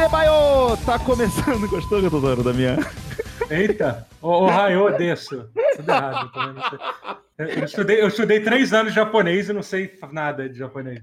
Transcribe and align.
Datebayo! 0.00 0.78
Tá 0.86 0.98
começando, 0.98 1.68
gostou, 1.68 2.00
Totoro, 2.08 2.42
da 2.42 2.54
minha? 2.54 2.78
Eita! 3.50 4.06
Ô, 4.22 4.28
oh, 4.28 4.46
Raio, 4.46 4.96
desço. 4.96 5.46
Tudo 5.76 5.90
errado. 5.90 6.30
Eu 7.36 7.64
estudei, 7.64 8.00
eu 8.00 8.08
estudei 8.08 8.40
três 8.40 8.72
anos 8.72 8.92
de 8.92 8.96
japonês 8.96 9.50
e 9.50 9.52
não 9.52 9.62
sei 9.62 9.92
nada 10.10 10.48
de 10.48 10.58
japonês. 10.58 11.02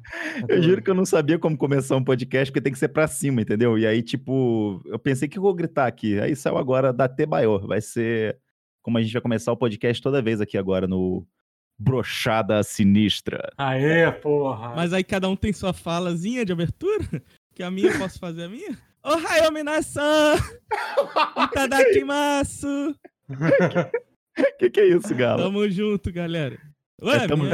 Eu 0.49 0.63
juro 0.63 0.81
que 0.81 0.89
eu 0.89 0.95
não 0.95 1.05
sabia 1.05 1.37
como 1.37 1.55
começar 1.55 1.95
um 1.95 2.03
podcast, 2.03 2.51
porque 2.51 2.63
tem 2.63 2.73
que 2.73 2.79
ser 2.79 2.87
pra 2.87 3.07
cima, 3.07 3.39
entendeu? 3.39 3.77
E 3.77 3.85
aí, 3.85 4.01
tipo, 4.01 4.81
eu 4.87 4.97
pensei 4.97 5.27
que 5.27 5.37
eu 5.37 5.43
vou 5.43 5.53
gritar 5.53 5.85
aqui. 5.85 6.19
Aí 6.19 6.35
saiu 6.35 6.57
agora 6.57 6.91
da 6.91 7.07
Tebayo. 7.07 7.67
Vai 7.67 7.81
ser 7.81 8.39
como 8.81 8.97
a 8.97 9.01
gente 9.03 9.13
vai 9.13 9.21
começar 9.21 9.51
o 9.51 9.57
podcast 9.57 10.01
toda 10.01 10.23
vez 10.23 10.41
aqui 10.41 10.57
agora 10.57 10.87
no 10.87 11.23
Brochada 11.77 12.63
Sinistra. 12.63 13.51
Aê, 13.59 14.11
porra! 14.11 14.73
Mas 14.75 14.91
aí 14.91 15.03
cada 15.03 15.29
um 15.29 15.35
tem 15.35 15.53
sua 15.53 15.71
falazinha 15.71 16.43
de 16.43 16.51
abertura? 16.51 17.05
Que 17.53 17.63
a 17.63 17.71
minha 17.71 17.91
eu 17.91 17.97
posso 17.97 18.19
fazer 18.19 18.43
a 18.43 18.49
minha? 18.49 18.86
Ohayou 19.07 19.51
minasan! 19.51 20.35
Itadakimasu! 21.43 22.95
que 24.59 24.69
que 24.69 24.79
é 24.79 24.85
isso, 24.89 25.13
Galo? 25.15 25.43
Tamo 25.43 25.69
junto, 25.69 26.11
galera. 26.11 26.57
Ué, 27.01 27.15
É, 27.23 27.27
tamo- 27.27 27.45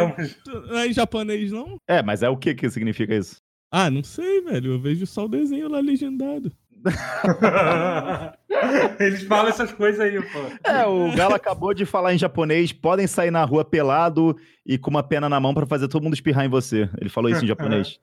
tu- 0.43 0.61
não 0.67 0.77
é 0.77 0.87
em 0.87 0.93
japonês, 0.93 1.51
não? 1.51 1.77
É, 1.87 2.01
mas 2.01 2.23
é 2.23 2.29
o 2.29 2.37
que 2.37 2.55
que 2.55 2.69
significa 2.69 3.13
isso? 3.15 3.37
Ah, 3.71 3.89
não 3.89 4.03
sei, 4.03 4.41
velho. 4.41 4.73
Eu 4.73 4.79
vejo 4.79 5.05
só 5.05 5.25
o 5.25 5.29
desenho 5.29 5.69
lá 5.69 5.79
legendado. 5.79 6.51
Eles 8.99 9.23
falam 9.23 9.49
essas 9.49 9.71
coisas 9.71 9.99
aí, 9.99 10.21
pô. 10.21 10.69
É, 10.69 10.85
o 10.85 11.13
Galo 11.15 11.35
acabou 11.35 11.73
de 11.73 11.85
falar 11.85 12.13
em 12.13 12.17
japonês, 12.17 12.71
podem 12.71 13.07
sair 13.07 13.31
na 13.31 13.43
rua 13.43 13.63
pelado 13.65 14.35
e 14.65 14.77
com 14.77 14.89
uma 14.89 15.03
pena 15.03 15.29
na 15.29 15.39
mão 15.39 15.53
pra 15.53 15.65
fazer 15.65 15.87
todo 15.87 16.03
mundo 16.03 16.13
espirrar 16.13 16.45
em 16.45 16.49
você. 16.49 16.89
Ele 16.99 17.09
falou 17.09 17.29
isso 17.31 17.43
em 17.43 17.47
japonês. 17.47 17.99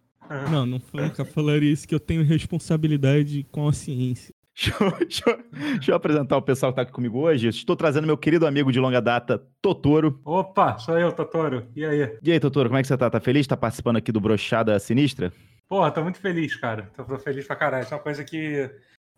Não, 0.51 0.65
não, 0.67 0.81
nunca 0.93 1.25
falaria 1.25 1.73
isso, 1.73 1.87
que 1.89 1.95
eu 1.95 2.01
tenho 2.01 2.23
responsabilidade 2.25 3.45
com 3.51 3.67
a 3.69 3.73
ciência. 3.73 4.35
Deixa 4.61 4.85
eu, 4.85 4.91
deixa 4.99 5.31
eu- 5.31 5.45
deixa 5.77 5.91
eu 5.93 5.95
apresentar 5.95 6.37
o 6.37 6.43
pessoal 6.43 6.71
que 6.71 6.77
tá 6.77 6.83
aqui 6.83 6.93
comigo 6.93 7.19
hoje. 7.21 7.49
Estou 7.49 7.75
trazendo 7.75 8.07
meu 8.07 8.19
querido 8.19 8.47
amigo 8.47 8.71
de 8.71 8.79
longa 8.79 9.01
data, 9.01 9.43
Totoro. 9.63 10.21
Opa, 10.23 10.77
sou 10.77 10.99
eu, 10.99 11.11
Totoro. 11.13 11.67
E 11.75 11.83
aí? 11.85 12.19
E 12.23 12.31
aí, 12.33 12.39
Totoro, 12.39 12.69
como 12.69 12.79
é 12.79 12.83
que 12.83 12.89
você 12.89 12.97
tá? 12.99 13.09
Tá 13.09 13.21
feliz? 13.21 13.47
Tá 13.47 13.57
participando 13.57 13.97
aqui 13.97 14.13
do 14.13 14.21
Brochada 14.21 14.79
Sinistra? 14.79 15.33
Porra, 15.67 15.91
tô 15.91 16.03
muito 16.03 16.19
feliz, 16.19 16.57
cara. 16.57 16.91
Tô, 16.95 17.05
tô 17.05 17.17
feliz 17.19 17.47
pra 17.47 17.57
caralho. 17.57 17.85
Isso 17.85 17.95
é 17.95 17.97
uma 17.97 18.03
coisa 18.03 18.23
que, 18.23 18.69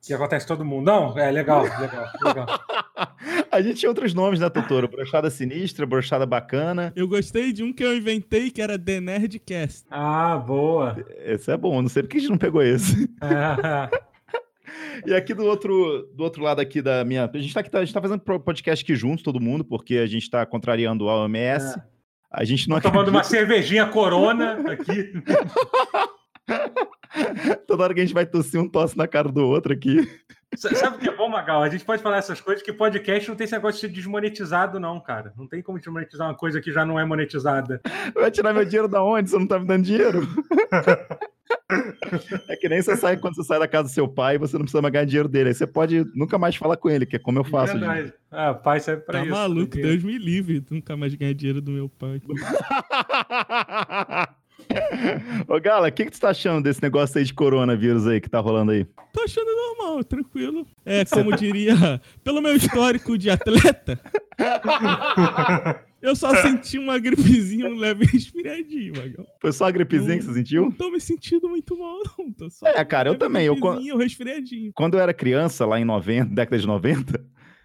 que 0.05 0.13
acontece 0.13 0.47
todo 0.47 0.65
mundo. 0.65 0.87
Não? 0.87 1.19
É 1.19 1.31
legal, 1.31 1.63
legal, 1.63 2.11
legal. 2.23 2.47
A 3.53 3.61
gente 3.61 3.81
tinha 3.81 3.91
outros 3.91 4.15
nomes, 4.15 4.41
né, 4.41 4.49
Totoro? 4.49 4.89
Brochada 4.89 5.31
Sinistra, 5.31 5.87
Brochada 5.87 6.27
Bacana. 6.27 6.93
Eu 6.97 7.07
gostei 7.07 7.53
de 7.53 7.63
um 7.63 7.73
que 7.73 7.85
eu 7.85 7.97
inventei, 7.97 8.51
que 8.51 8.61
era 8.61 8.79
The 8.79 9.01
Nerdcast. 9.01 9.85
Ah, 9.91 10.37
boa. 10.37 10.97
Esse 11.25 11.53
é 11.53 11.57
bom, 11.57 11.81
não 11.81 11.89
sei 11.89 12.03
por 12.03 12.09
que 12.09 12.17
a 12.17 12.21
gente 12.21 12.31
não 12.31 12.39
pegou 12.39 12.63
esse. 12.63 13.09
É, 13.21 13.91
E 15.07 15.15
aqui 15.15 15.35
do 15.35 15.45
outro, 15.45 16.09
do 16.15 16.25
outro 16.25 16.43
lado 16.43 16.61
aqui 16.61 16.81
da 16.81 17.05
minha... 17.05 17.31
A 17.33 17.39
gente 17.39 17.53
tá, 17.53 17.61
aqui, 17.61 17.71
tá- 17.71 17.79
a 17.79 17.85
gente 17.85 17.95
tá 17.95 18.01
fazendo 18.01 18.21
podcast 18.21 18.83
aqui 18.83 18.95
juntos, 18.95 19.23
todo 19.23 19.41
mundo, 19.41 19.65
porque 19.65 19.97
a 19.97 20.07
gente 20.07 20.31
tá 20.31 20.45
contrariando 20.47 21.09
a 21.09 21.23
OMS. 21.25 21.79
É. 21.79 21.83
A 22.31 22.45
gente 22.45 22.69
não 22.69 22.81
Tô 22.81 22.91
tomando 22.91 23.09
uma 23.09 23.23
cervejinha 23.23 23.87
corona 23.87 24.59
aqui. 24.73 25.13
Toda 27.67 27.85
hora 27.85 27.95
que 27.95 28.01
a 28.01 28.05
gente 28.05 28.15
vai 28.15 28.27
tossir, 28.27 28.61
um 28.61 28.69
tosse 28.69 28.97
na 28.97 29.07
cara 29.07 29.31
do 29.31 29.47
outro 29.47 29.73
aqui. 29.73 30.09
Sabe 30.57 30.97
o 30.97 31.01
que 31.01 31.09
é 31.09 31.17
bom, 31.17 31.31
Magal? 31.31 31.63
A 31.63 31.69
gente 31.71 31.83
pode 31.85 32.03
falar 32.03 32.19
essas 32.19 32.39
coisas 32.41 32.63
que 32.63 32.73
podcast 32.75 33.27
não 33.29 33.35
tem 33.37 33.45
esse 33.47 33.55
negócio 33.55 33.81
de 33.81 33.87
ser 33.87 33.93
desmonetizado, 33.93 34.79
não, 34.79 35.01
cara. 35.01 35.33
Não 35.37 35.47
tem 35.49 35.63
como 35.63 35.79
desmonetizar 35.79 36.29
uma 36.29 36.37
coisa 36.37 36.61
que 36.61 36.71
já 36.71 36.85
não 36.85 37.01
é 37.01 37.05
monetizada. 37.07 37.81
Vai 38.15 38.31
tirar 38.31 38.53
meu 38.53 38.65
dinheiro 38.65 38.87
da 38.87 39.03
onde? 39.03 39.31
Você 39.31 39.39
não 39.39 39.47
tá 39.47 39.59
me 39.59 39.67
dando 39.67 39.85
dinheiro? 39.85 40.29
É 42.49 42.57
que 42.57 42.69
nem 42.69 42.81
você 42.83 42.97
sai 42.97 43.17
quando 43.17 43.35
você 43.35 43.43
sai 43.45 43.59
da 43.59 43.67
casa 43.69 43.89
do 43.89 43.93
seu 43.93 44.07
pai, 44.07 44.37
você 44.39 44.55
não 44.57 44.63
precisa 44.63 44.81
mais 44.83 44.93
ganhar 44.93 45.05
dinheiro 45.07 45.29
dele. 45.29 45.49
Aí 45.51 45.55
você 45.55 45.67
pode 45.67 46.05
nunca 46.15 46.39
mais 46.39 46.55
falar 46.57 46.77
com 46.77 46.89
ele, 46.91 47.07
que 47.07 47.17
é 47.17 47.19
como 47.19 47.39
eu 47.39 47.45
faço. 47.45 47.73
Verdade. 47.79 48.13
Ah, 48.31 48.53
pai 48.55 48.79
serve 48.81 49.03
pra 49.03 49.19
Tá 49.21 49.25
isso. 49.25 49.35
maluco, 49.35 49.71
porque- 49.71 49.83
Deus 49.83 50.03
me 50.03 50.19
livre. 50.19 50.63
Nunca 50.71 50.97
mais 50.97 51.15
ganhar 51.15 51.33
dinheiro 51.35 51.61
do 51.63 51.71
meu 51.71 51.89
pai. 51.89 52.21
Ô, 55.49 55.61
Gala, 55.61 55.89
o 55.89 55.93
que, 55.93 56.05
que 56.07 56.11
tu 56.13 56.21
tá 56.21 56.31
achando 56.31 56.63
desse 56.63 56.83
negócio 56.83 57.19
aí 57.19 57.25
de 57.25 57.35
coronavírus 57.35 58.07
aí 58.07 58.21
que 58.21 58.29
tá 58.29 58.39
rolando 58.41 58.73
aí? 58.73 58.85
Tô 59.13 59.23
achando 59.23 59.47
normal, 59.55 60.05
tranquilo. 60.05 60.67
É, 60.85 61.05
como 61.05 61.35
diria, 61.37 62.01
pelo 62.25 62.41
meu 62.41 62.57
histórico 62.57 63.17
de 63.19 63.31
atleta, 63.31 64.01
eu 66.01 66.17
só 66.17 66.35
senti 66.37 66.79
uma 66.79 66.99
gripezinha, 66.99 67.67
um 67.67 67.77
leve 67.77 68.05
resfriadinho, 68.07 68.95
Magal. 68.97 69.27
Foi 69.41 69.53
só 69.53 69.67
a 69.67 69.71
gripezinha 69.71 70.17
que 70.19 70.23
você 70.25 70.29
Não 70.29 70.35
sentiu? 70.37 70.73
tô 70.77 70.91
me 70.91 71.01
sentindo 71.01 71.49
muito 71.49 71.79
mal, 71.79 71.99
não. 72.19 72.33
Tô 72.33 72.51
só 72.51 72.67
É, 72.67 72.85
cara, 72.85 73.11
eu 73.11 73.17
também, 73.17 73.47
eu 73.47 73.55
um 73.55 73.97
resfriadinho. 73.97 74.73
Quando 74.75 74.95
eu 74.95 75.01
era 75.01 75.15
criança, 75.15 75.67
lá 75.67 75.79
em 75.79 75.85
90, 75.85 76.35
década 76.35 76.59
de 76.59 76.67
90, 76.67 77.25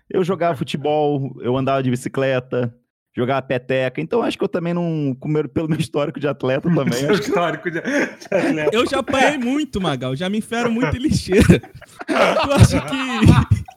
eu 0.10 0.24
jogava 0.24 0.58
futebol, 0.58 1.36
eu 1.42 1.58
andava 1.58 1.82
de 1.82 1.90
bicicleta, 1.90 2.74
jogava 3.18 3.42
peteca. 3.42 4.00
Então 4.00 4.22
acho 4.22 4.38
que 4.38 4.44
eu 4.44 4.48
também 4.48 4.74
não, 4.74 5.18
pelo 5.54 5.68
meu 5.68 5.80
histórico 5.80 6.20
de 6.20 6.28
atleta 6.28 6.70
também, 6.70 7.06
acho 7.10 7.22
que 7.22 7.28
histórico 7.28 7.72
de, 7.72 7.80
atleta. 7.80 8.70
Eu 8.72 8.86
já 8.86 9.00
apanhei 9.00 9.38
muito, 9.38 9.82
Magal. 9.82 10.16
Já 10.16 10.30
me 10.30 10.38
enfiaram 10.38 10.72
muito 10.72 10.96
em 10.96 11.00
lixeira. 11.00 11.60
Tu 12.06 12.52
acha 12.54 12.82
que. 12.82 13.68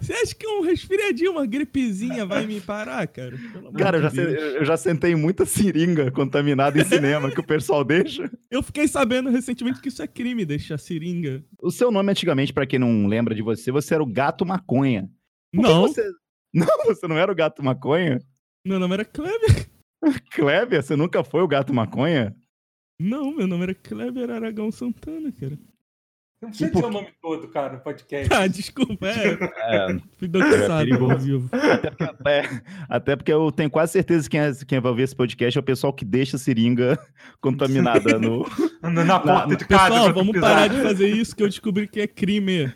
Você 0.00 0.12
acha 0.12 0.34
que 0.34 0.46
um 0.46 0.62
resfriadinho, 0.62 1.32
uma 1.32 1.46
gripezinha 1.46 2.26
vai 2.26 2.44
me 2.44 2.60
parar, 2.60 3.06
cara? 3.06 3.36
Cara, 3.76 3.98
eu 3.98 4.02
já, 4.02 4.08
Deus. 4.08 4.34
eu 4.34 4.64
já 4.64 4.76
sentei 4.76 5.14
muita 5.14 5.46
seringa 5.46 6.10
contaminada 6.10 6.78
em 6.78 6.84
cinema 6.84 7.30
que 7.30 7.40
o 7.40 7.44
pessoal 7.44 7.84
deixa. 7.84 8.30
Eu 8.50 8.62
fiquei 8.62 8.88
sabendo 8.88 9.30
recentemente 9.30 9.80
que 9.80 9.88
isso 9.88 10.02
é 10.02 10.06
crime, 10.08 10.44
deixar 10.44 10.76
seringa. 10.76 11.42
O 11.62 11.70
seu 11.70 11.90
nome 11.90 12.10
antigamente, 12.10 12.52
pra 12.52 12.66
quem 12.66 12.80
não 12.80 13.06
lembra 13.06 13.34
de 13.34 13.42
você, 13.42 13.70
você 13.70 13.94
era 13.94 14.02
o 14.02 14.06
Gato 14.06 14.44
Maconha. 14.44 15.08
Não, 15.52 15.82
Você... 15.82 16.02
Não, 16.52 16.66
você 16.86 17.06
não 17.06 17.18
era 17.18 17.30
o 17.30 17.34
Gato 17.34 17.62
Maconha? 17.62 18.18
Meu 18.64 18.78
nome 18.78 18.94
era 18.94 19.04
Kleber. 19.04 19.68
Kleber, 20.32 20.82
você 20.82 20.96
nunca 20.96 21.24
foi 21.24 21.42
o 21.42 21.48
Gato 21.48 21.72
Maconha? 21.74 22.34
Não, 23.00 23.34
meu 23.34 23.46
nome 23.46 23.62
era 23.64 23.74
Kleber 23.74 24.30
Aragão 24.30 24.70
Santana, 24.70 25.32
cara. 25.32 25.58
Não 26.40 26.50
precisa 26.50 26.70
dizer 26.70 26.84
o 26.84 26.90
nome 26.90 27.08
todo, 27.20 27.48
cara, 27.48 27.72
no 27.74 27.80
podcast. 27.80 28.28
Ah, 28.32 28.46
desculpa, 28.46 29.08
é. 29.08 29.32
É, 29.32 29.98
Fui 30.18 30.28
doxado 30.28 30.84
perigoso. 30.84 31.12
ao 31.12 31.18
vivo. 31.18 31.50
até, 31.52 31.90
porque, 31.90 32.28
é, 32.28 32.62
até 32.88 33.16
porque 33.16 33.32
eu 33.32 33.50
tenho 33.50 33.68
quase 33.70 33.92
certeza 33.92 34.22
que 34.28 34.36
quem, 34.36 34.40
é- 34.40 34.64
quem 34.66 34.80
vai 34.80 34.90
ouvir 34.90 35.02
esse 35.02 35.16
podcast 35.16 35.58
é 35.58 35.60
o 35.60 35.64
pessoal 35.64 35.92
que 35.92 36.04
deixa 36.04 36.36
a 36.36 36.38
seringa 36.38 36.96
contaminada 37.40 38.18
no. 38.20 38.46
Na, 38.82 39.04
na 39.04 39.18
porta 39.18 39.56
de 39.56 39.64
casa. 39.66 39.90
Pessoal, 39.90 40.14
vamos 40.14 40.32
pisar. 40.32 40.48
parar 40.54 40.68
de 40.68 40.80
fazer 40.80 41.08
isso 41.08 41.34
que 41.34 41.42
eu 41.42 41.48
descobri 41.48 41.88
que 41.88 42.00
é 42.00 42.06
crime. 42.06 42.72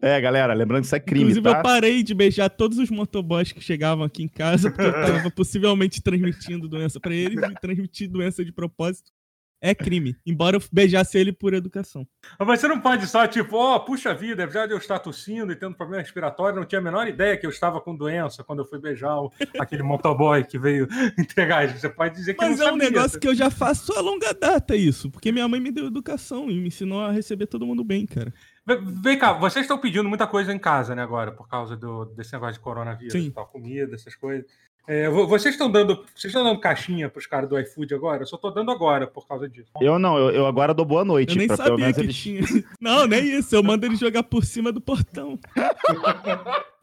É, 0.00 0.20
galera, 0.20 0.52
lembrando 0.54 0.80
que 0.82 0.86
isso 0.86 0.96
é 0.96 1.00
crime, 1.00 1.22
Inclusive, 1.30 1.42
tá? 1.44 1.58
eu 1.58 1.62
parei 1.62 2.02
de 2.02 2.14
beijar 2.14 2.48
todos 2.48 2.78
os 2.78 2.90
motoboys 2.90 3.52
que 3.52 3.60
chegavam 3.60 4.04
aqui 4.04 4.22
em 4.22 4.28
casa, 4.28 4.70
porque 4.70 4.86
eu 4.86 4.92
tava 4.92 5.30
possivelmente 5.30 6.02
transmitindo 6.02 6.68
doença 6.68 6.98
pra 7.00 7.14
eles 7.14 7.42
e 7.42 7.54
transmitir 7.60 8.08
doença 8.10 8.44
de 8.44 8.52
propósito 8.52 9.10
é 9.58 9.74
crime. 9.74 10.14
Embora 10.26 10.58
eu 10.58 10.62
beijasse 10.70 11.16
ele 11.16 11.32
por 11.32 11.54
educação. 11.54 12.06
Mas 12.38 12.60
você 12.60 12.68
não 12.68 12.78
pode 12.78 13.06
só, 13.06 13.26
tipo, 13.26 13.56
ó, 13.56 13.78
puxa 13.78 14.14
vida, 14.14 14.48
já 14.50 14.66
eu 14.66 14.76
estar 14.76 14.98
tossindo 14.98 15.50
e 15.50 15.56
tendo 15.56 15.74
problema 15.74 16.02
respiratório, 16.02 16.58
não 16.60 16.66
tinha 16.66 16.78
a 16.78 16.84
menor 16.84 17.08
ideia 17.08 17.38
que 17.38 17.46
eu 17.46 17.50
estava 17.50 17.80
com 17.80 17.96
doença 17.96 18.44
quando 18.44 18.58
eu 18.60 18.66
fui 18.66 18.78
beijar 18.78 19.16
o- 19.18 19.32
aquele 19.58 19.82
motoboy 19.82 20.44
que 20.44 20.58
veio 20.58 20.86
entregar. 21.18 21.66
Você 21.74 21.88
pode 21.88 22.14
dizer 22.14 22.34
que 22.34 22.44
Mas 22.44 22.58
não 22.58 22.66
é 22.66 22.68
um 22.68 22.72
sabia. 22.74 22.90
negócio 22.90 23.18
que 23.18 23.26
eu 23.26 23.34
já 23.34 23.50
faço 23.50 23.92
a 23.94 24.00
longa 24.00 24.32
data 24.34 24.76
isso, 24.76 25.10
porque 25.10 25.32
minha 25.32 25.48
mãe 25.48 25.58
me 25.58 25.72
deu 25.72 25.86
educação 25.86 26.50
e 26.50 26.54
me 26.60 26.68
ensinou 26.68 27.00
a 27.00 27.10
receber 27.10 27.46
todo 27.46 27.66
mundo 27.66 27.82
bem, 27.82 28.04
cara. 28.06 28.32
Vem- 28.66 29.18
cá, 29.18 29.32
vocês 29.34 29.64
estão 29.64 29.78
pedindo 29.78 30.08
muita 30.08 30.26
coisa 30.26 30.52
em 30.52 30.58
casa, 30.58 30.94
né, 30.94 31.02
agora, 31.02 31.30
por 31.30 31.48
causa 31.48 31.76
do, 31.76 32.06
desse 32.06 32.32
negócio 32.32 32.54
de 32.54 32.60
coronavírus 32.60 33.12
Sim. 33.12 33.30
tal, 33.30 33.46
comida, 33.46 33.94
essas 33.94 34.14
coisas. 34.16 34.44
É, 34.88 35.08
vo- 35.08 35.26
vocês 35.26 35.54
estão 35.54 35.70
dando. 35.70 35.96
Vocês 36.14 36.26
estão 36.32 36.44
dando 36.44 36.60
caixinha 36.60 37.08
pros 37.08 37.26
caras 37.26 37.48
do 37.48 37.58
iFood 37.58 37.92
agora? 37.94 38.22
Eu 38.22 38.26
só 38.26 38.36
tô 38.36 38.50
dando 38.52 38.70
agora 38.70 39.04
por 39.06 39.26
causa 39.26 39.48
disso. 39.48 39.68
Eu 39.80 39.98
não, 39.98 40.16
eu, 40.16 40.30
eu 40.30 40.46
agora 40.46 40.72
dou 40.72 40.84
boa 40.84 41.04
noite. 41.04 41.30
Eu 41.32 41.38
nem 41.38 41.48
pra 41.48 41.56
pelo 41.56 41.68
sabia 41.70 41.84
menos 41.86 41.96
que 41.96 42.02
eles- 42.04 42.16
tinha. 42.16 42.42
Não, 42.80 43.04
nem 43.06 43.36
isso. 43.38 43.54
Eu 43.54 43.64
mando 43.64 43.84
ele 43.84 43.96
jogar 43.96 44.22
por 44.22 44.44
cima 44.44 44.70
do 44.70 44.80
portão. 44.80 45.38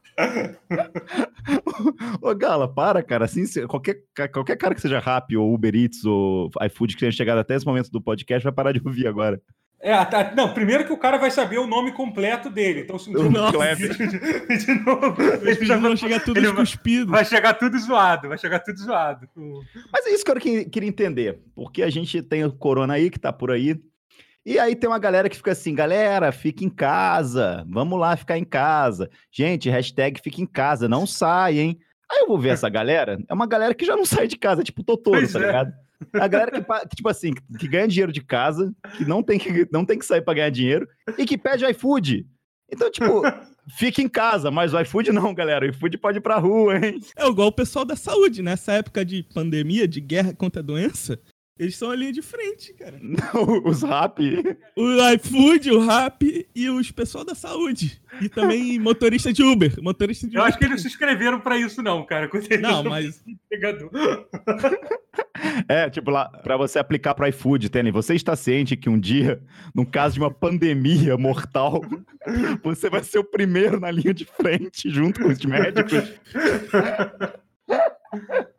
Ô, 2.21 2.33
Gala, 2.35 2.67
para, 2.67 3.01
cara. 3.01 3.25
Assim, 3.25 3.45
se- 3.45 3.65
qualquer, 3.67 4.03
qualquer 4.33 4.57
cara 4.57 4.75
que 4.75 4.81
seja 4.81 4.99
Rappi 4.99 5.35
ou 5.37 5.53
Uber 5.53 5.73
Eats 5.75 6.05
ou 6.05 6.49
iFood 6.65 6.93
que 6.95 6.99
tenha 7.01 7.11
chegado 7.11 7.39
até 7.39 7.55
esse 7.55 7.65
momento 7.65 7.89
do 7.89 8.01
podcast 8.01 8.43
vai 8.43 8.53
parar 8.53 8.71
de 8.71 8.81
ouvir 8.85 9.07
agora. 9.07 9.41
É, 9.85 10.05
tá- 10.05 10.31
não, 10.33 10.53
primeiro 10.53 10.85
que 10.85 10.93
o 10.93 10.97
cara 10.97 11.17
vai 11.17 11.29
saber 11.29 11.57
o 11.57 11.67
nome 11.67 11.91
completo 11.91 12.49
dele. 12.49 12.79
Então, 12.79 12.97
se 12.97 13.11
Nossa. 13.11 13.51
Kleber 13.51 13.89
de, 13.93 14.07
de 14.65 14.73
novo, 14.85 15.21
ele 15.41 15.65
já 15.65 15.75
vão 15.75 15.93
chegar 15.97 16.21
todos 16.23 16.41
ele 16.41 16.53
vai- 16.53 16.65
vai 17.05 17.25
chegar 17.25 17.53
tudo 17.55 17.77
zoado, 17.77 18.29
vai 18.29 18.37
chegar 18.37 18.59
tudo 18.59 18.79
zoado. 18.79 19.27
Mas 19.91 20.05
é 20.05 20.11
isso 20.11 20.23
que 20.23 20.31
eu 20.31 20.35
que- 20.37 20.65
queria 20.69 20.87
entender. 20.87 21.41
Porque 21.53 21.83
a 21.83 21.89
gente 21.89 22.21
tem 22.21 22.45
o 22.45 22.51
Corona 22.53 22.93
aí, 22.93 23.09
que 23.09 23.19
tá 23.19 23.33
por 23.33 23.51
aí. 23.51 23.75
E 24.45 24.57
aí 24.57 24.73
tem 24.73 24.89
uma 24.89 24.99
galera 24.99 25.27
que 25.29 25.35
fica 25.35 25.51
assim, 25.51 25.75
galera, 25.75 26.31
fica 26.31 26.63
em 26.63 26.69
casa. 26.69 27.65
Vamos 27.69 27.99
lá 27.99 28.15
ficar 28.15 28.37
em 28.37 28.43
casa. 28.45 29.09
Gente, 29.31 29.69
hashtag 29.69 30.19
fica 30.21 30.41
em 30.41 30.45
casa, 30.45 30.87
não 30.87 31.05
sai, 31.05 31.59
hein? 31.59 31.77
Aí 32.09 32.19
eu 32.21 32.27
vou 32.27 32.37
ver 32.39 32.49
essa 32.49 32.69
galera. 32.69 33.17
É 33.27 33.33
uma 33.33 33.47
galera 33.47 33.73
que 33.73 33.85
já 33.85 33.95
não 33.97 34.05
sai 34.05 34.27
de 34.27 34.37
casa, 34.37 34.63
tipo 34.63 34.81
Totoro, 34.83 35.17
Pois 35.17 35.33
tá 35.33 35.39
é. 35.39 35.45
ligado? 35.45 35.73
A 36.13 36.27
galera 36.27 36.51
que, 36.51 36.61
que, 36.61 36.95
tipo 36.95 37.09
assim, 37.09 37.33
que 37.57 37.67
ganha 37.67 37.87
dinheiro 37.87 38.11
de 38.11 38.21
casa, 38.21 38.73
que 38.97 39.05
não 39.05 39.21
tem 39.21 39.37
que, 39.39 39.67
não 39.71 39.85
tem 39.85 39.97
que 39.97 40.05
sair 40.05 40.21
pra 40.21 40.33
ganhar 40.33 40.49
dinheiro, 40.49 40.87
e 41.17 41.25
que 41.25 41.37
pede 41.37 41.65
iFood. 41.65 42.27
Então, 42.71 42.89
tipo, 42.89 43.21
fica 43.77 44.01
em 44.01 44.09
casa, 44.09 44.49
mas 44.49 44.73
o 44.73 44.79
iFood 44.81 45.11
não, 45.11 45.33
galera. 45.33 45.65
O 45.65 45.69
iFood 45.69 45.97
pode 45.97 46.17
ir 46.17 46.21
pra 46.21 46.37
rua, 46.37 46.77
hein? 46.77 46.99
É 47.15 47.27
igual 47.27 47.49
o 47.49 47.53
pessoal 47.53 47.85
da 47.85 47.95
saúde, 47.95 48.41
nessa 48.41 48.73
época 48.73 49.05
de 49.05 49.23
pandemia, 49.33 49.87
de 49.87 50.01
guerra 50.01 50.33
contra 50.33 50.61
a 50.61 50.65
doença, 50.65 51.19
eles 51.57 51.75
são 51.77 51.91
a 51.91 51.95
linha 51.95 52.11
de 52.11 52.21
frente, 52.21 52.73
cara. 52.73 52.97
Não, 53.01 53.63
os 53.65 53.83
rap. 53.83 54.21
O 54.75 55.09
iFood, 55.13 55.71
o 55.71 55.85
Rap 55.85 56.47
e 56.55 56.69
os 56.69 56.91
pessoal 56.91 57.23
da 57.23 57.35
saúde. 57.35 58.01
E 58.21 58.29
também 58.29 58.79
motorista 58.79 59.31
de 59.31 59.43
Uber. 59.43 59.75
Motorista 59.81 60.27
de 60.27 60.35
Eu 60.35 60.41
Uber. 60.41 60.49
acho 60.49 60.57
que 60.59 60.65
eles 60.65 60.81
se 60.81 60.87
inscreveram 60.87 61.39
pra 61.39 61.57
isso, 61.57 61.81
não, 61.81 62.05
cara. 62.05 62.29
Não, 62.61 62.83
mas 62.83 63.23
entregador. 63.27 63.89
É, 65.67 65.89
tipo, 65.89 66.09
lá, 66.09 66.29
pra 66.29 66.57
você 66.57 66.79
aplicar 66.79 67.13
pro 67.13 67.27
iFood, 67.27 67.69
Tênis, 67.69 67.93
você 67.93 68.15
está 68.15 68.35
ciente 68.35 68.75
que 68.75 68.89
um 68.89 68.99
dia, 68.99 69.41
no 69.75 69.85
caso 69.85 70.15
de 70.15 70.19
uma 70.21 70.31
pandemia 70.31 71.17
mortal, 71.17 71.81
você 72.63 72.89
vai 72.89 73.03
ser 73.03 73.19
o 73.19 73.23
primeiro 73.23 73.79
na 73.79 73.91
linha 73.91 74.13
de 74.13 74.25
frente, 74.25 74.89
junto 74.89 75.21
com 75.21 75.29
os 75.29 75.43
médicos. 75.43 76.13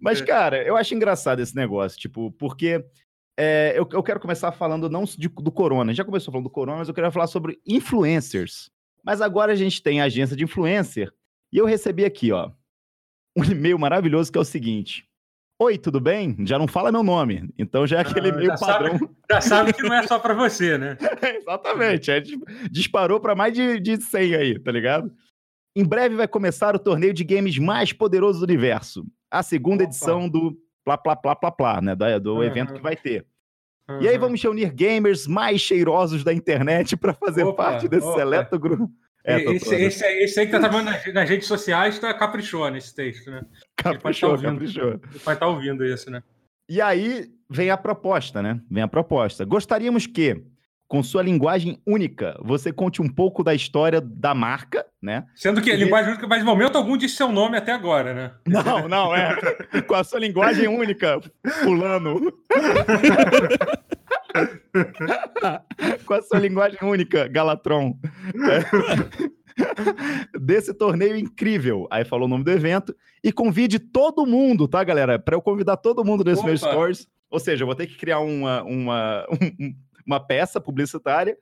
Mas, 0.00 0.20
cara, 0.20 0.62
eu 0.62 0.76
acho 0.76 0.94
engraçado 0.94 1.40
esse 1.40 1.54
negócio, 1.54 1.98
tipo, 1.98 2.30
porque 2.32 2.84
é, 3.38 3.72
eu, 3.76 3.88
eu 3.92 4.02
quero 4.02 4.20
começar 4.20 4.52
falando 4.52 4.88
não 4.90 5.04
de- 5.04 5.28
do 5.28 5.50
corona. 5.52 5.94
Já 5.94 6.04
começou 6.04 6.32
falando 6.32 6.44
do 6.46 6.50
corona, 6.50 6.78
mas 6.78 6.88
eu 6.88 6.94
quero 6.94 7.10
falar 7.12 7.26
sobre 7.26 7.58
influencers. 7.66 8.70
Mas 9.04 9.20
agora 9.20 9.52
a 9.52 9.56
gente 9.56 9.82
tem 9.82 10.00
a 10.00 10.04
agência 10.04 10.36
de 10.36 10.44
influencer 10.44 11.12
e 11.52 11.58
eu 11.58 11.64
recebi 11.66 12.04
aqui, 12.04 12.32
ó, 12.32 12.50
um 13.36 13.44
e-mail 13.44 13.78
maravilhoso 13.78 14.30
que 14.30 14.38
é 14.38 14.40
o 14.40 14.44
seguinte. 14.44 15.06
Oi, 15.62 15.76
tudo 15.76 16.00
bem? 16.00 16.36
Já 16.46 16.58
não 16.58 16.66
fala 16.66 16.90
meu 16.90 17.02
nome. 17.02 17.50
Então 17.58 17.86
já 17.86 17.98
é 17.98 18.00
aquele 18.00 18.28
Ah, 18.28 18.30
e-mail 18.30 18.46
já 18.46 18.56
sabe- 18.56 18.90
padrão. 18.90 19.10
Já 19.30 19.40
sabe 19.40 19.72
que 19.72 19.82
não 19.82 19.94
é 19.94 20.04
só 20.06 20.18
pra 20.18 20.34
você, 20.34 20.76
né? 20.76 20.96
Exatamente. 21.38 22.10
É, 22.10 22.18
dis- 22.18 22.38
disparou 22.70 23.20
para 23.20 23.34
mais 23.36 23.54
de, 23.54 23.78
de 23.78 24.00
100 24.02 24.34
aí, 24.34 24.58
tá 24.58 24.72
ligado? 24.72 25.12
Em 25.76 25.84
breve 25.84 26.16
vai 26.16 26.26
começar 26.26 26.74
o 26.74 26.78
torneio 26.80 27.14
de 27.14 27.22
games 27.22 27.56
mais 27.58 27.92
poderoso 27.92 28.40
do 28.40 28.42
universo. 28.44 29.06
A 29.30 29.42
segunda 29.42 29.84
Opa. 29.84 29.90
edição 29.90 30.28
do 30.28 30.56
Plá 30.84 30.96
Plá 30.98 31.14
Plá 31.16 31.36
Plá 31.36 31.50
Plá, 31.50 31.80
né? 31.80 31.94
Do, 31.94 32.20
do 32.20 32.32
Aham. 32.36 32.44
evento 32.44 32.74
que 32.74 32.80
vai 32.82 32.96
ter. 32.96 33.24
E 34.00 34.06
aí 34.08 34.14
Uhum. 34.14 34.20
vamos 34.20 34.42
reunir 34.42 34.72
gamers 34.72 35.26
mais 35.26 35.60
cheirosos 35.60 36.22
da 36.22 36.32
internet 36.32 36.96
para 36.96 37.12
fazer 37.12 37.42
Opa, 37.44 37.64
parte 37.64 37.88
desse 37.88 38.06
opa. 38.06 38.18
seleto 38.18 38.58
grupo. 38.58 38.90
É, 39.24 39.38
esse, 39.52 39.74
esse, 39.74 40.04
aí- 40.04 40.22
esse 40.22 40.40
aí 40.40 40.46
que 40.46 40.52
tá 40.52 40.60
trabalhando 40.60 40.90
nas, 40.92 41.12
nas 41.12 41.28
redes 41.28 41.46
sociais 41.46 41.98
tá 41.98 42.14
caprichou 42.14 42.70
nesse 42.70 42.94
texto, 42.94 43.30
né? 43.30 43.42
caprichou, 43.76 44.30
ouvindo. 44.30 44.52
caprichou. 44.52 44.90
Ele 44.92 45.18
vai 45.24 45.34
estar 45.34 45.46
ouvindo 45.46 45.84
isso, 45.84 46.10
né? 46.10 46.22
E 46.68 46.80
aí 46.80 47.30
vem 47.48 47.68
a 47.70 47.76
proposta, 47.76 48.40
né? 48.40 48.60
Vem 48.70 48.82
a 48.82 48.88
proposta. 48.88 49.44
Gostaríamos 49.44 50.06
que, 50.06 50.40
com 50.90 51.02
sua 51.04 51.22
linguagem 51.22 51.80
única, 51.86 52.36
você 52.42 52.72
conte 52.72 53.00
um 53.00 53.08
pouco 53.08 53.44
da 53.44 53.54
história 53.54 54.00
da 54.00 54.34
marca, 54.34 54.84
né? 55.00 55.24
Sendo 55.36 55.62
que 55.62 55.70
a 55.70 55.76
linguagem 55.76 56.10
única, 56.10 56.26
mas 56.26 56.42
em 56.42 56.44
momento 56.44 56.76
algum 56.76 56.96
disse 56.96 57.14
seu 57.14 57.30
nome 57.30 57.56
até 57.56 57.70
agora, 57.70 58.12
né? 58.12 58.32
Não, 58.44 58.88
não, 58.88 59.14
é. 59.14 59.36
Com 59.86 59.94
a 59.94 60.02
sua 60.02 60.18
linguagem 60.18 60.66
única, 60.66 61.20
fulano. 61.62 62.32
Com 66.04 66.14
a 66.14 66.22
sua 66.22 66.40
linguagem 66.40 66.78
única, 66.82 67.28
Galatron. 67.28 67.96
É. 68.50 68.64
Desse 70.40 70.74
torneio 70.74 71.16
incrível. 71.16 71.86
Aí 71.88 72.04
falou 72.04 72.26
o 72.26 72.28
nome 72.28 72.42
do 72.42 72.50
evento. 72.50 72.92
E 73.22 73.30
convide 73.30 73.78
todo 73.78 74.26
mundo, 74.26 74.66
tá, 74.66 74.82
galera? 74.82 75.20
Para 75.20 75.36
eu 75.36 75.42
convidar 75.42 75.76
todo 75.76 76.04
mundo 76.04 76.24
nesse 76.24 76.44
meu 76.44 76.56
Opa. 76.56 76.66
stories. 76.66 77.06
Ou 77.30 77.38
seja, 77.38 77.62
eu 77.62 77.66
vou 77.66 77.76
ter 77.76 77.86
que 77.86 77.96
criar 77.96 78.18
uma, 78.18 78.64
uma, 78.64 79.24
um- 79.30 79.72
uma 80.10 80.20
peça 80.20 80.60
publicitária, 80.60 81.36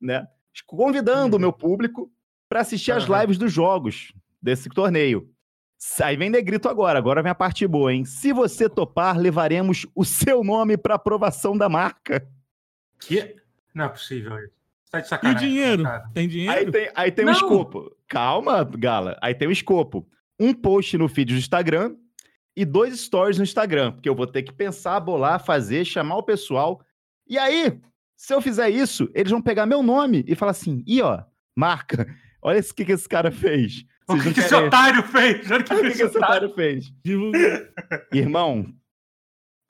né? 0.00 0.26
Convidando 0.66 1.36
o 1.36 1.40
meu 1.40 1.52
público 1.52 2.10
para 2.48 2.60
assistir 2.60 2.92
as 2.92 3.04
lives 3.04 3.36
dos 3.38 3.52
jogos 3.52 4.12
desse 4.40 4.68
torneio. 4.68 5.30
Aí 6.02 6.16
vem 6.16 6.30
negrito 6.30 6.68
agora, 6.68 6.98
agora 6.98 7.22
vem 7.22 7.30
a 7.30 7.34
parte 7.34 7.66
boa, 7.66 7.92
hein? 7.92 8.04
Se 8.04 8.32
você 8.32 8.68
topar, 8.68 9.18
levaremos 9.18 9.86
o 9.94 10.04
seu 10.04 10.42
nome 10.42 10.76
para 10.76 10.94
aprovação 10.94 11.56
da 11.58 11.68
marca. 11.68 12.26
Que? 13.00 13.36
Não 13.74 13.84
é 13.86 13.88
possível 13.88 14.38
isso. 14.38 14.54
Tá 14.90 15.00
de 15.00 15.04
E 15.04 15.06
o 15.06 15.08
sacanagem. 15.08 15.48
dinheiro? 15.48 15.82
cara. 15.82 16.08
Tem 16.14 16.22
Aí 16.22 16.28
dinheiro? 16.28 16.72
tem, 16.72 16.90
aí 16.94 17.10
tem 17.12 17.24
o 17.24 17.26
Não. 17.26 17.32
escopo. 17.34 17.94
Calma, 18.06 18.62
Gala. 18.64 19.18
Aí 19.20 19.34
tem 19.34 19.48
o 19.48 19.52
escopo. 19.52 20.08
Um 20.38 20.54
post 20.54 20.96
no 20.96 21.08
feed 21.08 21.32
do 21.34 21.38
Instagram 21.38 21.96
e 22.56 22.64
dois 22.64 22.98
stories 23.00 23.36
no 23.36 23.42
Instagram. 23.44 23.92
Porque 23.92 24.08
eu 24.08 24.14
vou 24.14 24.26
ter 24.26 24.42
que 24.44 24.52
pensar, 24.52 25.00
bolar, 25.00 25.44
fazer, 25.44 25.84
chamar 25.84 26.16
o 26.16 26.22
pessoal. 26.22 26.80
E 27.26 27.36
aí, 27.36 27.80
se 28.16 28.32
eu 28.34 28.40
fizer 28.40 28.70
isso, 28.70 29.10
eles 29.14 29.30
vão 29.30 29.40
pegar 29.42 29.66
meu 29.66 29.82
nome 29.82 30.24
e 30.26 30.34
falar 30.34 30.50
assim: 30.52 30.82
ih, 30.86 31.02
ó, 31.02 31.22
marca, 31.56 32.06
olha 32.42 32.60
o 32.60 32.74
que, 32.74 32.84
que 32.84 32.92
esse 32.92 33.08
cara 33.08 33.30
fez. 33.30 33.84
O 34.08 34.18
que, 34.20 34.34
que 34.34 34.40
esse 34.40 34.54
otário 34.54 35.02
fez? 35.04 35.50
Olha 35.50 35.60
o 35.60 35.64
que, 35.64 35.74
que 35.80 35.86
esse 35.86 36.04
otário 36.04 36.48
otário 36.48 36.54
fez. 36.54 36.92
Irmão, 38.12 38.66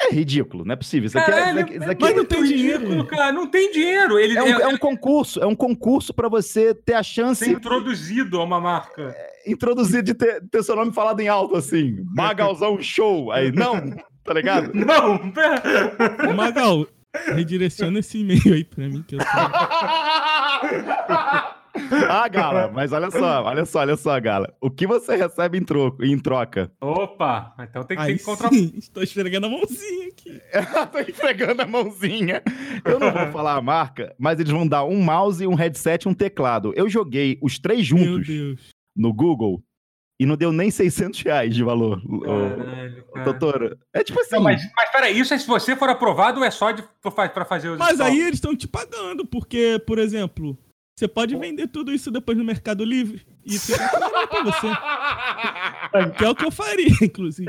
é 0.02 0.12
ridículo, 0.12 0.64
não 0.64 0.72
é 0.72 0.76
possível. 0.76 1.06
Isso 1.06 1.16
aqui, 1.18 1.30
é- 1.30 1.34
Caralho, 1.34 1.50
isso 1.60 1.60
aqui- 1.66 1.74
isso 1.76 1.90
aqui 1.90 2.02
mas 2.02 2.10
é- 2.12 2.16
não 2.16 2.24
tem 2.24 2.42
dinheiro. 2.42 2.78
ridículo, 2.82 3.06
cara. 3.06 3.32
Não 3.32 3.46
tem 3.46 3.70
dinheiro. 3.70 4.18
Ele 4.18 4.36
é, 4.36 4.42
um, 4.42 4.46
é, 4.46 4.62
é 4.62 4.68
um 4.68 4.76
concurso, 4.76 5.40
é 5.40 5.46
um 5.46 5.54
concurso 5.54 6.12
para 6.12 6.28
você 6.28 6.74
ter 6.74 6.94
a 6.94 7.02
chance 7.02 7.44
ser 7.44 7.52
introduzido 7.52 8.40
a 8.40 8.44
uma 8.44 8.60
marca. 8.60 9.14
introduzir 9.46 10.02
de 10.02 10.12
ter, 10.14 10.42
ter 10.50 10.62
seu 10.64 10.74
nome 10.76 10.92
falado 10.92 11.20
em 11.20 11.28
alto, 11.28 11.56
assim. 11.56 12.04
Magalzão 12.14 12.80
Show. 12.82 13.30
Aí, 13.30 13.52
não, 13.52 13.80
tá 14.24 14.34
ligado? 14.34 14.72
Não, 14.74 15.30
pera. 15.30 15.62
Magal, 16.34 16.86
redireciona 17.34 17.98
esse 17.98 18.18
e-mail 18.18 18.52
aí 18.52 18.64
pra 18.64 18.88
mim, 18.88 19.02
que 19.06 19.16
eu 19.16 19.18
tô... 19.18 19.24
Ah, 22.08 22.28
Gala, 22.28 22.70
mas 22.72 22.92
olha 22.92 23.10
só, 23.10 23.42
olha 23.42 23.64
só, 23.64 23.80
olha 23.80 23.96
só, 23.96 24.18
Gala. 24.20 24.54
O 24.60 24.70
que 24.70 24.86
você 24.86 25.16
recebe 25.16 25.58
em, 25.58 25.64
troco, 25.64 26.04
em 26.04 26.16
troca? 26.18 26.70
Opa, 26.80 27.52
então 27.68 27.82
tem 27.82 27.96
que 27.96 28.04
ter 28.04 28.10
Aí 28.12 28.18
que 28.18 28.24
contra... 28.24 28.48
sim, 28.48 28.72
estou 28.76 29.02
esfregando 29.02 29.46
a 29.46 29.50
mãozinha 29.50 30.08
aqui. 30.08 30.40
Tô 30.92 30.98
entregando 31.00 31.62
a 31.62 31.66
mãozinha. 31.66 32.42
Eu 32.84 33.00
não 33.00 33.12
vou 33.12 33.32
falar 33.32 33.54
a 33.56 33.60
marca, 33.60 34.14
mas 34.18 34.38
eles 34.38 34.52
vão 34.52 34.66
dar 34.66 34.84
um 34.84 35.02
mouse, 35.02 35.44
um 35.46 35.54
headset 35.54 36.06
e 36.06 36.08
um 36.08 36.14
teclado. 36.14 36.72
Eu 36.76 36.88
joguei 36.88 37.38
os 37.42 37.58
três 37.58 37.90
Meu 37.90 38.04
juntos 38.06 38.28
Deus. 38.28 38.60
no 38.96 39.12
Google 39.12 39.60
e 40.24 40.26
não 40.26 40.36
deu 40.36 40.50
nem 40.50 40.70
600 40.70 41.20
reais 41.22 41.54
de 41.54 41.62
valor. 41.62 42.02
Caralho, 42.02 43.04
cara. 43.12 43.24
Doutor, 43.24 43.78
é 43.92 44.02
tipo 44.02 44.18
assim. 44.20 44.36
Não, 44.36 44.42
mas, 44.42 44.62
mas 44.74 44.90
peraí, 44.90 45.18
isso 45.18 45.34
é 45.34 45.38
se 45.38 45.46
você 45.46 45.76
for 45.76 45.88
aprovado 45.88 46.40
ou 46.40 46.44
é 46.44 46.50
só 46.50 46.74
pra 47.02 47.44
fazer 47.44 47.68
os 47.68 47.78
Mas 47.78 48.00
aí 48.00 48.20
eles 48.20 48.34
estão 48.34 48.56
te 48.56 48.66
pagando, 48.66 49.26
porque, 49.26 49.80
por 49.86 49.98
exemplo, 49.98 50.58
você 50.96 51.06
pode 51.06 51.36
vender 51.36 51.68
tudo 51.68 51.92
isso 51.92 52.10
depois 52.10 52.38
no 52.38 52.44
Mercado 52.44 52.84
Livre 52.84 53.22
e 53.44 53.58
vai 53.58 53.90
pagar 53.90 54.26
pra 54.26 54.42
você. 54.42 54.66
Que 56.18 56.24
é 56.24 56.28
o 56.28 56.34
que 56.34 56.44
eu 56.44 56.50
faria, 56.50 56.90
inclusive. 57.02 57.48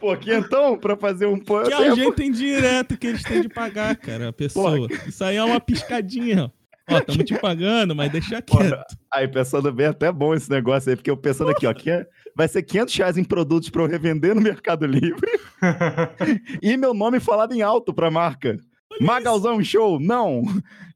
Pô, 0.00 0.16
que 0.16 0.32
então, 0.32 0.78
pra 0.78 0.96
fazer 0.96 1.26
um 1.26 1.36
eu 1.36 1.62
Que 1.64 1.72
é 1.72 1.92
o 1.92 1.94
jeito 1.94 2.22
indireto 2.22 2.96
que 2.96 3.08
eles 3.08 3.22
têm 3.22 3.42
de 3.42 3.48
pagar, 3.48 3.94
cara, 3.96 4.28
a 4.28 4.32
pessoa. 4.32 4.88
Isso 5.06 5.22
aí 5.22 5.36
é 5.36 5.44
uma 5.44 5.60
piscadinha, 5.60 6.44
ó. 6.44 6.63
Ó, 6.90 6.98
estamos 6.98 7.24
te 7.24 7.38
pagando, 7.38 7.94
mas 7.94 8.12
deixa 8.12 8.42
quieto. 8.42 8.84
Aí, 9.12 9.26
pensando 9.28 9.72
bem, 9.72 9.86
é 9.86 9.88
até 9.90 10.12
bom 10.12 10.34
esse 10.34 10.50
negócio 10.50 10.90
aí, 10.90 10.96
porque 10.96 11.10
eu 11.10 11.16
pensando 11.16 11.50
aqui, 11.50 11.66
ó, 11.66 11.72
que 11.72 11.90
é- 11.90 12.06
vai 12.36 12.46
ser 12.48 12.62
500 12.62 12.94
reais 12.96 13.16
em 13.18 13.24
produtos 13.24 13.70
pra 13.70 13.82
eu 13.82 13.86
revender 13.88 14.34
no 14.34 14.40
Mercado 14.40 14.86
Livre 14.86 15.26
e 16.62 16.76
meu 16.76 16.92
nome 16.92 17.20
falado 17.20 17.54
em 17.54 17.62
alto 17.62 17.92
pra 17.94 18.10
marca. 18.10 18.58
Magalzão 19.00 19.62
Show, 19.64 19.98
não. 19.98 20.42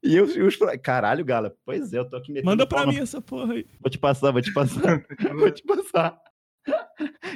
E 0.01 0.15
eu, 0.15 0.25
e 0.29 0.41
os. 0.41 0.57
Caralho, 0.81 1.25
Gala. 1.25 1.53
Pois 1.65 1.91
é, 1.91 1.97
eu 1.99 2.05
tô 2.09 2.15
aqui 2.15 2.31
metendo 2.31 2.45
Manda 2.49 2.65
pra 2.65 2.85
no- 2.85 2.93
mim 2.93 2.99
essa 2.99 3.19
porra 3.21 3.53
aí. 3.55 3.65
Vou 3.81 3.89
te 3.89 3.97
passar, 3.97 4.31
vou 4.31 4.41
te 4.41 4.53
passar. 4.53 5.03
vou 5.37 5.51
te 5.51 5.63
passar. 5.63 6.17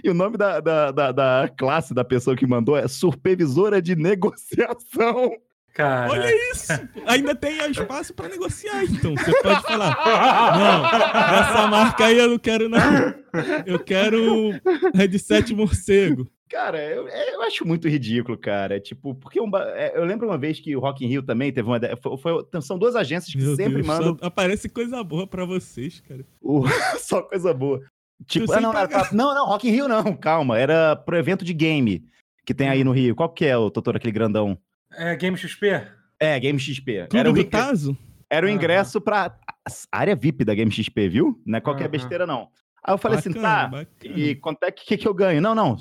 E 0.04 0.10
o 0.10 0.14
nome 0.14 0.38
da, 0.38 0.60
da, 0.62 0.92
da, 0.92 1.12
da 1.12 1.50
classe 1.58 1.94
da 1.94 2.04
pessoa 2.06 2.36
que 2.36 2.46
mandou 2.48 2.78
é 2.78 2.88
Supervisora 2.88 3.82
de 3.82 3.96
Negociação. 3.96 5.32
Cara. 5.74 6.12
Olha 6.12 6.52
isso! 6.52 6.72
Ainda 7.08 7.34
tem 7.34 7.72
espaço 7.72 8.14
pra 8.14 8.30
negociar, 8.30 8.84
então. 8.84 9.16
Você 9.16 9.42
pode 9.42 9.62
falar. 9.64 9.98
Não, 10.60 10.86
essa 11.40 11.68
marca 11.68 12.06
aí 12.06 12.18
eu 12.20 12.30
não 12.30 12.38
quero, 12.38 12.70
não. 12.70 12.80
Eu 13.66 13.80
quero 13.80 14.52
headset 14.94 15.54
morcego. 15.56 16.30
Cara, 16.48 16.80
eu, 16.80 17.08
é, 17.08 17.34
eu 17.34 17.42
acho 17.42 17.66
muito 17.68 17.88
ridículo, 17.90 18.38
cara. 18.38 18.80
Tipo, 18.80 19.16
porque 19.16 19.42
um 19.42 19.50
é, 19.58 19.98
eu 19.98 20.06
lembro 20.06 20.28
uma 20.28 20.38
vez 20.38 20.60
que 20.60 20.76
o 20.76 20.80
Rock 20.80 21.04
in 21.04 21.08
Rio 21.08 21.24
também 21.24 21.52
teve 21.52 21.68
uma. 21.68 21.78
ideia- 21.78 21.98
Foi, 22.00 22.16
foi- 22.18 22.46
são 22.62 22.78
duas 22.78 22.96
agências 22.96 23.34
que 23.34 23.42
Meu 23.42 23.56
sempre 23.56 23.74
Deus, 23.82 23.88
mandam 23.88 24.16
aparece 24.22 24.70
coisa 24.70 25.04
boa 25.04 25.26
pra 25.26 25.44
vocês, 25.46 26.00
cara. 26.08 26.24
o- 26.40 26.64
só 27.00 27.24
coisa 27.24 27.52
boa. 27.52 27.82
Tipo, 28.28 28.54
ah, 28.54 28.62
não, 28.62 28.72
não, 28.72 28.80
era 28.80 29.10
não, 29.12 29.34
não, 29.34 29.46
Rock 29.48 29.68
in 29.68 29.72
Rio 29.72 29.88
não, 29.88 30.16
calma. 30.16 30.60
Era 30.60 30.96
pro 30.96 31.18
evento 31.18 31.44
de 31.44 31.54
game 31.54 32.06
que 32.46 32.54
tem 32.54 32.70
aí 32.70 32.84
no 32.84 32.92
Rio. 32.92 33.16
Qual 33.16 33.30
que 33.30 33.46
é 33.46 33.58
o 33.58 33.72
doutor, 33.72 33.96
aquele 33.96 34.14
grandão? 34.14 34.56
É 34.98 35.16
Game 35.16 35.38
XP? 35.38 35.68
É, 36.20 36.40
Game 36.40 36.60
XP. 36.60 37.08
Tudo 37.08 37.20
Era 37.20 37.30
o, 37.30 37.34
do 37.34 37.44
Tazo? 37.44 37.98
era 38.30 38.46
o 38.46 38.50
ingresso 38.50 39.00
pra 39.02 39.38
a 39.66 39.98
área 39.98 40.16
VIP 40.16 40.44
da 40.44 40.54
Game 40.54 40.72
XP, 40.72 41.08
viu? 41.10 41.42
Não 41.46 41.58
é 41.58 41.62
qualquer 41.62 41.84
Aham. 41.84 41.92
besteira, 41.92 42.26
não. 42.28 42.50
Aí 42.86 42.94
eu 42.94 42.98
falei 42.98 43.18
assim, 43.20 43.30
Bacana, 43.30 43.48
tá, 43.48 43.68
bacana. 43.68 44.20
e 44.20 44.36
quanto 44.36 44.64
é 44.64 44.72
que, 44.72 44.86
que, 44.86 44.98
que 44.98 45.08
eu 45.08 45.14
ganho? 45.14 45.42
Não, 45.42 45.56
não. 45.56 45.78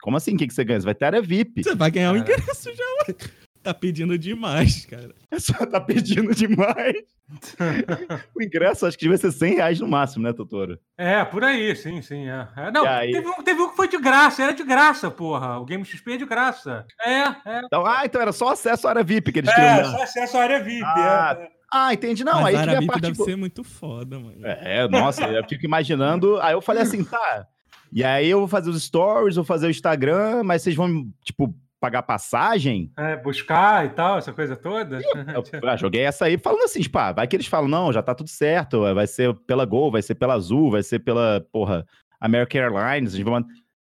Como 0.00 0.16
assim? 0.16 0.34
O 0.34 0.38
que, 0.38 0.46
que 0.46 0.54
você 0.54 0.64
ganha? 0.64 0.80
Você 0.80 0.84
vai 0.86 0.94
ter 0.94 1.04
área 1.06 1.20
VIP. 1.22 1.62
Você 1.62 1.74
vai 1.74 1.90
ganhar 1.90 2.12
um 2.12 2.22
Cara. 2.22 2.32
ingresso 2.40 2.70
já. 2.74 3.14
Tá 3.62 3.74
pedindo 3.74 4.18
demais, 4.18 4.86
cara. 4.86 5.14
É 5.30 5.38
só 5.40 5.66
tá 5.66 5.80
pedindo 5.80 6.34
demais. 6.34 6.96
o 8.34 8.42
ingresso 8.42 8.86
acho 8.86 8.96
que 8.96 9.04
devia 9.04 9.18
ser 9.18 9.30
100 9.30 9.54
reais 9.56 9.80
no 9.80 9.88
máximo, 9.88 10.24
né, 10.24 10.32
Totoro? 10.32 10.78
É, 10.96 11.22
por 11.24 11.44
aí, 11.44 11.76
sim, 11.76 12.00
sim. 12.00 12.28
É. 12.28 12.48
É, 12.56 12.70
não, 12.70 12.86
aí? 12.86 13.12
teve, 13.12 13.28
um, 13.28 13.42
teve 13.42 13.60
um 13.60 13.68
que 13.70 13.76
foi 13.76 13.88
de 13.88 13.98
graça, 13.98 14.42
era 14.42 14.52
de 14.52 14.64
graça, 14.64 15.10
porra. 15.10 15.58
O 15.58 15.64
Game 15.64 15.84
XP 15.84 16.14
é 16.14 16.16
de 16.16 16.24
graça. 16.24 16.86
É, 17.02 17.20
é. 17.20 17.60
Então, 17.64 17.84
ah, 17.84 18.02
então 18.04 18.20
era 18.20 18.32
só 18.32 18.48
acesso 18.48 18.86
à 18.86 18.90
área 18.90 19.04
VIP 19.04 19.32
que 19.32 19.40
eles 19.40 19.54
queriam 19.54 19.74
É, 19.74 19.84
só 19.84 20.02
acesso 20.02 20.36
à 20.38 20.42
área 20.42 20.62
VIP. 20.62 20.82
Ah, 20.84 21.36
é, 21.38 21.42
é. 21.42 21.48
Ah, 21.70 21.92
entendi. 21.92 22.24
Não, 22.24 22.40
Mas 22.40 22.46
aí 22.46 22.56
a 22.56 22.60
tiver 22.60 22.70
a 22.70 22.72
Arabip 22.72 22.86
parte... 22.86 23.02
deve 23.02 23.16
ser 23.16 23.36
muito 23.36 23.62
foda, 23.62 24.18
mano. 24.18 24.38
É, 24.42 24.88
nossa, 24.88 25.26
eu 25.26 25.44
fico 25.46 25.66
imaginando. 25.66 26.40
Aí 26.40 26.54
eu 26.54 26.62
falei 26.62 26.82
assim, 26.82 27.04
tá. 27.04 27.46
E 27.92 28.02
aí 28.02 28.28
eu 28.28 28.38
vou 28.38 28.48
fazer 28.48 28.70
os 28.70 28.82
stories, 28.82 29.36
vou 29.36 29.44
fazer 29.44 29.66
o 29.66 29.70
Instagram, 29.70 30.42
mas 30.44 30.62
vocês 30.62 30.74
vão, 30.74 31.06
tipo, 31.22 31.54
pagar 31.80 32.02
passagem? 32.02 32.92
É, 32.96 33.16
buscar 33.16 33.86
e 33.86 33.90
tal, 33.90 34.18
essa 34.18 34.32
coisa 34.32 34.56
toda. 34.56 35.00
Eu 35.62 35.68
ah, 35.68 35.76
joguei 35.76 36.02
essa 36.02 36.26
aí 36.26 36.38
falando 36.38 36.64
assim, 36.64 36.80
tipo, 36.80 36.98
ah, 36.98 37.12
vai 37.12 37.26
que 37.26 37.36
eles 37.36 37.46
falam, 37.46 37.68
não, 37.68 37.92
já 37.92 38.02
tá 38.02 38.14
tudo 38.14 38.28
certo, 38.28 38.82
vai 38.94 39.06
ser 39.06 39.34
pela 39.46 39.64
Gol, 39.64 39.90
vai 39.90 40.02
ser 40.02 40.14
pela 40.14 40.34
Azul, 40.34 40.70
vai 40.70 40.82
ser 40.82 40.98
pela, 41.00 41.46
porra, 41.52 41.86
American 42.20 42.60
Airlines. 42.60 43.14
A 43.14 43.16
gente 43.16 43.26
vai 43.26 43.42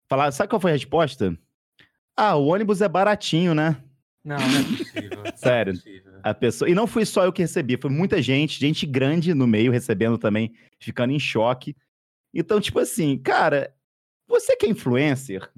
falar, 0.10 0.32
sabe 0.32 0.50
qual 0.50 0.60
foi 0.60 0.72
a 0.72 0.76
resposta? 0.76 1.38
Ah, 2.16 2.36
o 2.36 2.48
ônibus 2.48 2.82
é 2.82 2.88
baratinho, 2.88 3.54
né? 3.54 3.78
Não, 4.24 4.38
não 4.38 4.60
é 4.60 4.64
possível. 4.64 5.24
Sério. 5.36 5.74
Não 5.74 5.80
é 5.80 5.84
possível. 5.84 6.12
A 6.24 6.34
pessoa... 6.36 6.70
E 6.70 6.76
não 6.76 6.86
fui 6.86 7.04
só 7.04 7.26
eu 7.26 7.34
que 7.34 7.42
recebi, 7.42 7.78
foi 7.82 7.90
muita 7.90 8.22
gente, 8.22 8.60
gente 8.60 8.86
grande 8.86 9.34
no 9.34 9.48
meio 9.48 9.72
recebendo 9.72 10.20
também, 10.20 10.54
ficando 10.80 11.12
em 11.12 11.20
choque. 11.20 11.76
Então, 12.32 12.62
tipo 12.62 12.78
assim, 12.78 13.18
cara, 13.18 13.74
você 14.28 14.56
que 14.56 14.68
é 14.68 14.70
influencer, 14.70 15.50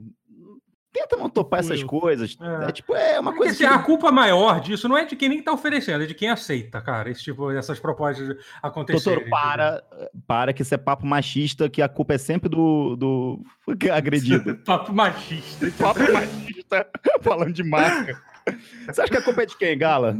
tenta 0.94 1.18
não 1.18 1.28
topar 1.28 1.60
essas 1.60 1.82
eu. 1.82 1.88
coisas. 1.88 2.38
É. 2.40 2.70
É, 2.70 2.72
tipo, 2.72 2.96
é 2.96 3.20
uma 3.20 3.32
Porque, 3.32 3.46
coisa 3.46 3.58
que... 3.58 3.66
a 3.66 3.80
culpa 3.80 4.12
maior 4.12 4.62
disso 4.62 4.88
não 4.88 4.98
é 4.98 5.04
de 5.04 5.16
quem 5.16 5.28
nem 5.28 5.42
tá 5.42 5.52
oferecendo, 5.52 6.04
é 6.04 6.08
de 6.08 6.14
quem 6.14 6.30
aceita, 6.30 6.80
cara. 6.80 7.10
Esse 7.10 7.24
tipo, 7.24 7.52
essas 7.52 7.80
propostas 7.80 8.38
acontecerem. 8.62 9.16
Doutor, 9.16 9.30
para, 9.30 9.84
para 10.28 10.54
que 10.54 10.62
isso 10.62 10.74
é 10.74 10.78
papo 10.78 11.06
machista, 11.06 11.68
que 11.68 11.82
a 11.82 11.90
culpa 11.90 12.14
é 12.14 12.18
sempre 12.20 12.48
do, 12.48 12.96
do 12.96 13.44
agredido. 13.92 14.56
Papo 14.64 14.94
machista. 14.94 15.72
papo 15.78 16.00
machista, 16.14 16.88
falando 17.22 17.52
de 17.54 17.64
marca. 17.64 18.22
Você 18.86 19.02
acha 19.02 19.12
que 19.12 19.18
a 19.18 19.22
culpa 19.22 19.44
é 19.44 19.46
de 19.46 19.58
quem, 19.58 19.78
Gala? 19.78 20.16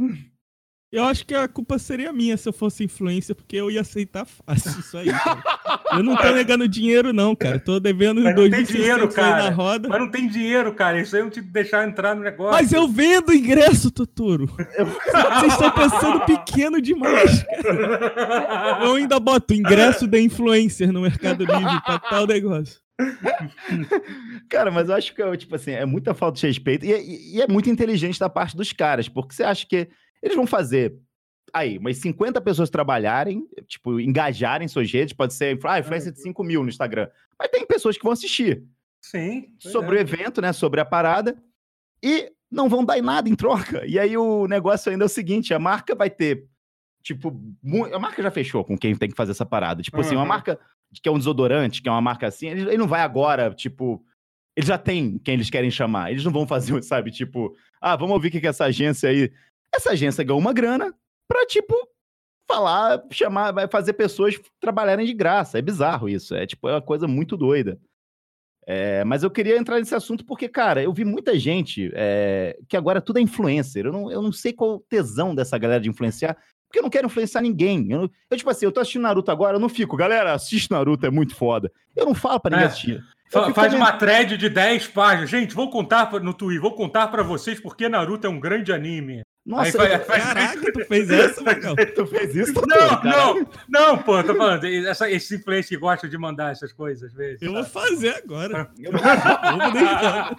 Eu 0.94 1.04
acho 1.04 1.26
que 1.26 1.34
a 1.34 1.48
culpa 1.48 1.78
seria 1.78 2.12
minha 2.12 2.36
se 2.36 2.48
eu 2.48 2.52
fosse 2.52 2.84
influencer, 2.84 3.34
porque 3.34 3.56
eu 3.56 3.70
ia 3.70 3.80
aceitar 3.80 4.24
fácil 4.24 4.78
isso 4.80 4.96
aí. 4.96 5.06
cara. 5.10 5.42
Eu 5.92 6.02
não 6.02 6.16
tô 6.16 6.30
negando 6.30 6.68
dinheiro, 6.68 7.12
não, 7.12 7.34
cara. 7.34 7.58
Tô 7.58 7.80
devendo 7.80 8.20
Mas 8.22 8.34
não 8.36 8.42
tem 8.50 8.62
2.600 8.64 8.66
dinheiro, 8.72 9.08
cara. 9.08 9.42
na 9.44 9.50
roda. 9.50 9.88
Mas 9.88 10.00
não 10.00 10.10
tem 10.10 10.28
dinheiro, 10.28 10.72
cara. 10.74 11.00
Isso 11.00 11.16
aí 11.16 11.22
não 11.22 11.30
te 11.30 11.40
deixar 11.40 11.86
entrar 11.88 12.14
no 12.14 12.22
negócio. 12.22 12.52
Mas 12.52 12.72
eu 12.72 12.86
vendo 12.88 13.32
ingresso, 13.34 13.90
Totoro. 13.90 14.46
Vocês 14.46 15.52
estão 15.52 15.70
pensando 15.72 16.20
pequeno 16.20 16.80
demais, 16.80 17.42
cara. 17.42 18.84
Eu 18.84 18.94
ainda 18.94 19.18
boto 19.18 19.52
ingresso 19.52 20.06
da 20.06 20.20
influencer 20.20 20.92
no 20.92 21.00
Mercado 21.00 21.40
Livre 21.44 21.82
pra 21.84 21.98
tal 21.98 22.26
negócio. 22.26 22.78
Cara, 24.48 24.70
mas 24.70 24.88
eu 24.88 24.94
acho 24.94 25.14
que, 25.14 25.36
tipo 25.36 25.54
assim, 25.56 25.72
é 25.72 25.84
muita 25.84 26.14
falta 26.14 26.38
de 26.38 26.46
respeito. 26.46 26.84
E, 26.86 26.92
e- 26.92 27.36
e 27.36 27.42
é 27.42 27.48
muito 27.48 27.68
inteligente 27.68 28.18
da 28.20 28.28
parte 28.28 28.56
dos 28.56 28.72
caras, 28.72 29.08
porque 29.08 29.34
você 29.34 29.42
acha 29.42 29.66
que 29.66 29.88
eles 30.24 30.36
vão 30.36 30.46
fazer 30.46 30.96
aí, 31.52 31.78
umas 31.78 31.98
50 31.98 32.40
pessoas 32.40 32.70
trabalharem, 32.70 33.46
tipo, 33.66 34.00
engajarem 34.00 34.66
suas 34.66 34.90
redes, 34.90 35.12
pode 35.12 35.34
ser, 35.34 35.58
ah, 35.64 35.78
influência 35.78 36.10
de 36.10 36.20
5 36.20 36.42
mil 36.42 36.62
no 36.62 36.68
Instagram. 36.68 37.08
Mas 37.38 37.48
tem 37.50 37.64
pessoas 37.66 37.96
que 37.96 38.02
vão 38.02 38.12
assistir 38.12 38.64
Sim. 39.00 39.52
sobre 39.60 39.96
o 39.96 39.98
é. 39.98 40.00
evento, 40.00 40.40
né? 40.40 40.52
Sobre 40.52 40.80
a 40.80 40.84
parada, 40.84 41.40
e 42.02 42.32
não 42.50 42.68
vão 42.68 42.84
dar 42.84 42.98
em 42.98 43.02
nada 43.02 43.28
em 43.28 43.34
troca. 43.36 43.84
E 43.86 43.98
aí 43.98 44.16
o 44.16 44.48
negócio 44.48 44.90
ainda 44.90 45.04
é 45.04 45.06
o 45.06 45.08
seguinte: 45.08 45.54
a 45.54 45.58
marca 45.58 45.94
vai 45.94 46.10
ter, 46.10 46.46
tipo, 47.02 47.28
a 47.92 47.98
marca 47.98 48.22
já 48.22 48.30
fechou 48.30 48.64
com 48.64 48.76
quem 48.76 48.96
tem 48.96 49.10
que 49.10 49.16
fazer 49.16 49.32
essa 49.32 49.46
parada. 49.46 49.82
Tipo 49.82 50.00
assim, 50.00 50.14
uma 50.14 50.22
Uhum. 50.22 50.28
marca 50.28 50.58
que 51.02 51.08
é 51.08 51.12
um 51.12 51.18
desodorante, 51.18 51.82
que 51.82 51.88
é 51.88 51.92
uma 51.92 52.00
marca 52.00 52.26
assim, 52.26 52.48
ele, 52.48 52.62
ele 52.62 52.78
não 52.78 52.88
vai 52.88 53.02
agora, 53.02 53.52
tipo. 53.54 54.04
Eles 54.56 54.68
já 54.68 54.78
têm 54.78 55.18
quem 55.18 55.34
eles 55.34 55.50
querem 55.50 55.70
chamar. 55.70 56.12
Eles 56.12 56.24
não 56.24 56.30
vão 56.32 56.46
fazer, 56.46 56.80
sabe, 56.82 57.10
tipo, 57.10 57.56
ah, 57.80 57.96
vamos 57.96 58.14
ouvir 58.14 58.28
o 58.28 58.30
que, 58.30 58.40
que 58.40 58.46
essa 58.46 58.64
agência 58.64 59.08
aí. 59.08 59.32
Essa 59.74 59.90
agência 59.90 60.22
ganhou 60.24 60.38
uma 60.40 60.52
grana 60.52 60.94
pra, 61.28 61.44
tipo, 61.46 61.74
falar, 62.48 63.02
chamar, 63.10 63.52
vai 63.52 63.66
fazer 63.68 63.94
pessoas 63.94 64.38
trabalharem 64.60 65.06
de 65.06 65.14
graça. 65.14 65.58
É 65.58 65.62
bizarro 65.62 66.08
isso. 66.08 66.34
É 66.34 66.46
tipo, 66.46 66.68
é 66.68 66.72
uma 66.74 66.82
coisa 66.82 67.06
muito 67.08 67.36
doida. 67.36 67.78
É, 68.66 69.04
mas 69.04 69.22
eu 69.22 69.30
queria 69.30 69.58
entrar 69.58 69.78
nesse 69.78 69.94
assunto 69.94 70.24
porque, 70.24 70.48
cara, 70.48 70.82
eu 70.82 70.92
vi 70.92 71.04
muita 71.04 71.38
gente 71.38 71.90
é, 71.94 72.56
que 72.66 72.76
agora 72.76 73.00
tudo 73.00 73.18
é 73.18 73.22
influencer. 73.22 73.84
Eu 73.84 73.92
não, 73.92 74.10
eu 74.10 74.22
não 74.22 74.32
sei 74.32 74.52
qual 74.54 74.76
o 74.76 74.80
tesão 74.80 75.34
dessa 75.34 75.58
galera 75.58 75.80
de 75.82 75.90
influenciar, 75.90 76.34
porque 76.66 76.78
eu 76.78 76.82
não 76.82 76.88
quero 76.88 77.06
influenciar 77.06 77.42
ninguém. 77.42 77.90
Eu, 77.92 77.98
não- 78.02 78.10
eu, 78.30 78.36
tipo 78.38 78.48
assim, 78.48 78.64
eu 78.64 78.72
tô 78.72 78.80
assistindo 78.80 79.02
Naruto 79.02 79.30
agora, 79.30 79.56
eu 79.56 79.60
não 79.60 79.68
fico, 79.68 79.96
galera, 79.98 80.32
assiste 80.32 80.70
Naruto, 80.70 81.04
é 81.04 81.10
muito 81.10 81.34
foda. 81.34 81.70
Eu 81.94 82.06
não 82.06 82.14
falo 82.14 82.40
pra 82.40 82.50
ninguém 82.52 82.64
É. 82.64 82.68
assistir. 82.68 83.04
Fa- 83.30 83.52
Faz 83.52 83.74
uma 83.74 83.92
thread 83.92 84.36
de 84.38 84.48
10 84.48 84.86
páginas. 84.88 85.28
Gente, 85.28 85.54
vou 85.54 85.68
contar 85.68 86.10
no 86.22 86.32
Twitter, 86.32 86.62
vou 86.62 86.74
contar 86.74 87.08
pra 87.08 87.22
vocês 87.22 87.60
porque 87.60 87.86
Naruto 87.88 88.26
é 88.26 88.30
um 88.30 88.40
grande 88.40 88.72
anime. 88.72 89.22
Nossa, 89.46 89.76
vai- 89.76 89.94
eu- 89.94 90.06
vai- 90.06 90.20
Caraca, 90.20 90.72
tu 90.72 90.84
fez 90.86 91.10
essa, 91.10 91.40
Magal? 91.44 91.76
tu 91.94 92.06
fez 92.06 92.34
isso? 92.34 92.54
Não, 92.54 92.88
cara? 92.88 93.02
não, 93.04 93.46
não, 93.68 93.98
pô, 94.02 94.22
tô 94.24 94.34
falando. 94.34 94.64
Essa, 94.64 95.10
esse 95.10 95.36
influencer 95.36 95.68
que 95.70 95.76
gosta 95.76 96.08
de 96.08 96.16
mandar 96.16 96.52
essas 96.52 96.72
coisas, 96.72 97.10
às 97.10 97.14
vezes. 97.14 97.42
Eu 97.42 97.52
vou 97.52 97.64
sabe? 97.64 97.88
fazer 97.90 98.08
agora. 98.16 98.70
Eu 98.78 98.90
vou 98.92 99.72
deixar. 99.72 100.34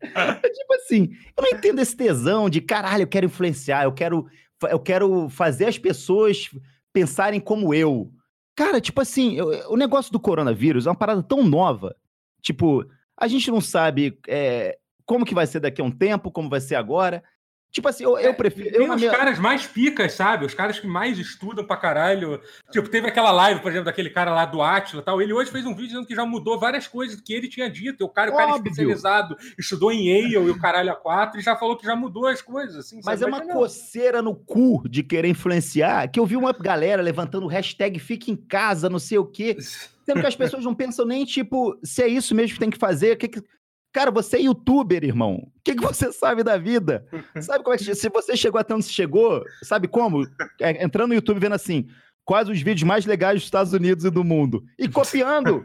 tipo 0.52 0.74
assim, 0.74 1.10
eu 1.36 1.42
não 1.42 1.50
entendo 1.58 1.80
esse 1.80 1.96
tesão 1.96 2.50
de 2.50 2.60
caralho, 2.60 3.02
eu 3.02 3.06
quero 3.08 3.26
influenciar, 3.26 3.84
eu 3.84 3.92
quero, 3.92 4.26
eu 4.70 4.78
quero 4.78 5.28
fazer 5.28 5.66
as 5.66 5.78
pessoas 5.78 6.50
pensarem 6.92 7.40
como 7.40 7.72
eu. 7.72 8.10
Cara, 8.56 8.80
tipo 8.80 9.00
assim, 9.00 9.36
eu- 9.36 9.70
o 9.70 9.76
negócio 9.76 10.10
do 10.12 10.20
coronavírus 10.20 10.86
é 10.86 10.90
uma 10.90 10.96
parada 10.96 11.22
tão 11.22 11.42
nova. 11.44 11.94
Tipo, 12.42 12.84
a 13.16 13.28
gente 13.28 13.50
não 13.50 13.60
sabe 13.60 14.18
é, 14.28 14.76
como 15.04 15.24
que 15.24 15.34
vai 15.34 15.46
ser 15.46 15.60
daqui 15.60 15.80
a 15.80 15.84
um 15.84 15.90
tempo, 15.90 16.30
como 16.30 16.48
vai 16.50 16.60
ser 16.60 16.74
agora. 16.74 17.22
Tipo 17.76 17.88
assim, 17.88 18.04
eu, 18.04 18.16
eu 18.18 18.32
prefiro. 18.32 18.68
Eu, 18.70 18.78
Tem 18.78 18.88
na 18.88 18.94
os 18.94 19.00
minha- 19.02 19.12
caras 19.14 19.38
mais 19.38 19.66
picas, 19.66 20.14
sabe? 20.14 20.46
Os 20.46 20.54
caras 20.54 20.78
que 20.80 20.86
mais 20.86 21.18
estudam 21.18 21.62
pra 21.62 21.76
caralho. 21.76 22.40
Tipo, 22.72 22.88
teve 22.88 23.06
aquela 23.06 23.30
live, 23.30 23.60
por 23.60 23.70
exemplo, 23.70 23.84
daquele 23.84 24.08
cara 24.08 24.32
lá 24.32 24.46
do 24.46 24.62
Atila 24.62 25.02
e 25.02 25.04
tal. 25.04 25.20
Ele 25.20 25.34
hoje 25.34 25.50
fez 25.50 25.66
um 25.66 25.74
vídeo 25.74 25.88
dizendo 25.88 26.06
que 26.06 26.14
já 26.14 26.24
mudou 26.24 26.58
várias 26.58 26.86
coisas 26.88 27.20
que 27.20 27.34
ele 27.34 27.48
tinha 27.48 27.68
dito. 27.68 28.02
O 28.02 28.08
cara, 28.08 28.30
o 28.32 28.34
cara 28.34 28.54
Óbvio. 28.54 28.70
especializado, 28.70 29.36
estudou 29.58 29.92
em 29.92 30.08
Yale 30.08 30.32
e 30.32 30.50
o 30.50 30.58
caralho 30.58 30.90
a 30.90 30.96
quatro, 30.96 31.38
e 31.38 31.42
já 31.42 31.54
falou 31.54 31.76
que 31.76 31.84
já 31.84 31.94
mudou 31.94 32.26
as 32.26 32.40
coisas. 32.40 32.76
Assim, 32.76 32.98
Mas 33.04 33.20
é 33.20 33.26
uma 33.26 33.44
não. 33.44 33.54
coceira 33.56 34.22
no 34.22 34.34
cu 34.34 34.82
de 34.88 35.02
querer 35.02 35.28
influenciar, 35.28 36.08
que 36.08 36.18
eu 36.18 36.24
vi 36.24 36.34
uma 36.38 36.54
galera 36.54 37.02
levantando 37.02 37.46
hashtag 37.46 37.98
fica 37.98 38.30
em 38.30 38.36
casa, 38.36 38.88
não 38.88 38.98
sei 38.98 39.18
o 39.18 39.26
quê. 39.26 39.54
Sendo 39.60 40.20
que 40.22 40.26
as 40.26 40.34
pessoas 40.34 40.64
não 40.64 40.74
pensam 40.74 41.04
nem, 41.04 41.26
tipo, 41.26 41.78
se 41.84 42.02
é 42.02 42.08
isso 42.08 42.34
mesmo 42.34 42.54
que 42.54 42.60
tem 42.60 42.70
que 42.70 42.78
fazer. 42.78 43.12
o 43.12 43.16
Que 43.18 43.28
que... 43.28 43.42
Cara, 43.96 44.10
você 44.10 44.36
é 44.36 44.42
youtuber, 44.42 45.02
irmão. 45.02 45.36
O 45.36 45.60
que, 45.64 45.74
que 45.74 45.80
você 45.80 46.12
sabe 46.12 46.42
da 46.42 46.58
vida? 46.58 47.06
Sabe 47.40 47.64
como 47.64 47.74
é 47.74 47.78
que. 47.78 47.94
Se 47.94 48.10
você 48.10 48.36
chegou 48.36 48.60
até 48.60 48.74
onde 48.74 48.84
chegou, 48.84 49.42
sabe 49.62 49.88
como? 49.88 50.28
É, 50.60 50.84
entrando 50.84 51.08
no 51.08 51.14
YouTube 51.14 51.40
vendo 51.40 51.54
assim, 51.54 51.86
quais 52.22 52.46
os 52.46 52.60
vídeos 52.60 52.82
mais 52.82 53.06
legais 53.06 53.36
dos 53.36 53.44
Estados 53.44 53.72
Unidos 53.72 54.04
e 54.04 54.10
do 54.10 54.22
mundo. 54.22 54.62
E 54.78 54.86
copiando, 54.86 55.64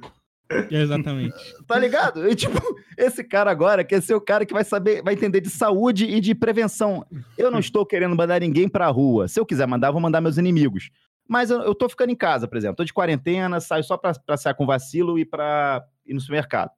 Exatamente. 0.71 1.35
tá 1.67 1.77
ligado? 1.77 2.25
E, 2.25 2.33
tipo, 2.33 2.57
esse 2.97 3.21
cara 3.21 3.51
agora 3.51 3.83
quer 3.83 4.01
ser 4.01 4.15
o 4.15 4.21
cara 4.21 4.45
que 4.45 4.53
vai 4.53 4.63
saber, 4.63 5.03
vai 5.03 5.13
entender 5.13 5.41
de 5.41 5.49
saúde 5.49 6.05
e 6.05 6.21
de 6.21 6.33
prevenção. 6.33 7.05
Eu 7.37 7.51
não 7.51 7.59
estou 7.59 7.85
querendo 7.85 8.15
mandar 8.15 8.39
ninguém 8.39 8.69
pra 8.69 8.87
rua. 8.87 9.27
Se 9.27 9.41
eu 9.41 9.45
quiser 9.45 9.67
mandar, 9.67 9.91
vou 9.91 9.99
mandar 9.99 10.21
meus 10.21 10.37
inimigos. 10.37 10.89
Mas 11.27 11.51
eu, 11.51 11.59
eu 11.63 11.75
tô 11.75 11.89
ficando 11.89 12.11
em 12.11 12.15
casa, 12.15 12.47
por 12.47 12.57
exemplo. 12.57 12.77
Tô 12.77 12.85
de 12.85 12.93
quarentena, 12.93 13.59
saio 13.59 13.83
só 13.83 13.97
pra, 13.97 14.13
pra 14.13 14.37
sair 14.37 14.55
com 14.55 14.65
vacilo 14.65 15.19
e 15.19 15.25
pra 15.25 15.83
ir 16.05 16.13
no 16.13 16.21
supermercado. 16.21 16.71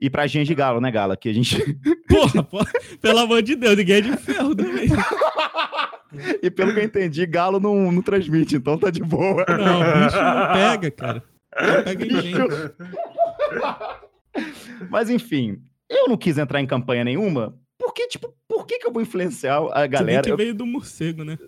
E 0.00 0.10
pra 0.10 0.26
gente 0.26 0.48
de 0.48 0.54
galo, 0.54 0.80
né, 0.80 0.90
Gala? 0.90 1.16
Que 1.16 1.28
a 1.30 1.32
gente. 1.32 1.56
Porra, 2.08 2.42
porra, 2.42 2.70
pelo 3.00 3.18
amor 3.20 3.42
de 3.42 3.56
Deus, 3.56 3.76
ninguém 3.76 3.96
é 3.96 4.00
de 4.02 4.16
ferro 4.18 4.54
também. 4.54 4.86
e 6.42 6.50
pelo 6.50 6.72
que 6.74 6.80
eu 6.80 6.84
entendi, 6.84 7.24
galo 7.26 7.58
não, 7.58 7.90
não 7.90 8.02
transmite, 8.02 8.56
então 8.56 8.76
tá 8.78 8.90
de 8.90 9.00
boa. 9.02 9.44
Não, 9.48 10.04
bicho 10.04 10.16
não 10.22 10.52
pega, 10.52 10.90
cara. 10.90 11.22
Não 11.58 11.82
pega 11.82 12.04
em 12.06 12.10
gente. 12.20 12.38
Mas 14.90 15.08
enfim, 15.10 15.62
eu 15.88 16.08
não 16.08 16.16
quis 16.16 16.36
entrar 16.38 16.60
em 16.60 16.66
campanha 16.66 17.04
nenhuma. 17.04 17.58
Porque, 17.78 18.06
tipo, 18.08 18.34
por 18.48 18.66
que, 18.66 18.78
que 18.78 18.86
eu 18.86 18.92
vou 18.92 19.02
influenciar 19.02 19.56
a 19.72 19.80
Você 19.82 19.88
galera? 19.88 20.22
que 20.22 20.30
Eu- 20.30 20.36
veio 20.36 20.54
do 20.54 20.66
morcego, 20.66 21.24
né? 21.24 21.38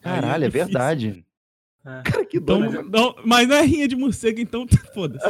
Caralho, 0.00 0.44
é 0.44 0.48
difícil. 0.48 0.66
verdade. 0.66 1.24
É. 1.84 2.02
Cara, 2.10 2.24
que 2.24 2.36
Então, 2.38 2.60
doido. 2.60 2.88
não, 2.90 3.14
mas 3.24 3.48
não 3.48 3.56
é 3.56 3.62
rinha 3.62 3.88
de 3.88 3.96
morcego, 3.96 4.40
então 4.40 4.66
foda-se. 4.94 5.24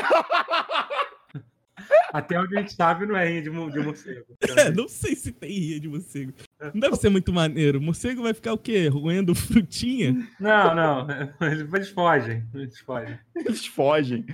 Até 2.12 2.38
onde 2.38 2.56
a 2.56 2.60
gente 2.60 2.74
sabe, 2.74 3.06
não 3.06 3.16
é 3.16 3.26
rinha 3.26 3.42
de, 3.42 3.50
de 3.50 3.80
morcego. 3.80 4.26
É, 4.56 4.70
não 4.70 4.86
sei 4.86 5.14
se 5.16 5.32
tem 5.32 5.50
rinha 5.50 5.80
de 5.80 5.88
morcego. 5.88 6.32
Não 6.74 6.80
deve 6.80 6.96
ser 6.96 7.08
muito 7.08 7.32
maneiro. 7.32 7.80
Morcego 7.80 8.22
vai 8.22 8.34
ficar 8.34 8.52
o 8.52 8.58
quê? 8.58 8.88
Roendo 8.88 9.34
frutinha? 9.34 10.14
Não, 10.38 10.74
não. 10.74 11.06
Eles 11.40 11.90
fogem. 11.90 12.44
Eles 12.54 12.78
fogem. 12.80 13.18
Eles 13.34 13.66
fogem. 13.66 14.26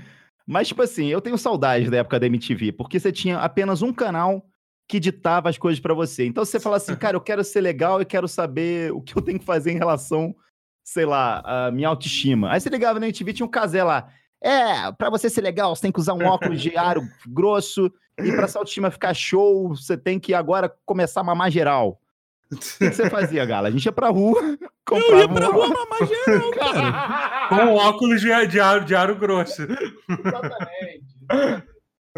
Mas, 0.47 0.69
tipo 0.69 0.83
assim, 0.83 1.09
eu 1.09 1.21
tenho 1.21 1.37
saudade 1.37 1.91
da 1.91 1.99
época 1.99 2.19
da 2.19 2.27
MTV, 2.27 2.73
porque 2.73 2.99
você 2.99 3.13
tinha 3.13 3.39
apenas 3.39 3.83
um 3.83 3.93
canal 3.93 4.45
que 4.89 4.99
ditava 4.99 5.51
as 5.51 5.59
coisas 5.59 5.79
pra 5.79 5.93
você. 5.93 6.25
Então 6.25 6.45
você 6.45 6.59
fala 6.59 6.79
assim, 6.79 6.97
cara, 6.97 7.17
eu 7.17 7.21
quero 7.21 7.45
ser 7.45 7.61
legal 7.61 8.01
e 8.01 8.07
quero 8.07 8.27
saber 8.27 8.91
o 8.91 9.03
que 9.03 9.15
eu 9.15 9.21
tenho 9.21 9.39
que 9.39 9.45
fazer 9.45 9.71
em 9.71 9.77
relação, 9.77 10.35
sei 10.83 11.05
lá, 11.05 11.43
à 11.45 11.71
minha 11.71 11.89
autoestima. 11.89 12.51
Aí 12.51 12.59
você 12.59 12.71
ligava 12.71 12.99
na 12.99 13.07
MTV, 13.07 13.35
tinha 13.35 13.47
um 13.47 13.51
casé 13.51 13.85
lá. 13.85 14.11
É, 14.43 14.93
pra 14.93 15.11
você 15.11 15.29
ser 15.29 15.41
legal, 15.41 15.75
você 15.75 15.83
tem 15.83 15.93
que 15.93 15.99
usar 16.01 16.15
um 16.15 16.25
óculos 16.25 16.61
de 16.61 16.77
aro 16.77 17.03
grosso 17.27 17.93
e 18.21 18.31
pra 18.33 18.47
sua 18.49 18.61
autoestima 18.61 18.91
ficar 18.91 19.15
show, 19.15 19.69
você 19.71 19.97
tem 19.97 20.19
que 20.19 20.33
agora 20.35 20.73
começar 20.85 21.21
a 21.21 21.25
mamar 21.25 21.51
geral. 21.51 22.01
O 22.51 22.57
que 22.57 22.65
você 22.91 23.11
fazia, 23.11 23.45
Gala? 23.45 23.69
A 23.69 23.71
gente 23.71 23.85
ia 23.85 23.93
pra 23.93 24.09
rua, 24.09 24.41
Eu 24.91 25.19
ia 25.19 25.29
pra 25.29 25.51
um 25.51 25.53
rua 25.53 25.69
mamar 25.69 26.07
geral, 26.07 26.51
cara. 26.57 27.49
Com 27.49 27.75
óculos 27.75 28.21
de, 28.23 28.47
de, 28.47 28.59
aro, 28.61 28.85
de 28.85 28.95
aro 28.95 29.17
grosso. 29.17 29.63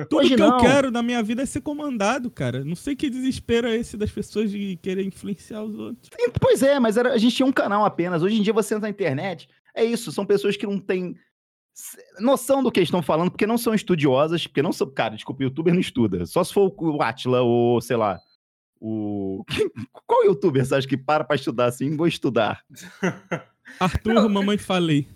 Tudo 0.08 0.16
Hoje 0.18 0.30
que 0.30 0.36
não. 0.36 0.56
eu 0.56 0.58
quero 0.58 0.90
na 0.90 1.02
minha 1.02 1.22
vida 1.22 1.42
é 1.42 1.46
ser 1.46 1.60
comandado, 1.60 2.30
cara. 2.30 2.64
Não 2.64 2.76
sei 2.76 2.96
que 2.96 3.10
desespero 3.10 3.66
é 3.68 3.76
esse 3.76 3.96
das 3.96 4.10
pessoas 4.10 4.50
de 4.50 4.76
querer 4.80 5.04
influenciar 5.04 5.62
os 5.62 5.78
outros. 5.78 6.08
Sim, 6.18 6.30
Pois 6.40 6.62
é, 6.62 6.78
mas 6.78 6.96
era- 6.96 7.12
a 7.12 7.18
gente 7.18 7.34
tinha 7.36 7.44
um 7.46 7.52
canal 7.52 7.84
apenas. 7.84 8.22
Hoje 8.22 8.38
em 8.38 8.42
dia 8.42 8.52
você 8.52 8.74
entra 8.74 8.86
na 8.86 8.90
internet, 8.90 9.48
é 9.74 9.84
isso, 9.84 10.10
são 10.12 10.24
pessoas 10.24 10.56
que 10.56 10.66
não 10.66 10.78
têm 10.78 11.16
noção 12.18 12.62
do 12.62 12.70
que 12.70 12.80
estão 12.80 13.02
falando, 13.02 13.30
porque 13.30 13.46
não 13.46 13.58
são 13.58 13.74
estudiosas, 13.74 14.46
porque 14.46 14.62
não 14.62 14.72
são. 14.72 14.90
Cara, 14.90 15.14
desculpa, 15.14 15.42
o 15.42 15.44
youtuber 15.44 15.72
não 15.72 15.80
estuda. 15.80 16.26
Só 16.26 16.42
se 16.44 16.52
for 16.52 16.72
o 16.78 17.02
Atila 17.02 17.42
ou, 17.42 17.80
sei 17.80 17.96
lá, 17.96 18.18
o. 18.80 19.44
Qual 20.06 20.24
youtuber 20.24 20.64
você 20.64 20.74
acha 20.74 20.88
que 20.88 20.96
para 20.96 21.24
pra 21.24 21.36
estudar 21.36 21.66
assim? 21.66 21.96
Vou 21.96 22.06
estudar. 22.06 22.64
Arthur, 23.78 24.28
mamãe 24.28 24.58
falei. 24.58 25.08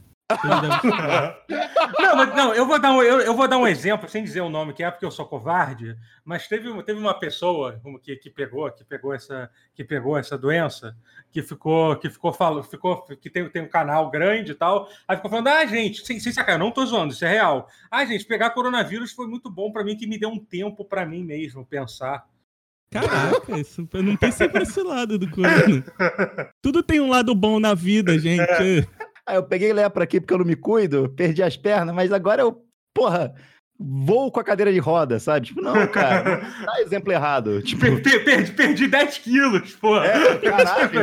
Não, 2.00 2.16
mas, 2.16 2.34
não 2.34 2.54
eu, 2.54 2.66
vou 2.66 2.78
dar 2.78 2.92
um, 2.92 3.02
eu, 3.02 3.20
eu 3.20 3.34
vou 3.36 3.46
dar 3.46 3.58
um 3.58 3.68
exemplo, 3.68 4.08
sem 4.08 4.24
dizer 4.24 4.40
o 4.40 4.48
nome 4.48 4.72
que 4.72 4.82
é, 4.82 4.90
porque 4.90 5.04
eu 5.04 5.10
sou 5.10 5.26
covarde, 5.26 5.96
mas 6.24 6.48
teve, 6.48 6.68
uma- 6.68 6.82
teve 6.82 6.98
uma 6.98 7.12
pessoa 7.12 7.78
que, 8.02 8.16
que 8.16 8.30
pegou, 8.30 8.70
que 8.72 8.82
pegou 8.84 9.12
essa, 9.12 9.50
que 9.74 9.84
pegou 9.84 10.16
essa 10.16 10.38
doença, 10.38 10.96
que 11.30 11.42
ficou, 11.42 11.96
que 11.96 12.08
ficou 12.08 12.32
falando, 12.32 12.64
ficou, 12.64 13.02
que 13.02 13.28
tem, 13.28 13.48
tem 13.50 13.62
um 13.62 13.68
canal 13.68 14.10
grande 14.10 14.52
e 14.52 14.54
tal, 14.54 14.88
aí 15.06 15.16
ficou 15.16 15.30
falando, 15.30 15.48
ah, 15.48 15.66
gente, 15.66 16.04
sem, 16.06 16.18
sem 16.18 16.32
sacar, 16.32 16.54
eu 16.54 16.58
não 16.60 16.70
tô 16.70 16.86
zoando, 16.86 17.12
isso 17.12 17.24
é 17.24 17.28
real. 17.28 17.68
Ah, 17.90 18.04
gente, 18.06 18.24
pegar 18.24 18.50
coronavírus 18.50 19.12
foi 19.12 19.26
muito 19.26 19.50
bom 19.50 19.70
pra 19.70 19.84
mim, 19.84 19.96
que 19.96 20.06
me 20.06 20.18
deu 20.18 20.30
um 20.30 20.38
tempo 20.42 20.86
pra 20.86 21.04
mim 21.04 21.22
mesmo 21.22 21.66
pensar. 21.66 22.24
Caraca, 22.90 23.58
isso, 23.58 23.88
eu 23.92 24.02
não 24.04 24.16
pensei 24.16 24.48
por 24.48 24.62
esse 24.62 24.80
lado 24.80 25.18
do 25.18 25.28
corona. 25.28 25.84
Tudo 26.62 26.80
tem 26.80 27.00
um 27.00 27.08
lado 27.10 27.34
bom 27.34 27.58
na 27.58 27.74
vida, 27.74 28.16
gente. 28.20 28.88
Aí 29.26 29.36
eu 29.36 29.42
peguei 29.42 29.72
lepra 29.72 30.04
aqui 30.04 30.20
porque 30.20 30.34
eu 30.34 30.38
não 30.38 30.44
me 30.44 30.56
cuido, 30.56 31.08
perdi 31.16 31.42
as 31.42 31.56
pernas, 31.56 31.94
mas 31.94 32.12
agora 32.12 32.42
eu, 32.42 32.62
porra, 32.94 33.34
vou 33.78 34.30
com 34.30 34.38
a 34.38 34.44
cadeira 34.44 34.72
de 34.72 34.78
roda, 34.78 35.18
sabe? 35.18 35.46
Tipo, 35.46 35.60
não, 35.62 35.86
cara, 35.88 36.42
não 36.58 36.64
dá 36.66 36.80
exemplo 36.82 37.12
errado. 37.12 37.62
Tipo, 37.62 37.80
Per- 37.80 38.02
per- 38.02 38.24
perdi, 38.24 38.52
perdi 38.52 38.86
10 38.88 39.18
quilos, 39.18 39.72
pô. 39.76 39.96
É, 39.96 40.38
caraca. 40.44 41.00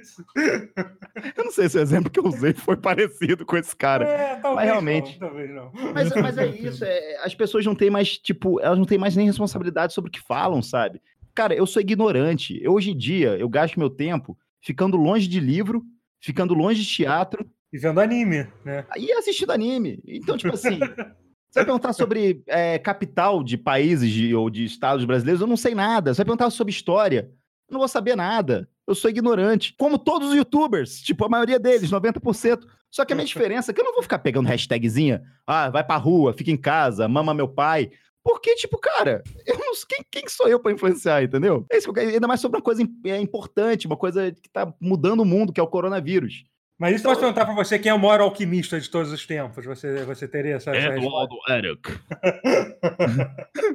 Isso. 0.00 0.24
eu 1.36 1.44
não 1.44 1.50
sei 1.52 1.68
se 1.68 1.78
o 1.78 1.80
exemplo 1.82 2.10
que 2.10 2.18
eu 2.18 2.24
usei 2.26 2.52
foi 2.54 2.76
parecido 2.76 3.44
com 3.44 3.56
esse 3.56 3.74
cara. 3.76 4.04
É, 4.06 4.36
talvez 4.36 4.54
Mas 4.56 4.64
realmente- 4.64 5.20
Não, 5.20 5.28
talvez 5.28 5.50
não. 5.54 5.72
Mas, 5.94 6.10
mas 6.14 6.38
é 6.38 6.46
isso, 6.46 6.84
é, 6.84 7.16
as 7.24 7.34
pessoas 7.34 7.64
não 7.66 7.74
têm 7.74 7.90
mais, 7.90 8.16
tipo, 8.18 8.60
elas 8.60 8.78
não 8.78 8.84
têm 8.86 8.98
mais 8.98 9.14
nem 9.14 9.26
responsabilidade 9.26 9.92
sobre 9.92 10.08
o 10.08 10.12
que 10.12 10.20
falam, 10.20 10.62
sabe? 10.62 11.00
Cara, 11.34 11.54
eu 11.54 11.66
sou 11.66 11.80
ignorante. 11.82 12.58
Eu, 12.62 12.72
hoje 12.72 12.90
em 12.90 12.96
dia, 12.96 13.36
eu 13.38 13.48
gasto 13.48 13.78
meu 13.78 13.90
tempo 13.90 14.36
ficando 14.60 14.96
longe 14.96 15.28
de 15.28 15.38
livro, 15.40 15.82
ficando 16.20 16.54
longe 16.54 16.82
de 16.82 16.88
teatro 16.88 17.44
E 17.72 17.78
vendo 17.78 18.00
anime, 18.00 18.46
né? 18.64 18.84
e 18.96 19.12
assistindo 19.12 19.50
anime. 19.50 20.00
Então, 20.06 20.36
tipo 20.36 20.54
assim, 20.54 20.78
você 21.50 21.60
vai 21.60 21.64
perguntar 21.64 21.92
sobre 21.92 22.42
é, 22.46 22.78
capital 22.78 23.42
de 23.42 23.56
países 23.56 24.10
de- 24.10 24.34
ou 24.34 24.48
de 24.50 24.64
estados 24.64 25.04
brasileiros, 25.04 25.40
eu 25.40 25.46
não 25.46 25.56
sei 25.56 25.74
nada. 25.74 26.12
Você 26.12 26.18
vai 26.18 26.26
perguntar 26.26 26.50
sobre 26.50 26.72
história, 26.72 27.30
eu 27.68 27.72
não 27.72 27.78
vou 27.80 27.88
saber 27.88 28.16
nada. 28.16 28.68
Eu 28.86 28.94
sou 28.94 29.08
ignorante. 29.08 29.72
Como 29.78 29.96
todos 29.98 30.30
os 30.30 30.34
youtubers, 30.36 31.00
tipo, 31.00 31.24
a 31.24 31.28
maioria 31.28 31.58
deles, 31.60 31.90
90%. 31.90 32.60
Só 32.90 33.04
que 33.04 33.12
a 33.12 33.16
minha 33.16 33.26
diferença 33.26 33.70
é 33.70 33.74
que 33.74 33.80
eu 33.80 33.84
não 33.84 33.92
vou 33.94 34.02
ficar 34.02 34.18
pegando 34.18 34.48
hashtagzinha, 34.48 35.22
ah, 35.46 35.70
vai 35.70 35.84
pra 35.84 35.96
rua, 35.96 36.32
fica 36.32 36.50
em 36.50 36.56
casa, 36.56 37.06
mama 37.06 37.32
meu 37.32 37.46
pai. 37.46 37.90
Porque, 38.22 38.54
tipo, 38.54 38.78
cara, 38.78 39.22
eu 39.46 39.58
não, 39.58 39.72
quem, 39.88 40.04
quem 40.10 40.28
sou 40.28 40.46
eu 40.48 40.60
pra 40.60 40.72
influenciar, 40.72 41.22
entendeu? 41.22 41.64
É 41.72 41.78
isso 41.78 41.86
que 41.86 41.90
eu 41.90 41.94
quero- 41.94 42.10
ainda 42.14 42.28
mais 42.28 42.40
sobre 42.40 42.58
uma 42.58 42.62
coisa 42.62 42.82
é, 43.06 43.18
importante, 43.18 43.86
uma 43.86 43.96
coisa 43.96 44.30
que 44.30 44.48
tá 44.50 44.72
mudando 44.80 45.20
o 45.20 45.24
mundo, 45.24 45.52
que 45.52 45.60
é 45.60 45.62
o 45.62 45.66
coronavírus. 45.68 46.44
Mas 46.78 46.94
isso 46.94 47.04
posso 47.04 47.20
perguntar 47.20 47.44
pra 47.44 47.54
você 47.54 47.78
quem 47.78 47.90
é 47.90 47.94
o 47.94 47.98
maior 47.98 48.20
alquimista 48.22 48.80
de 48.80 48.88
todos 48.90 49.12
os 49.12 49.26
tempos? 49.26 49.64
Você, 49.66 50.02
você 50.04 50.26
teria 50.26 50.54
essa, 50.56 50.72
resposta? 50.72 51.34
Eric. 51.50 51.90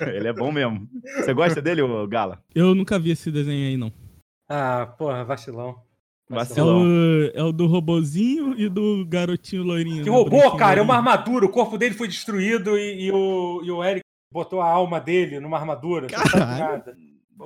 Ele 0.00 0.28
é 0.28 0.32
bom 0.32 0.52
mesmo. 0.52 0.88
Você 1.16 1.34
gosta 1.34 1.60
dele, 1.60 1.82
Gala? 2.08 2.42
Eu 2.54 2.74
nunca 2.74 2.98
vi 2.98 3.10
esse 3.10 3.30
desenho 3.30 3.68
aí, 3.68 3.76
não. 3.76 3.92
Ah, 4.48 4.86
porra, 4.86 5.24
vacilão. 5.24 5.82
É 6.30 6.34
Vacilão. 6.34 6.82
o, 6.82 7.30
é 7.32 7.42
o 7.42 7.52
do 7.52 7.66
robozinho 7.66 8.54
e 8.58 8.68
do 8.68 9.04
garotinho 9.06 9.62
loirinho. 9.62 10.04
Que 10.04 10.10
né, 10.10 10.16
robô, 10.16 10.56
cara, 10.56 10.80
é 10.80 10.82
uma 10.82 10.96
armadura. 10.96 11.46
O 11.46 11.50
corpo 11.50 11.78
dele 11.78 11.94
foi 11.94 12.06
destruído 12.08 12.76
e, 12.76 13.06
e 13.06 13.12
o, 13.12 13.62
e 13.64 13.70
o 13.70 13.82
Eric 13.82 14.02
botou 14.32 14.60
a 14.60 14.68
alma 14.68 15.00
dele 15.00 15.40
numa 15.40 15.56
armadura. 15.58 16.06
Caralho. 16.06 16.82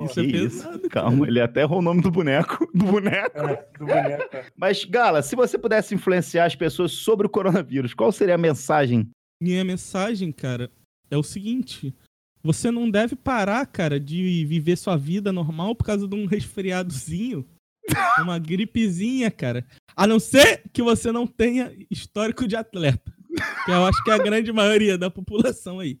Isso 0.01 0.19
é 0.19 0.27
pesado, 0.27 0.89
Calma, 0.89 1.27
ele 1.27 1.39
até 1.39 1.61
errou 1.61 1.79
o 1.79 1.81
nome 1.81 2.01
do 2.01 2.09
boneco. 2.09 2.67
Do 2.73 2.85
boneco. 2.85 3.37
É, 3.37 3.67
do 3.77 3.85
boneco. 3.85 4.35
é. 4.35 4.45
Mas, 4.57 4.83
Gala, 4.83 5.21
se 5.21 5.35
você 5.35 5.55
pudesse 5.55 5.93
influenciar 5.93 6.45
as 6.45 6.55
pessoas 6.55 6.91
sobre 6.93 7.27
o 7.27 7.29
coronavírus, 7.29 7.93
qual 7.93 8.11
seria 8.11 8.33
a 8.33 8.37
mensagem? 8.39 9.07
Minha 9.39 9.63
mensagem, 9.63 10.31
cara, 10.31 10.71
é 11.11 11.17
o 11.17 11.21
seguinte: 11.21 11.93
você 12.41 12.71
não 12.71 12.89
deve 12.89 13.15
parar, 13.15 13.65
cara, 13.67 13.99
de 13.99 14.43
viver 14.45 14.77
sua 14.77 14.97
vida 14.97 15.31
normal 15.31 15.75
por 15.75 15.85
causa 15.85 16.07
de 16.07 16.15
um 16.15 16.25
resfriadozinho, 16.25 17.45
uma 18.19 18.39
gripezinha, 18.39 19.29
cara. 19.29 19.65
A 19.95 20.07
não 20.07 20.19
ser 20.19 20.63
que 20.71 20.81
você 20.81 21.11
não 21.11 21.27
tenha 21.27 21.71
histórico 21.89 22.47
de 22.47 22.55
atleta. 22.55 23.13
Que 23.65 23.71
eu 23.71 23.85
acho 23.85 24.03
que 24.03 24.11
é 24.11 24.13
a 24.13 24.23
grande 24.23 24.51
maioria 24.51 24.97
da 24.97 25.09
população 25.09 25.79
aí. 25.79 25.99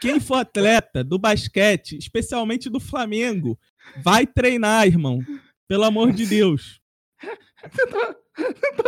Quem 0.00 0.20
for 0.20 0.36
atleta 0.36 1.02
do 1.02 1.18
basquete, 1.18 1.96
especialmente 1.96 2.68
do 2.68 2.80
Flamengo, 2.80 3.58
vai 4.02 4.26
treinar, 4.26 4.86
irmão. 4.86 5.20
Pelo 5.68 5.84
amor 5.84 6.12
de 6.12 6.26
Deus. 6.26 6.80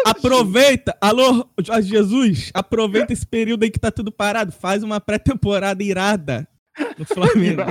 Aproveita, 0.04 0.96
alô, 1.00 1.48
Jorge 1.62 1.88
Jesus, 1.88 2.50
aproveita 2.52 3.12
esse 3.12 3.26
período 3.26 3.62
aí 3.62 3.70
que 3.70 3.78
tá 3.78 3.90
tudo 3.90 4.11
parado, 4.11 4.52
faz 4.52 4.82
uma 4.82 5.00
pré-temporada 5.00 5.82
irada 5.82 6.46
no 6.98 7.04
Flamengo. 7.04 7.62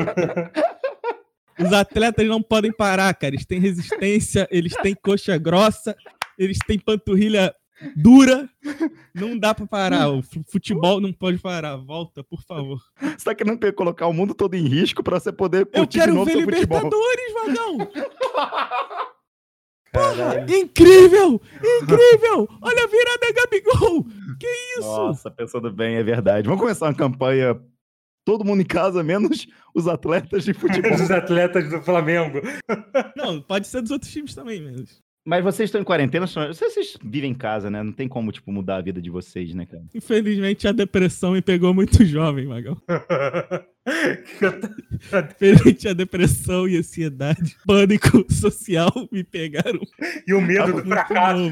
Os 1.59 1.71
atletas 1.73 2.27
não 2.27 2.41
podem 2.41 2.71
parar, 2.71 3.13
cara. 3.13 3.35
Eles 3.35 3.45
têm 3.45 3.59
resistência, 3.59 4.47
eles 4.51 4.73
têm 4.75 4.93
coxa 4.95 5.37
grossa, 5.37 5.95
eles 6.37 6.57
têm 6.67 6.77
panturrilha 6.79 7.53
dura. 7.95 8.49
Não 9.13 9.37
dá 9.37 9.53
pra 9.53 9.65
parar. 9.65 10.09
O 10.09 10.21
fu- 10.21 10.43
futebol 10.49 10.99
não 10.99 11.13
pode 11.13 11.37
parar. 11.39 11.75
Volta, 11.77 12.23
por 12.23 12.41
favor. 12.43 12.79
Você 13.01 13.23
tá 13.25 13.33
querendo 13.35 13.59
colocar 13.73 14.07
o 14.07 14.13
mundo 14.13 14.33
todo 14.33 14.53
em 14.55 14.67
risco 14.67 15.01
pra 15.03 15.19
você 15.19 15.31
poder 15.31 15.67
Eu 15.73 15.87
quero 15.87 16.13
novo 16.13 16.25
ver 16.25 16.31
seu 16.33 16.41
futebol? 16.41 16.77
Libertadores, 16.83 17.33
vagão! 17.33 18.95
Caralho. 19.91 20.53
Incrível! 20.53 21.41
Incrível! 21.81 22.49
Olha 22.61 22.83
a 22.83 22.87
virada 22.87 23.33
Gabigol! 23.33 24.03
Que 24.37 24.47
isso? 24.77 24.81
Nossa, 24.87 25.31
pensando 25.31 25.71
bem, 25.71 25.95
é 25.95 26.03
verdade. 26.03 26.47
Vamos 26.47 26.61
começar 26.61 26.87
uma 26.87 26.93
campanha. 26.93 27.57
Todo 28.25 28.43
mundo 28.43 28.61
em 28.61 28.65
casa, 28.65 29.03
menos 29.03 29.47
os 29.73 29.87
atletas 29.87 30.43
de 30.43 30.51
futebol. 30.57 30.91
Dos 30.97 31.11
atletas 31.11 31.69
do 31.69 31.79
Flamengo. 31.81 32.41
Não, 33.15 33.39
pode 33.41 33.67
ser 33.67 33.81
dos 33.81 33.91
outros 33.91 34.11
times 34.11 34.33
também, 34.33 34.61
mas. 34.61 35.03
Mas 35.27 35.43
vocês 35.43 35.67
estão 35.69 35.81
em 35.81 35.83
quarentena, 35.83 36.27
só- 36.27 36.47
vocês, 36.47 36.73
vocês 36.73 36.97
vivem 37.03 37.31
em 37.31 37.35
casa, 37.35 37.69
né? 37.69 37.81
Não 37.81 37.91
tem 37.91 38.07
como, 38.07 38.31
tipo, 38.31 38.51
mudar 38.51 38.77
a 38.77 38.81
vida 38.81 39.01
de 39.01 39.09
vocês, 39.09 39.55
né, 39.55 39.65
cara? 39.65 39.83
Infelizmente 39.95 40.67
a 40.67 40.71
depressão 40.71 41.31
me 41.31 41.41
pegou 41.41 41.73
muito 41.73 42.03
jovem, 42.05 42.45
Magão. 42.45 42.77
Infelizmente 45.31 45.87
a 45.87 45.93
depressão 45.93 46.67
e 46.67 46.77
ansiedade, 46.77 47.55
pânico 47.65 48.25
social 48.31 48.91
me 49.11 49.23
pegaram. 49.23 49.79
e 50.27 50.33
o 50.33 50.41
medo 50.41 50.73
do 50.73 50.83
fracasso. 50.83 51.51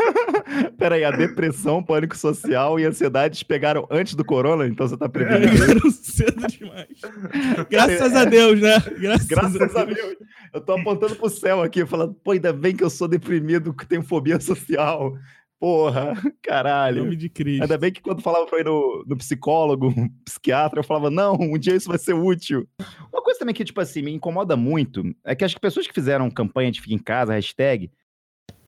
Peraí, 0.76 1.04
a 1.04 1.10
depressão, 1.10 1.82
pânico 1.82 2.16
social 2.16 2.78
e 2.78 2.84
ansiedade 2.84 3.42
pegaram 3.44 3.86
antes 3.90 4.14
do 4.14 4.24
corona, 4.24 4.66
então 4.66 4.86
você 4.86 4.96
tá 4.96 5.08
prevenido. 5.08 5.58
Pegaram 5.58 5.90
cedo 5.90 6.46
demais. 6.46 6.88
Graças 7.70 8.14
a 8.14 8.24
Deus, 8.24 8.60
né? 8.60 8.82
Graças, 8.98 9.26
Graças 9.26 9.76
a 9.76 9.84
Deus. 9.84 10.16
Eu 10.52 10.60
tô 10.60 10.72
apontando 10.72 11.16
pro 11.16 11.30
céu 11.30 11.62
aqui, 11.62 11.86
falando, 11.86 12.14
pô, 12.14 12.32
ainda 12.32 12.52
bem 12.52 12.76
que 12.76 12.84
eu 12.84 12.90
sou 12.90 13.08
deprimido, 13.08 13.72
que 13.72 13.86
tenho 13.86 14.02
fobia 14.02 14.38
social. 14.38 15.14
Porra, 15.64 16.12
caralho. 16.42 17.04
nome 17.04 17.16
de 17.16 17.30
Cristo. 17.30 17.62
Ainda 17.62 17.78
bem 17.78 17.90
que 17.90 18.02
quando 18.02 18.20
falava 18.20 18.44
pra 18.44 18.60
ir 18.60 18.66
no, 18.66 19.02
no 19.06 19.16
psicólogo, 19.16 19.94
psiquiatra, 20.22 20.80
eu 20.80 20.84
falava, 20.84 21.08
não, 21.08 21.38
um 21.40 21.56
dia 21.56 21.74
isso 21.74 21.88
vai 21.88 21.96
ser 21.96 22.12
útil. 22.12 22.68
Uma 23.10 23.22
coisa 23.22 23.38
também 23.38 23.54
que, 23.54 23.64
tipo 23.64 23.80
assim, 23.80 24.02
me 24.02 24.12
incomoda 24.12 24.58
muito 24.58 25.02
é 25.24 25.34
que 25.34 25.42
as 25.42 25.54
pessoas 25.54 25.86
que 25.86 25.94
fizeram 25.94 26.30
campanha 26.30 26.70
de 26.70 26.82
fica 26.82 26.92
em 26.92 26.98
casa, 26.98 27.32
hashtag, 27.32 27.90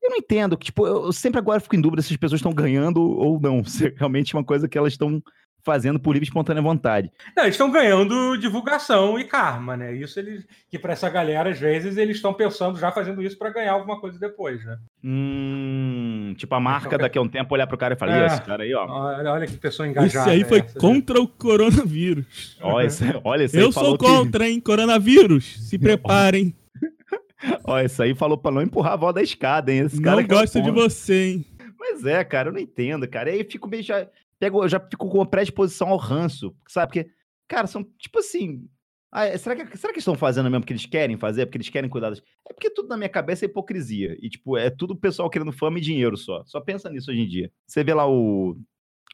eu 0.02 0.08
não 0.08 0.16
entendo. 0.16 0.56
Tipo, 0.56 0.86
eu 0.86 1.12
sempre 1.12 1.38
agora 1.38 1.60
fico 1.60 1.76
em 1.76 1.82
dúvida 1.82 2.00
se 2.00 2.14
as 2.14 2.18
pessoas 2.18 2.38
estão 2.38 2.54
ganhando 2.54 3.02
ou 3.02 3.38
não. 3.38 3.62
Se 3.68 3.88
é 3.88 3.94
realmente 3.94 4.32
uma 4.32 4.42
coisa 4.42 4.66
que 4.66 4.78
elas 4.78 4.94
estão 4.94 5.22
fazendo 5.66 5.98
por 5.98 6.12
livre 6.12 6.24
e 6.24 6.28
espontânea 6.28 6.62
vontade. 6.62 7.10
Não, 7.36 7.42
eles 7.42 7.56
estão 7.56 7.72
ganhando 7.72 8.36
divulgação 8.36 9.18
e 9.18 9.24
karma, 9.24 9.76
né? 9.76 9.92
Isso 9.92 10.20
eles. 10.20 10.46
Que 10.70 10.78
para 10.78 10.92
essa 10.92 11.10
galera, 11.10 11.50
às 11.50 11.58
vezes, 11.58 11.96
eles 11.96 12.16
estão 12.16 12.32
pensando 12.32 12.78
já 12.78 12.92
fazendo 12.92 13.20
isso 13.20 13.36
para 13.36 13.50
ganhar 13.50 13.72
alguma 13.72 14.00
coisa 14.00 14.16
depois, 14.16 14.64
né? 14.64 14.78
Hum, 15.02 16.34
tipo, 16.36 16.54
a 16.54 16.60
marca 16.60 16.86
então, 16.86 16.98
daqui 17.00 17.18
a 17.18 17.22
um 17.22 17.28
tempo 17.28 17.52
olhar 17.52 17.66
pro 17.66 17.76
cara 17.76 17.94
e 17.94 17.98
falar, 17.98 18.22
é, 18.22 18.26
esse 18.26 18.42
cara 18.42 18.62
aí, 18.62 18.72
ó. 18.74 18.86
Olha, 18.86 19.32
olha 19.32 19.46
que 19.46 19.56
pessoa 19.56 19.88
engajada. 19.88 20.30
Esse 20.30 20.30
aí 20.30 20.44
foi 20.44 20.60
essa, 20.60 20.78
contra 20.78 21.20
o 21.20 21.26
coronavírus. 21.26 22.56
Olha, 22.62 22.86
esse, 22.86 23.04
olha 23.24 23.44
esse 23.44 23.58
Eu 23.58 23.72
sou 23.72 23.98
contra, 23.98 24.44
que... 24.44 24.50
hein? 24.52 24.60
Coronavírus. 24.60 25.68
Se 25.68 25.76
preparem. 25.76 26.54
Ó, 27.64 27.80
isso 27.80 28.02
aí 28.02 28.14
falou 28.14 28.38
pra 28.38 28.52
não 28.52 28.62
empurrar 28.62 28.92
a 28.92 28.94
avó 28.94 29.12
da 29.12 29.22
escada, 29.22 29.72
hein? 29.72 29.80
Esse 29.80 29.96
não 29.96 30.04
cara 30.04 30.22
gosto 30.22 30.62
de 30.62 30.70
você, 30.70 31.32
hein? 31.32 31.46
Mas 31.78 32.04
é, 32.04 32.22
cara, 32.24 32.48
eu 32.48 32.52
não 32.52 32.60
entendo, 32.60 33.06
cara. 33.08 33.30
Aí 33.30 33.40
eu 33.40 33.46
fico 33.50 33.68
meio 33.68 33.82
já. 33.82 34.06
Pego, 34.38 34.62
eu 34.62 34.68
já 34.68 34.80
fico 34.80 35.08
com 35.08 35.18
uma 35.18 35.28
predisposição 35.28 35.88
ao 35.88 35.96
ranço, 35.96 36.54
sabe? 36.68 36.92
Porque, 36.92 37.10
cara, 37.48 37.66
são 37.66 37.82
tipo 37.98 38.18
assim. 38.18 38.68
Ah, 39.10 39.36
será, 39.38 39.56
que, 39.56 39.76
será 39.78 39.92
que 39.92 39.98
estão 40.00 40.14
fazendo 40.14 40.50
mesmo 40.50 40.60
porque 40.60 40.72
eles 40.72 40.84
querem 40.84 41.16
fazer? 41.16 41.46
Porque 41.46 41.56
eles 41.56 41.68
querem 41.68 41.88
cuidar 41.88 42.10
das. 42.10 42.22
É 42.48 42.52
porque 42.52 42.68
tudo 42.68 42.88
na 42.88 42.96
minha 42.96 43.08
cabeça 43.08 43.44
é 43.44 43.48
hipocrisia. 43.48 44.16
E, 44.20 44.28
tipo, 44.28 44.56
é 44.58 44.68
tudo 44.68 44.92
o 44.92 44.96
pessoal 44.96 45.30
querendo 45.30 45.52
fama 45.52 45.78
e 45.78 45.80
dinheiro 45.80 46.16
só. 46.16 46.44
Só 46.44 46.60
pensa 46.60 46.90
nisso 46.90 47.10
hoje 47.10 47.20
em 47.20 47.28
dia. 47.28 47.50
Você 47.66 47.82
vê 47.82 47.94
lá 47.94 48.06
o 48.06 48.56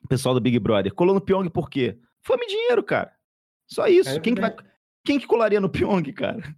pessoal 0.09 0.35
do 0.35 0.41
Big 0.41 0.59
Brother. 0.59 0.93
Colou 0.93 1.15
no 1.15 1.21
Pyong 1.21 1.49
por 1.51 1.71
quê? 1.71 1.99
Fama 2.23 2.43
e 2.45 2.49
dinheiro, 2.49 2.83
cara. 2.83 3.13
Só 3.67 3.87
isso. 3.87 4.11
É, 4.11 4.21
Quem 4.21 4.35
que 4.35 4.41
vai. 4.41 4.55
Quem 5.05 5.19
que 5.19 5.27
colaria 5.27 5.61
no 5.61 5.69
Pyong, 5.69 6.13
cara? 6.13 6.55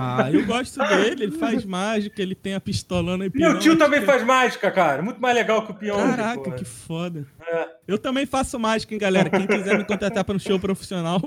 Ah, 0.00 0.30
eu 0.32 0.44
gosto 0.44 0.78
dele, 0.80 1.24
ele 1.24 1.38
faz 1.38 1.64
mágica, 1.66 2.20
ele 2.20 2.34
tem 2.34 2.54
a 2.54 2.60
pistolona 2.60 3.26
e 3.26 3.30
Meu 3.32 3.58
tio 3.58 3.76
também 3.76 4.02
faz 4.02 4.24
mágica, 4.24 4.70
cara. 4.70 5.02
Muito 5.02 5.20
mais 5.20 5.34
legal 5.34 5.64
que 5.64 5.72
o 5.72 5.74
Pyong. 5.74 6.10
Caraca, 6.10 6.40
porra. 6.42 6.56
que 6.56 6.64
foda. 6.64 7.26
É. 7.40 7.68
Eu 7.86 7.98
também 7.98 8.26
faço 8.26 8.58
mágica, 8.58 8.92
hein, 8.94 9.00
galera. 9.00 9.30
Quem 9.30 9.46
quiser 9.46 9.78
me 9.78 9.84
contratar 9.84 10.24
para 10.24 10.34
um 10.36 10.38
show 10.38 10.58
profissional, 10.58 11.20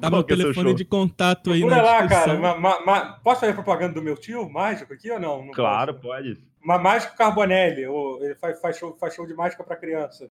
tá 0.00 0.10
meu 0.10 0.20
é 0.20 0.24
telefone 0.24 0.74
de 0.74 0.84
contato 0.84 1.52
aí 1.52 1.60
Procura 1.60 1.82
lá, 1.82 2.06
cara. 2.06 2.38
Ma, 2.38 2.58
ma, 2.58 2.84
ma... 2.84 3.12
Posso 3.22 3.40
fazer 3.40 3.52
propaganda 3.52 3.94
do 3.94 4.02
meu 4.02 4.16
tio 4.16 4.48
mágico 4.48 4.92
aqui 4.92 5.10
ou 5.10 5.20
não? 5.20 5.46
não 5.46 5.52
claro, 5.52 5.94
pode. 5.94 6.38
Uma 6.64 6.78
Mágico 6.78 7.14
Carbonelli, 7.14 7.82
ele 8.22 8.34
faz, 8.36 8.58
faz, 8.58 8.78
show, 8.78 8.96
faz 8.98 9.14
show 9.14 9.26
de 9.26 9.34
mágica 9.34 9.62
para 9.62 9.76
criança. 9.76 10.30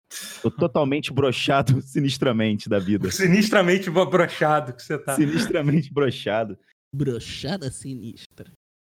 Tô 0.41 0.49
totalmente 0.49 1.13
brochado 1.13 1.79
sinistramente 1.85 2.67
da 2.67 2.79
vida. 2.79 3.11
Sinistramente 3.11 3.91
brochado 3.91 4.73
que 4.73 4.81
você 4.81 4.97
tá. 4.97 5.13
Sinistramente 5.15 5.93
brochado. 5.93 6.57
Brochada 6.91 7.69
sinistra. 7.69 8.51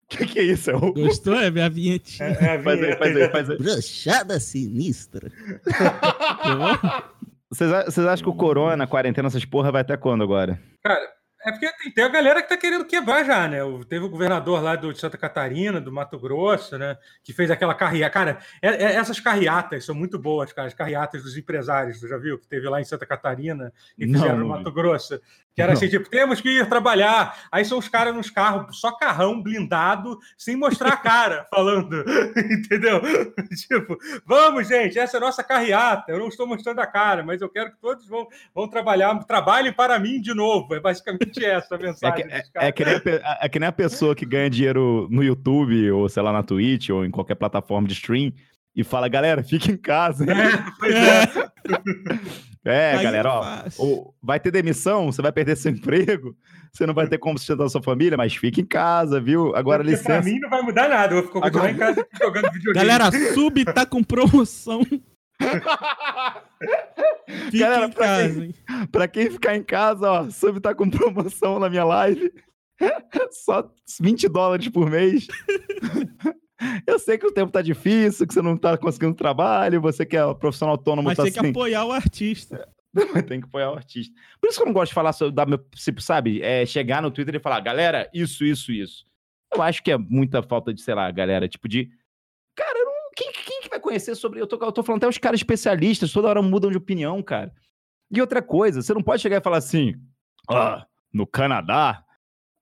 O 0.06 0.08
que, 0.18 0.26
que, 0.26 0.40
é 0.40 0.44
isso? 0.44 0.72
É 0.72 0.76
o... 0.76 0.92
Gostou? 0.92 1.36
É 1.36 1.46
a 1.46 1.70
vinhetinha. 1.70 2.30
É, 2.30 2.46
é 2.46 2.54
a 2.54 2.58
vinheta. 2.58 2.64
Faz 2.64 2.82
aí, 2.82 2.98
faz 2.98 3.16
aí, 3.16 3.30
faz 3.30 3.50
aí. 3.52 3.58
Brochada 3.58 4.40
sinistra. 4.40 5.32
Vocês, 7.52 7.72
acham 7.72 8.24
que 8.24 8.30
o 8.30 8.36
corona, 8.36 8.84
a 8.84 8.88
quarentena, 8.88 9.28
essas 9.28 9.44
porra 9.44 9.72
vai 9.72 9.82
até 9.82 9.98
quando 9.98 10.24
agora? 10.24 10.60
Cara, 10.84 11.02
é 11.42 11.52
porque 11.52 11.72
tem, 11.72 11.92
tem, 11.92 12.04
a 12.04 12.10
galera 12.10 12.42
que 12.44 12.50
tá 12.50 12.58
querendo 12.58 12.86
quebrar 12.86 13.24
já, 13.24 13.48
né? 13.48 13.60
Teve 13.88 14.06
o 14.06 14.10
governador 14.10 14.62
lá 14.62 14.76
do, 14.76 14.92
de 14.92 15.00
Santa 15.00 15.18
Catarina, 15.18 15.80
do 15.80 15.92
Mato 15.92 16.20
Grosso, 16.20 16.78
né? 16.78 16.98
Que 17.24 17.32
fez 17.32 17.50
aquela 17.50 17.74
carreata. 17.74 18.14
Cara, 18.14 18.40
é, 18.62 18.68
é, 18.68 18.96
essas 18.96 19.20
carreatas 19.20 19.86
são 19.86 19.96
muito 19.96 20.20
boas, 20.20 20.52
cara. 20.52 20.68
As 20.68 20.74
carreatas 20.74 21.24
dos 21.24 21.38
empresários, 21.38 22.00
tu 22.00 22.08
já 22.08 22.18
viu? 22.18 22.38
Que 22.38 22.48
teve 22.48 22.68
lá 22.68 22.82
em 22.82 22.86
Santa 22.86 23.06
Catarina 23.06 23.74
e 23.98 24.06
fizeram 24.06 24.38
não, 24.38 24.44
no 24.44 24.50
Mato 24.50 24.72
Grosso. 24.72 25.20
Que 25.60 25.64
era 25.64 25.74
não. 25.74 25.78
assim, 25.78 25.90
tipo, 25.90 26.10
temos 26.10 26.40
que 26.40 26.48
ir 26.48 26.70
trabalhar. 26.70 27.38
Aí 27.52 27.66
são 27.66 27.78
os 27.78 27.90
caras 27.90 28.16
nos 28.16 28.30
carros, 28.30 28.80
só 28.80 28.94
carrão 28.94 29.44
blindado, 29.44 30.18
sem 30.38 30.56
mostrar 30.56 30.94
a 30.94 30.96
cara, 30.96 31.46
falando. 31.52 32.06
Entendeu? 32.50 33.02
tipo, 33.68 33.98
vamos, 34.26 34.70
gente, 34.70 34.98
essa 34.98 35.18
é 35.18 35.20
a 35.20 35.22
nossa 35.22 35.44
carreata. 35.44 36.14
Eu 36.14 36.20
não 36.20 36.30
estou 36.30 36.48
mostrando 36.48 36.80
a 36.80 36.88
cara, 36.88 37.24
mas 37.24 37.42
eu 37.42 37.50
quero 37.50 37.72
que 37.72 37.78
todos 37.82 38.08
vão, 38.08 38.26
vão 38.56 38.70
trabalhar, 38.70 39.14
trabalhem 39.26 39.74
para 39.74 40.00
mim 40.00 40.22
de 40.22 40.34
novo. 40.34 40.74
É 40.74 40.80
basicamente 40.80 41.44
essa 41.44 41.76
a 41.76 41.78
mensagem. 41.78 42.26
É 42.30 42.42
que, 42.42 42.58
é, 42.58 42.68
é 42.68 42.72
que, 42.72 42.86
nem 42.86 42.96
a, 43.22 43.40
é 43.42 43.50
que 43.50 43.60
nem 43.60 43.68
a 43.68 43.74
pessoa 43.74 44.16
que 44.16 44.26
ganha 44.26 44.50
dinheiro 44.50 45.10
no 45.12 45.22
YouTube, 45.22 45.92
ou 45.92 46.08
sei 46.08 46.24
lá, 46.24 46.32
na 46.32 46.42
Twitch, 46.42 46.90
ou 46.90 47.04
em 47.04 47.12
qualquer 47.12 47.36
plataforma 47.36 47.86
de 47.86 47.96
stream, 47.96 48.32
e 48.74 48.82
fala, 48.82 49.10
galera, 49.10 49.44
fica 49.44 49.70
em 49.70 49.78
casa. 49.78 50.24
É, 50.24 50.64
pois 50.80 50.96
é. 50.96 52.49
É, 52.66 52.96
Aí 52.96 53.04
galera, 53.04 53.32
ó, 53.32 53.64
vai 54.22 54.38
ter 54.40 54.52
demissão, 54.52 55.06
você 55.06 55.22
vai 55.22 55.32
perder 55.32 55.56
seu 55.56 55.72
emprego, 55.72 56.36
você 56.72 56.86
não 56.86 56.94
vai 56.94 57.08
ter 57.08 57.18
como 57.18 57.38
sustentar 57.38 57.70
sua 57.70 57.82
família, 57.82 58.18
mas 58.18 58.36
fique 58.36 58.60
em 58.62 58.66
casa, 58.66 59.22
viu? 59.22 59.56
Agora, 59.56 59.82
Porque 59.82 59.96
licença. 59.96 60.22
Pra 60.22 60.32
mim 60.32 60.40
não 60.40 60.50
vai 60.50 60.62
mudar 60.62 60.90
nada, 60.90 61.16
eu 61.16 61.24
vou 61.24 61.34
ficar 61.34 61.48
Agora... 61.48 61.72
em 61.72 61.78
casa 61.78 62.06
jogando 62.22 62.52
videogame. 62.52 62.88
Galera, 62.88 63.10
sub 63.34 63.66
tá 63.66 63.86
com 63.86 64.04
promoção. 64.04 64.82
galera, 67.54 67.88
pra 67.90 68.06
casa, 68.06 68.34
quem, 68.34 68.54
pra 68.92 69.08
quem 69.08 69.32
ficar 69.32 69.56
em 69.56 69.64
casa, 69.64 70.12
ó, 70.12 70.30
sub 70.30 70.60
tá 70.60 70.76
com 70.76 70.90
promoção 70.90 71.60
na 71.60 71.70
minha 71.70 71.86
live. 71.86 72.30
Só 73.32 73.72
20 74.02 74.28
dólares 74.28 74.68
por 74.70 74.90
mês. 74.90 75.28
Eu 76.86 77.00
sei 77.00 77.18
que 77.18 77.26
o 77.26 77.32
tempo 77.32 77.52
tá 77.52 77.62
difícil, 77.62 78.28
que 78.28 78.34
você 78.34 78.42
não 78.42 78.58
tá 78.58 78.78
conseguindo 78.78 79.14
trabalho, 79.14 79.82
você 79.82 80.06
que 80.06 80.18
é 80.18 80.34
profissional 80.34 80.74
autônomo. 80.74 81.08
Mas 81.08 81.18
tá 81.18 81.24
tem 81.24 81.32
que 81.32 81.40
assim... 81.40 81.50
apoiar 81.50 81.86
o 81.86 81.92
artista. 81.92 82.68
tem 83.28 83.40
que 83.40 83.48
apoiar 83.48 83.72
o 83.72 83.76
artista. 83.76 84.14
Por 84.42 84.50
isso 84.50 84.58
que 84.58 84.64
eu 84.64 84.68
não 84.68 84.74
gosto 84.74 84.90
de 84.90 84.96
falar 84.96 85.14
meu, 85.48 85.66
sabe, 86.00 86.42
é 86.42 86.66
chegar 86.66 87.02
no 87.02 87.12
Twitter 87.12 87.36
e 87.36 87.40
falar, 87.40 87.60
galera, 87.62 88.10
isso, 88.14 88.44
isso, 88.44 88.72
isso. 88.72 89.06
Eu 89.54 89.62
acho 89.62 89.82
que 89.82 89.92
é 89.92 89.98
muita 89.98 90.44
falta 90.44 90.74
de, 90.74 90.82
sei 90.82 90.94
lá, 90.94 91.10
galera, 91.12 91.48
tipo 91.48 91.68
de. 91.68 91.90
Cara, 92.56 92.80
não... 92.80 92.92
quem, 93.16 93.32
quem 93.32 93.62
que 93.62 93.70
vai 93.70 93.80
conhecer 93.80 94.16
sobre. 94.16 94.42
Eu 94.42 94.48
tô, 94.48 94.64
eu 94.64 94.72
tô 94.72 94.84
falando 94.84 95.00
até 95.00 95.08
os 95.08 95.18
caras 95.18 95.40
especialistas, 95.40 96.12
toda 96.12 96.28
hora 96.28 96.42
mudam 96.42 96.70
de 96.70 96.78
opinião, 96.78 97.22
cara. 97.24 97.54
E 98.12 98.20
outra 98.20 98.42
coisa, 98.42 98.82
você 98.82 98.94
não 98.94 99.04
pode 99.04 99.22
chegar 99.22 99.38
e 99.38 99.44
falar 99.44 99.58
assim, 99.58 99.96
ah, 100.50 100.86
no 101.14 101.28
Canadá, 101.28 102.04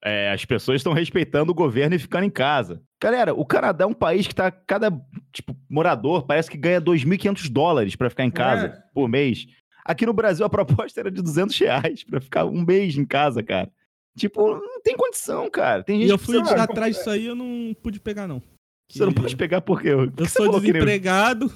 é, 0.04 0.32
as 0.32 0.44
pessoas 0.46 0.78
estão 0.78 0.94
respeitando 0.94 1.52
o 1.52 1.56
governo 1.56 1.96
e 1.96 2.00
ficando 2.00 2.26
em 2.26 2.30
casa. 2.30 2.82
Galera, 3.02 3.34
o 3.34 3.46
Canadá 3.46 3.84
é 3.84 3.88
um 3.88 3.94
país 3.94 4.28
que 4.28 4.34
tá 4.34 4.50
cada 4.50 4.92
tipo, 5.32 5.56
morador 5.70 6.26
parece 6.26 6.50
que 6.50 6.58
ganha 6.58 6.82
2.500 6.82 7.50
dólares 7.50 7.96
para 7.96 8.10
ficar 8.10 8.26
em 8.26 8.32
casa 8.32 8.68
é. 8.68 8.84
por 8.94 9.08
mês. 9.08 9.46
Aqui 9.86 10.06
no 10.06 10.14
Brasil 10.14 10.46
a 10.46 10.50
proposta 10.50 11.00
era 11.00 11.12
de 11.12 11.22
200 11.22 11.58
reais 11.60 12.04
para 12.04 12.20
ficar 12.20 12.46
um 12.46 12.66
mês 12.66 12.98
em 12.98 13.06
casa, 13.06 13.44
cara. 13.44 13.72
Tipo, 14.18 14.56
não 14.56 14.82
tem 14.82 14.98
condição, 14.98 15.50
cara. 15.50 15.84
Tem 15.84 16.00
gente 16.00 16.10
e 16.10 16.12
eu 16.12 16.18
fui 16.18 16.42
que... 16.42 16.54
atrás 16.54 16.98
disso 16.98 17.10
aí 17.10 17.28
eu 17.28 17.36
não 17.36 17.76
pude 17.82 18.00
pegar, 18.00 18.28
não. 18.28 18.42
Você 18.90 19.06
não 19.06 19.14
pode 19.14 19.36
pegar 19.36 19.62
por 19.62 19.82
quê? 19.82 19.90
Eu 19.90 20.26
sou 20.26 20.60
desempregado, 20.60 21.54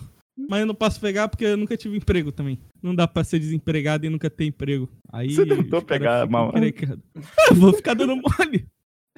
mas 0.49 0.59
eu 0.59 0.65
não 0.65 0.75
posso 0.75 0.99
pegar 0.99 1.27
porque 1.27 1.45
eu 1.45 1.57
nunca 1.57 1.75
tive 1.75 1.97
emprego 1.97 2.31
também. 2.31 2.59
Não 2.83 2.93
dá 2.93 3.07
pra 3.07 3.23
ser 3.23 3.39
desempregado 3.39 4.05
e 4.05 4.09
nunca 4.09 4.29
ter 4.29 4.45
emprego. 4.45 4.89
Aí, 5.11 5.33
Você 5.33 5.45
tentou 5.45 5.81
pegar 5.81 6.29
mal. 6.29 6.53
Eu 7.49 7.55
vou 7.55 7.73
ficar 7.73 7.93
dando 7.93 8.15
mole. 8.15 8.67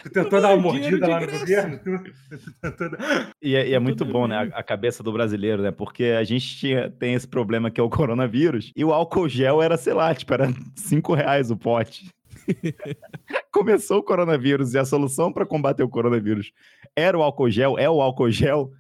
Tu 0.04 0.10
tentou 0.10 0.42
dar 0.42 0.54
uma 0.54 0.62
mordida 0.62 1.08
lá 1.08 1.22
no 1.22 1.28
governo? 1.28 1.80
E 3.42 3.56
é, 3.56 3.70
e 3.70 3.74
é 3.74 3.80
muito 3.80 4.04
bom, 4.04 4.28
né? 4.28 4.52
A, 4.54 4.60
a, 4.60 4.64
cabeça 4.64 5.02
do 5.02 5.12
brasileiro, 5.12 5.62
né? 5.62 5.72
Porque 5.72 6.06
a 6.06 6.24
gente 6.24 6.58
tinha, 6.58 6.90
tem 6.90 7.14
esse 7.14 7.28
problema 7.28 7.72
que 7.72 7.80
é 7.80 7.84
o 7.84 7.90
coronavírus. 7.90 8.72
E 8.76 8.84
o 8.84 8.92
álcool 8.92 9.30
gel 9.30 9.62
era, 9.62 9.78
sei 9.78 9.94
lá, 9.94 10.14
tipo, 10.14 10.34
era 10.34 10.54
5 10.76 11.14
reais 11.14 11.50
o 11.50 11.58
pote. 11.58 12.10
Começou 13.52 14.00
o 14.00 14.04
coronavírus 14.04 14.74
e 14.74 14.78
a 14.78 14.86
solução 14.86 15.32
para 15.32 15.46
combater 15.46 15.84
o 15.84 15.90
coronavírus 15.90 16.52
era 16.96 17.18
o 17.18 17.24
álcool 17.24 17.50
gel, 17.50 17.78
é 17.78 17.90
o 17.90 18.02
álcool 18.02 18.30
gel 18.30 18.72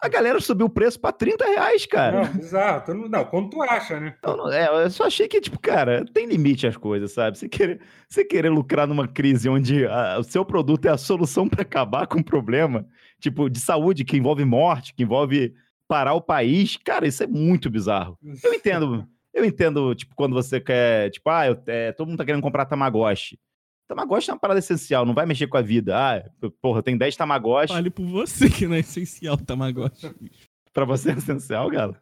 a 0.00 0.08
galera 0.08 0.40
subiu 0.40 0.66
o 0.66 0.70
preço 0.70 0.98
para 1.00 1.12
30 1.12 1.44
reais, 1.44 1.84
cara. 1.86 2.28
Não, 2.28 2.40
exato. 2.40 2.94
Não, 2.94 3.24
quando 3.24 3.50
tu 3.50 3.62
acha, 3.62 3.98
né? 3.98 4.14
Não, 4.24 4.36
não, 4.36 4.52
é, 4.52 4.84
eu 4.84 4.90
só 4.90 5.04
achei 5.04 5.26
que, 5.26 5.40
tipo, 5.40 5.58
cara, 5.58 6.04
tem 6.12 6.26
limite 6.26 6.66
as 6.66 6.76
coisas, 6.76 7.12
sabe? 7.12 7.36
Você 7.36 7.48
querer, 7.48 7.80
você 8.08 8.24
querer 8.24 8.48
lucrar 8.48 8.86
numa 8.86 9.08
crise 9.08 9.48
onde 9.48 9.86
a, 9.86 10.18
o 10.18 10.22
seu 10.22 10.44
produto 10.44 10.86
é 10.86 10.90
a 10.90 10.96
solução 10.96 11.48
para 11.48 11.62
acabar 11.62 12.06
com 12.06 12.18
o 12.18 12.24
problema, 12.24 12.86
tipo, 13.20 13.50
de 13.50 13.58
saúde, 13.58 14.04
que 14.04 14.16
envolve 14.16 14.44
morte, 14.44 14.94
que 14.94 15.02
envolve 15.02 15.52
parar 15.88 16.14
o 16.14 16.22
país, 16.22 16.76
cara, 16.76 17.06
isso 17.06 17.24
é 17.24 17.26
muito 17.26 17.68
bizarro. 17.68 18.16
Eu 18.44 18.54
entendo, 18.54 19.08
eu 19.34 19.44
entendo, 19.44 19.94
tipo, 19.94 20.14
quando 20.14 20.34
você 20.34 20.60
quer, 20.60 21.10
tipo, 21.10 21.28
ah, 21.28 21.46
eu, 21.46 21.60
é, 21.66 21.92
todo 21.92 22.06
mundo 22.06 22.18
tá 22.18 22.24
querendo 22.24 22.42
comprar 22.42 22.66
Tamagotchi. 22.66 23.38
Tamagotchi 23.88 24.30
é 24.30 24.34
uma 24.34 24.38
parada 24.38 24.58
essencial, 24.58 25.06
não 25.06 25.14
vai 25.14 25.24
mexer 25.24 25.46
com 25.46 25.56
a 25.56 25.62
vida. 25.62 25.96
Ah, 25.96 26.30
porra, 26.60 26.82
tem 26.82 26.96
10 26.96 27.16
Tamagotchi. 27.16 27.72
Fale 27.72 27.90
por 27.90 28.04
você 28.04 28.50
que 28.50 28.66
não 28.66 28.74
é 28.74 28.80
essencial 28.80 29.38
Tamagotchi. 29.38 30.14
pra 30.74 30.84
você 30.84 31.10
é 31.10 31.14
essencial, 31.14 31.70
Galo? 31.70 31.96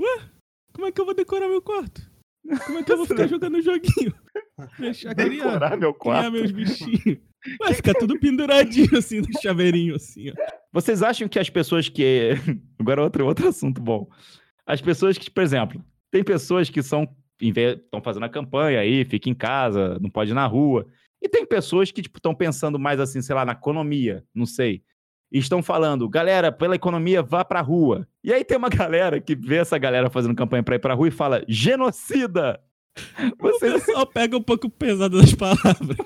Ué, 0.00 0.30
como 0.72 0.86
é 0.86 0.92
que 0.92 0.98
eu 0.98 1.04
vou 1.04 1.14
decorar 1.14 1.48
meu 1.48 1.60
quarto? 1.60 2.00
Como 2.64 2.78
é 2.78 2.82
que 2.82 2.90
eu 2.90 2.96
vou 2.96 3.04
ficar 3.06 3.26
jogando 3.26 3.60
joguinho? 3.60 4.14
Deixar 4.78 5.14
decorar 5.14 5.58
criar, 5.58 5.76
meu 5.76 5.92
quarto? 5.92 6.30
criar 6.30 6.30
meus 6.30 6.50
bichinhos. 6.50 7.18
Vai 7.58 7.74
ficar 7.74 7.94
tudo 7.94 8.18
penduradinho 8.18 8.98
assim 8.98 9.20
no 9.20 9.40
chaveirinho 9.40 9.94
assim, 9.96 10.30
ó. 10.30 10.32
Vocês 10.72 11.02
acham 11.02 11.28
que 11.28 11.38
as 11.38 11.48
pessoas 11.50 11.88
que... 11.88 12.32
Agora 12.78 13.02
outro, 13.02 13.26
outro 13.26 13.48
assunto 13.48 13.80
bom. 13.80 14.08
As 14.66 14.80
pessoas 14.80 15.16
que, 15.16 15.30
por 15.30 15.42
exemplo, 15.42 15.84
tem 16.10 16.24
pessoas 16.24 16.70
que 16.70 16.82
são 16.82 17.06
estão 17.40 18.02
fazendo 18.02 18.24
a 18.24 18.28
campanha 18.28 18.80
aí, 18.80 19.04
fica 19.04 19.30
em 19.30 19.34
casa, 19.34 19.98
não 20.00 20.10
pode 20.10 20.32
ir 20.32 20.34
na 20.34 20.46
rua. 20.46 20.86
E 21.22 21.28
tem 21.28 21.44
pessoas 21.44 21.90
que, 21.90 22.00
tipo, 22.02 22.18
estão 22.18 22.34
pensando 22.34 22.78
mais 22.78 23.00
assim, 23.00 23.20
sei 23.20 23.34
lá, 23.34 23.44
na 23.44 23.52
economia, 23.52 24.24
não 24.34 24.46
sei. 24.46 24.82
e 25.30 25.38
estão 25.38 25.62
falando, 25.62 26.08
galera, 26.08 26.50
pela 26.50 26.74
economia, 26.74 27.22
vá 27.22 27.44
pra 27.44 27.60
rua. 27.60 28.08
E 28.24 28.32
aí 28.32 28.44
tem 28.44 28.56
uma 28.56 28.68
galera 28.70 29.20
que 29.20 29.34
vê 29.34 29.56
essa 29.56 29.76
galera 29.78 30.08
fazendo 30.10 30.34
campanha 30.34 30.62
pra 30.62 30.76
ir 30.76 30.78
pra 30.78 30.94
rua 30.94 31.08
e 31.08 31.10
fala, 31.10 31.44
genocida! 31.48 32.60
Você... 33.38 33.68
O 33.68 33.72
pessoal 33.80 34.06
pega 34.06 34.36
um 34.36 34.42
pouco 34.42 34.68
pesado 34.70 35.20
das 35.20 35.34
palavras. 35.34 35.96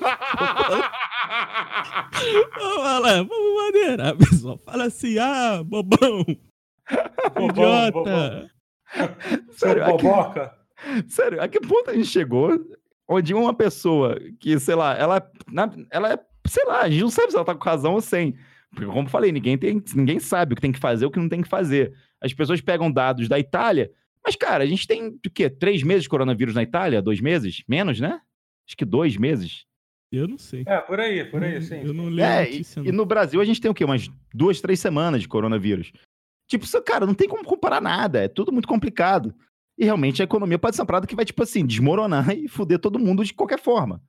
vamos 2.58 3.02
lá, 3.02 3.22
vamos 3.22 3.72
maneirar, 3.72 4.16
pessoal. 4.16 4.58
Fala 4.64 4.84
assim, 4.84 5.18
ah, 5.18 5.62
bobão. 5.64 6.24
bobão 7.34 7.48
idiota. 7.48 7.92
Bobão. 7.92 8.48
Sério, 9.52 9.86
boboca. 9.86 10.42
A 10.44 11.02
que, 11.02 11.10
sério, 11.10 11.42
a 11.42 11.48
que 11.48 11.60
ponto 11.60 11.90
a 11.90 11.94
gente 11.94 12.08
chegou 12.08 12.50
onde 13.12 13.34
uma 13.34 13.54
pessoa 13.54 14.18
que, 14.40 14.58
sei 14.58 14.74
lá, 14.74 14.96
ela, 14.96 15.30
ela 15.90 16.12
é, 16.12 16.18
sei 16.46 16.64
lá, 16.64 16.82
a 16.82 16.90
gente 16.90 17.02
não 17.02 17.10
sabe 17.10 17.30
se 17.30 17.36
ela 17.36 17.44
tá 17.44 17.54
com 17.54 17.64
razão 17.64 17.94
ou 17.94 18.00
sem. 18.00 18.36
Porque, 18.70 18.86
como 18.86 19.06
eu 19.06 19.10
falei, 19.10 19.30
ninguém, 19.30 19.58
tem, 19.58 19.82
ninguém 19.94 20.18
sabe 20.18 20.52
o 20.52 20.56
que 20.56 20.62
tem 20.62 20.72
que 20.72 20.78
fazer, 20.78 21.04
o 21.04 21.10
que 21.10 21.18
não 21.18 21.28
tem 21.28 21.42
que 21.42 21.48
fazer. 21.48 21.92
As 22.20 22.32
pessoas 22.32 22.60
pegam 22.60 22.90
dados 22.90 23.28
da 23.28 23.38
Itália, 23.38 23.90
mas, 24.24 24.36
cara, 24.36 24.62
a 24.62 24.66
gente 24.66 24.86
tem 24.86 25.08
o 25.08 25.30
quê? 25.30 25.50
Três 25.50 25.82
meses 25.82 26.04
de 26.04 26.08
coronavírus 26.08 26.54
na 26.54 26.62
Itália? 26.62 27.02
Dois 27.02 27.20
meses? 27.20 27.62
Menos, 27.68 27.98
né? 27.98 28.20
Acho 28.66 28.76
que 28.76 28.84
dois 28.84 29.16
meses. 29.16 29.66
Eu 30.10 30.28
não 30.28 30.38
sei. 30.38 30.62
É, 30.66 30.78
por 30.78 31.00
aí, 31.00 31.24
por 31.24 31.42
aí, 31.42 31.60
sim. 31.60 31.82
Eu 31.82 31.92
não 31.92 32.04
lembro. 32.04 32.22
É, 32.22 32.50
e, 32.50 32.62
e, 32.84 32.92
no 32.92 33.04
Brasil 33.04 33.40
a 33.40 33.44
gente 33.44 33.60
tem 33.60 33.70
o 33.70 33.74
quê? 33.74 33.84
Umas 33.84 34.08
duas, 34.32 34.60
três 34.60 34.78
semanas 34.78 35.22
de 35.22 35.28
coronavírus. 35.28 35.92
Tipo, 36.46 36.66
cara, 36.82 37.06
não 37.06 37.14
tem 37.14 37.28
como 37.28 37.44
comparar 37.44 37.80
nada. 37.80 38.22
É 38.22 38.28
tudo 38.28 38.52
muito 38.52 38.68
complicado. 38.68 39.34
E 39.82 39.84
realmente 39.84 40.22
a 40.22 40.24
economia 40.24 40.60
pode 40.60 40.76
ser 40.76 40.82
uma 40.82 40.86
parada 40.86 41.08
que 41.08 41.16
vai, 41.16 41.24
tipo 41.24 41.42
assim, 41.42 41.66
desmoronar 41.66 42.30
e 42.38 42.46
fuder 42.46 42.78
todo 42.78 43.00
mundo 43.00 43.24
de 43.24 43.34
qualquer 43.34 43.58
forma. 43.58 44.00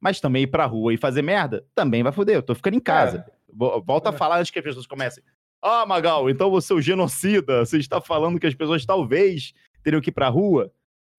Mas 0.00 0.18
também 0.18 0.42
ir 0.42 0.48
pra 0.48 0.66
rua 0.66 0.92
e 0.92 0.96
fazer 0.96 1.22
merda, 1.22 1.64
também 1.72 2.02
vai 2.02 2.10
fuder. 2.10 2.34
Eu 2.34 2.42
tô 2.42 2.52
ficando 2.52 2.74
em 2.74 2.80
casa. 2.80 3.24
É. 3.28 3.32
Volta 3.52 4.08
é. 4.08 4.12
a 4.12 4.12
falar 4.12 4.40
antes 4.40 4.50
que 4.50 4.58
as 4.58 4.64
pessoas 4.64 4.88
comecem. 4.88 5.22
Ah, 5.62 5.86
Magal, 5.86 6.28
então 6.28 6.50
você 6.50 6.72
é 6.72 6.76
o 6.76 6.80
genocida. 6.80 7.64
Você 7.64 7.78
está 7.78 8.00
falando 8.00 8.40
que 8.40 8.46
as 8.48 8.54
pessoas 8.54 8.84
talvez 8.84 9.54
teriam 9.84 10.00
que 10.00 10.08
ir 10.08 10.12
pra 10.12 10.28
rua. 10.28 10.72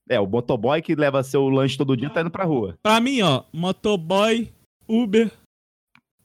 É, 0.10 0.20
o 0.20 0.28
motoboy 0.28 0.82
que 0.82 0.94
leva 0.94 1.24
seu 1.24 1.48
lanche 1.48 1.78
todo 1.78 1.96
dia 1.96 2.10
tá 2.10 2.20
indo 2.20 2.32
pra 2.32 2.44
rua. 2.44 2.78
Pra 2.84 3.00
mim, 3.00 3.22
ó, 3.22 3.46
motoboy, 3.54 4.52
Uber 4.90 5.32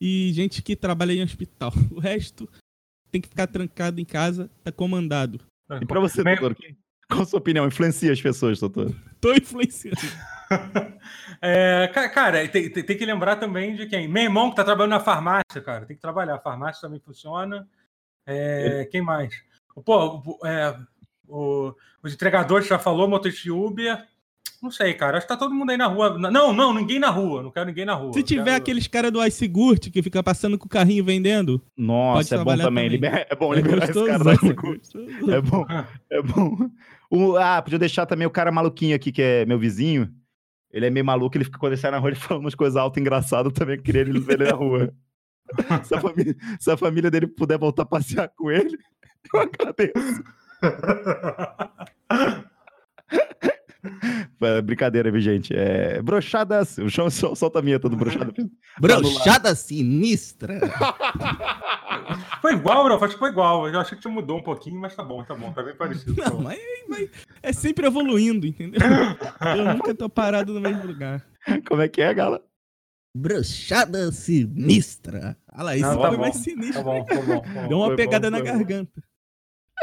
e 0.00 0.32
gente 0.32 0.60
que 0.60 0.74
trabalha 0.74 1.12
em 1.12 1.22
hospital. 1.22 1.72
O 1.94 2.00
resto 2.00 2.48
tem 3.12 3.20
que 3.20 3.28
ficar 3.28 3.46
trancado 3.46 4.00
em 4.00 4.04
casa, 4.04 4.50
tá 4.64 4.72
comandado. 4.72 5.38
E 5.80 5.86
pra 5.86 6.00
você, 6.00 6.24
doutor, 6.24 6.56
qual 7.10 7.22
a 7.22 7.26
sua 7.26 7.38
opinião? 7.38 7.66
Influencia 7.66 8.12
as 8.12 8.20
pessoas, 8.20 8.60
doutor? 8.60 8.94
Tô 9.20 9.32
influenciando. 9.32 9.96
é, 11.40 11.88
cara, 12.12 12.46
tem, 12.48 12.70
tem, 12.70 12.82
tem, 12.82 12.96
que 12.96 13.06
lembrar 13.06 13.36
também 13.36 13.74
de 13.74 13.86
quem? 13.86 14.08
Meu 14.08 14.24
irmão 14.24 14.50
que 14.50 14.56
tá 14.56 14.64
trabalhando 14.64 14.92
na 14.92 15.00
farmácia, 15.00 15.60
cara. 15.64 15.86
Tem 15.86 15.96
que 15.96 16.02
trabalhar. 16.02 16.36
A 16.36 16.40
farmácia 16.40 16.82
também 16.82 17.00
funciona. 17.00 17.66
É, 18.26 18.88
quem 18.90 19.02
mais? 19.02 19.34
Pô, 19.84 20.40
é, 20.44 20.76
o, 21.28 21.72
os 22.02 22.12
entregadores 22.12 22.66
já 22.66 22.78
falou, 22.78 23.08
motorista 23.08 23.52
Uber. 23.52 24.04
Não 24.62 24.70
sei, 24.70 24.94
cara. 24.94 25.18
Acho 25.18 25.26
que 25.26 25.32
tá 25.32 25.38
todo 25.38 25.54
mundo 25.54 25.70
aí 25.70 25.76
na 25.76 25.86
rua. 25.86 26.18
Não, 26.18 26.52
não, 26.52 26.72
ninguém 26.72 26.98
na 26.98 27.10
rua. 27.10 27.42
Não 27.42 27.50
quero 27.50 27.66
ninguém 27.66 27.84
na 27.84 27.94
rua. 27.94 28.12
Se 28.12 28.22
tiver 28.22 28.44
quero... 28.44 28.56
aqueles 28.56 28.86
caras 28.86 29.12
do 29.12 29.24
iSigurt 29.24 29.90
que 29.90 30.02
fica 30.02 30.22
passando 30.22 30.58
com 30.58 30.66
o 30.66 30.68
carrinho 30.68 31.04
vendendo. 31.04 31.62
Nossa, 31.76 32.36
é 32.36 32.38
bom 32.38 32.56
também. 32.56 32.90
também. 32.90 33.26
é 33.28 33.36
bom 33.36 33.52
é 33.52 33.56
liberar 33.58 33.88
esse 33.90 34.06
cara 34.06 34.24
do 34.24 34.32
iSigurt. 34.32 34.82
É 35.28 35.40
bom. 35.40 35.66
É 36.10 36.22
bom. 36.22 36.70
O, 37.10 37.36
ah, 37.36 37.60
podia 37.62 37.78
deixar 37.78 38.06
também 38.06 38.26
o 38.26 38.30
cara 38.30 38.50
maluquinho 38.50 38.96
aqui, 38.96 39.12
que 39.12 39.22
é 39.22 39.46
meu 39.46 39.58
vizinho. 39.58 40.12
Ele 40.72 40.86
é 40.86 40.90
meio 40.90 41.04
maluco, 41.04 41.36
ele 41.36 41.44
fica 41.44 41.58
quando 41.58 41.72
ele 41.72 41.80
sai 41.80 41.90
na 41.90 41.98
rua, 41.98 42.10
ele 42.10 42.16
fala 42.20 42.40
umas 42.40 42.54
coisas 42.54 42.76
altas 42.76 43.00
engraçadas, 43.00 43.52
também 43.52 43.80
queria 43.80 44.02
ele 44.02 44.20
ver 44.20 44.40
ele 44.40 44.50
na 44.50 44.56
rua. 44.56 44.92
se, 45.84 45.94
a 45.94 46.00
família, 46.00 46.36
se 46.58 46.70
a 46.70 46.76
família 46.76 47.10
dele 47.10 47.26
puder 47.26 47.58
voltar 47.58 47.84
a 47.84 47.86
passear 47.86 48.30
com 48.36 48.50
ele, 48.50 48.76
eu 49.32 49.40
agradeço. 49.40 50.24
Brincadeira, 54.64 55.10
viu, 55.10 55.20
gente? 55.20 55.54
É, 55.54 56.00
brochadas. 56.02 56.78
O 56.78 56.88
chão 56.88 57.10
solta 57.10 57.58
a 57.58 57.62
minha 57.62 57.78
todo 57.78 57.96
brochada. 57.96 58.32
Brochada 58.80 59.54
sinistra. 59.54 60.58
Foi 62.46 62.54
igual, 62.54 62.88
não? 62.88 63.02
Acho 63.02 63.14
que 63.14 63.18
foi 63.18 63.30
igual. 63.30 63.68
Eu 63.68 63.80
achei 63.80 63.98
que 63.98 64.08
mudou 64.08 64.38
um 64.38 64.42
pouquinho, 64.42 64.80
mas 64.80 64.94
tá 64.94 65.02
bom, 65.02 65.24
tá 65.24 65.34
bom. 65.34 65.52
Tá 65.52 65.64
bem 65.64 65.74
parecido. 65.74 66.14
Tá 66.14 66.30
não, 66.30 66.40
mas, 66.40 66.60
mas, 66.88 67.10
é 67.42 67.52
sempre 67.52 67.86
evoluindo, 67.86 68.46
entendeu? 68.46 68.80
Eu 69.56 69.74
nunca 69.74 69.92
tô 69.94 70.08
parado 70.08 70.54
no 70.54 70.60
mesmo 70.60 70.86
lugar. 70.86 71.26
Como 71.66 71.82
é 71.82 71.88
que 71.88 72.00
é, 72.00 72.14
Gala? 72.14 72.40
Brochada 73.16 74.12
sinistra. 74.12 75.36
Olha 75.52 75.62
lá, 75.64 75.76
isso 75.76 75.86
não, 75.86 76.00
tá 76.00 76.08
foi 76.08 76.18
mais 76.18 76.36
sinistro. 76.36 76.74
Tá 76.74 76.82
bom, 76.84 77.04
tá 77.04 77.14
bom, 77.16 77.40
tá 77.40 77.48
bom. 77.48 77.68
Deu 77.68 77.78
uma 77.78 77.86
foi 77.86 77.96
pegada 77.96 78.30
bom, 78.30 78.36
na 78.36 78.42
garganta. 78.44 79.02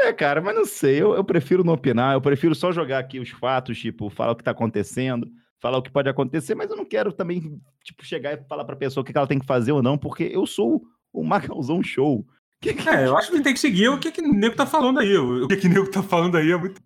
É, 0.00 0.12
cara, 0.12 0.40
mas 0.40 0.54
não 0.54 0.64
sei. 0.64 1.02
Eu, 1.02 1.14
eu, 1.14 1.24
prefiro 1.24 1.62
não 1.62 1.74
opinar. 1.74 2.14
Eu 2.14 2.20
prefiro 2.22 2.54
só 2.54 2.72
jogar 2.72 2.98
aqui 2.98 3.20
os 3.20 3.28
fatos, 3.28 3.78
tipo, 3.78 4.08
falar 4.08 4.32
o 4.32 4.36
que 4.36 4.44
tá 4.44 4.52
acontecendo, 4.52 5.30
falar 5.60 5.76
o 5.76 5.82
que 5.82 5.90
pode 5.90 6.08
acontecer, 6.08 6.54
mas 6.54 6.70
eu 6.70 6.76
não 6.76 6.84
quero 6.84 7.12
também, 7.12 7.60
tipo, 7.82 8.04
chegar 8.04 8.32
e 8.32 8.44
falar 8.48 8.64
pra 8.64 8.74
pessoa 8.74 9.02
o 9.02 9.04
que 9.04 9.16
ela 9.16 9.26
tem 9.26 9.38
que 9.38 9.46
fazer 9.46 9.72
ou 9.72 9.82
não, 9.82 9.98
porque 9.98 10.24
eu 10.24 10.46
sou 10.46 10.82
o 11.12 11.22
Magalzão 11.22 11.82
Show. 11.82 12.26
Que 12.64 12.72
que... 12.72 12.88
É, 12.88 13.06
eu 13.06 13.18
acho 13.18 13.30
que 13.30 13.42
tem 13.42 13.52
que 13.52 13.60
seguir 13.60 13.90
o 13.90 13.98
que, 13.98 14.10
que 14.10 14.22
o 14.22 14.32
nego 14.32 14.56
tá 14.56 14.64
falando 14.64 14.98
aí. 14.98 15.14
O 15.18 15.46
que, 15.46 15.56
que 15.58 15.66
o 15.66 15.70
nego 15.70 15.90
tá 15.90 16.02
falando 16.02 16.38
aí 16.38 16.50
é 16.50 16.56
muito. 16.56 16.80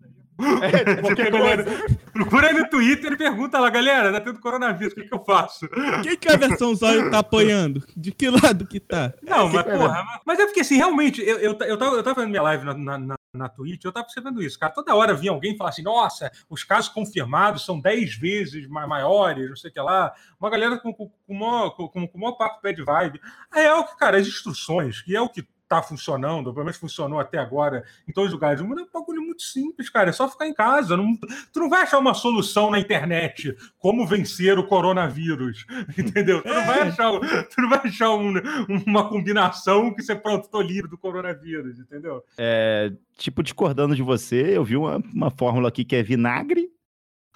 É, 0.61 0.95
porque 1.01 1.29
galera, 1.29 1.65
procura 2.11 2.47
aí 2.47 2.53
no 2.53 2.69
Twitter 2.69 3.13
e 3.13 3.17
pergunta 3.17 3.59
lá, 3.59 3.69
galera, 3.69 4.11
tá 4.11 4.21
tendo 4.21 4.39
coronavírus, 4.39 4.93
o 4.93 4.95
que, 4.95 5.03
que 5.03 5.13
eu 5.13 5.23
faço? 5.23 5.69
Quem 6.03 6.17
que 6.17 6.29
a 6.29 6.37
versão 6.37 6.75
Zóio 6.75 7.09
tá 7.11 7.19
apoiando? 7.19 7.83
De 7.95 8.11
que 8.11 8.29
lado 8.29 8.65
que 8.65 8.79
tá? 8.79 9.13
Não, 9.21 9.49
mas 9.49 9.63
porra, 9.63 10.05
mas 10.25 10.39
é 10.39 10.45
porque 10.45 10.61
assim, 10.61 10.77
realmente, 10.77 11.21
eu, 11.21 11.37
eu, 11.39 11.57
eu, 11.59 11.77
tava, 11.77 11.95
eu 11.95 12.03
tava 12.03 12.15
fazendo 12.15 12.29
minha 12.29 12.41
live 12.41 12.65
na, 12.65 12.73
na, 12.73 12.97
na, 12.97 13.15
na 13.33 13.49
Twitch, 13.49 13.83
eu 13.83 13.91
tava 13.91 14.05
percebendo 14.05 14.41
isso, 14.41 14.57
cara. 14.57 14.73
Toda 14.73 14.95
hora 14.95 15.13
vinha 15.13 15.31
alguém 15.31 15.57
falar 15.57 15.71
assim, 15.71 15.83
nossa, 15.83 16.31
os 16.49 16.63
casos 16.63 16.89
confirmados 16.89 17.65
são 17.65 17.79
10 17.79 18.15
vezes 18.15 18.67
maiores, 18.67 19.49
não 19.49 19.55
sei 19.57 19.69
o 19.69 19.73
que 19.73 19.81
lá. 19.81 20.13
Uma 20.39 20.49
galera 20.49 20.77
com, 20.77 20.93
com, 20.93 21.09
com, 21.27 21.69
com, 21.71 21.87
com, 21.89 22.07
com 22.07 22.17
o 22.17 22.21
maior 22.21 22.33
papo 22.33 22.61
bad 22.63 22.81
vibe. 22.81 23.21
Aí 23.51 23.65
é 23.65 23.73
o 23.73 23.83
que, 23.83 23.97
cara, 23.97 24.17
as 24.17 24.27
instruções, 24.27 25.01
que 25.01 25.15
é 25.15 25.21
o 25.21 25.29
que 25.29 25.45
tá 25.69 25.83
funcionando, 25.83 26.51
pelo 26.51 26.65
menos 26.65 26.77
funcionou 26.77 27.19
até 27.19 27.37
agora 27.37 27.83
em 28.07 28.11
todos 28.11 28.29
os 28.29 28.33
lugares. 28.33 28.59
Mas 28.61 28.79
é 28.79 28.81
um 28.81 28.89
bagulho 28.91 29.21
muito 29.21 29.43
simples, 29.43 29.89
cara. 29.89 30.09
É 30.09 30.11
só 30.11 30.27
ficar 30.27 30.47
em 30.47 30.53
casa. 30.53 30.97
Não, 30.97 31.15
tu 31.53 31.59
não 31.59 31.69
vai 31.69 31.83
achar 31.83 31.99
uma 31.99 32.15
solução 32.15 32.71
na 32.71 32.79
internet 32.79 33.55
como 33.77 34.07
vencer 34.07 34.57
o 34.57 34.65
coronavírus. 34.67 35.65
Entendeu? 35.95 36.41
Tu 36.41 36.49
não 36.49 36.65
vai 36.65 36.81
achar, 36.81 37.11
tu 37.45 37.61
não 37.61 37.69
vai 37.69 37.79
achar 37.85 38.09
um, 38.09 38.33
uma 38.87 39.07
combinação 39.07 39.93
que 39.93 40.01
você 40.01 40.15
pronto, 40.15 40.49
tô 40.49 40.61
livre 40.61 40.89
do 40.89 40.97
coronavírus, 40.97 41.79
entendeu? 41.79 42.23
É, 42.37 42.91
tipo, 43.17 43.43
discordando 43.43 43.95
de 43.95 44.01
você, 44.01 44.57
eu 44.57 44.63
vi 44.63 44.75
uma, 44.75 44.97
uma 45.13 45.29
fórmula 45.29 45.69
aqui 45.69 45.85
que 45.85 45.95
é 45.95 46.01
vinagre, 46.01 46.69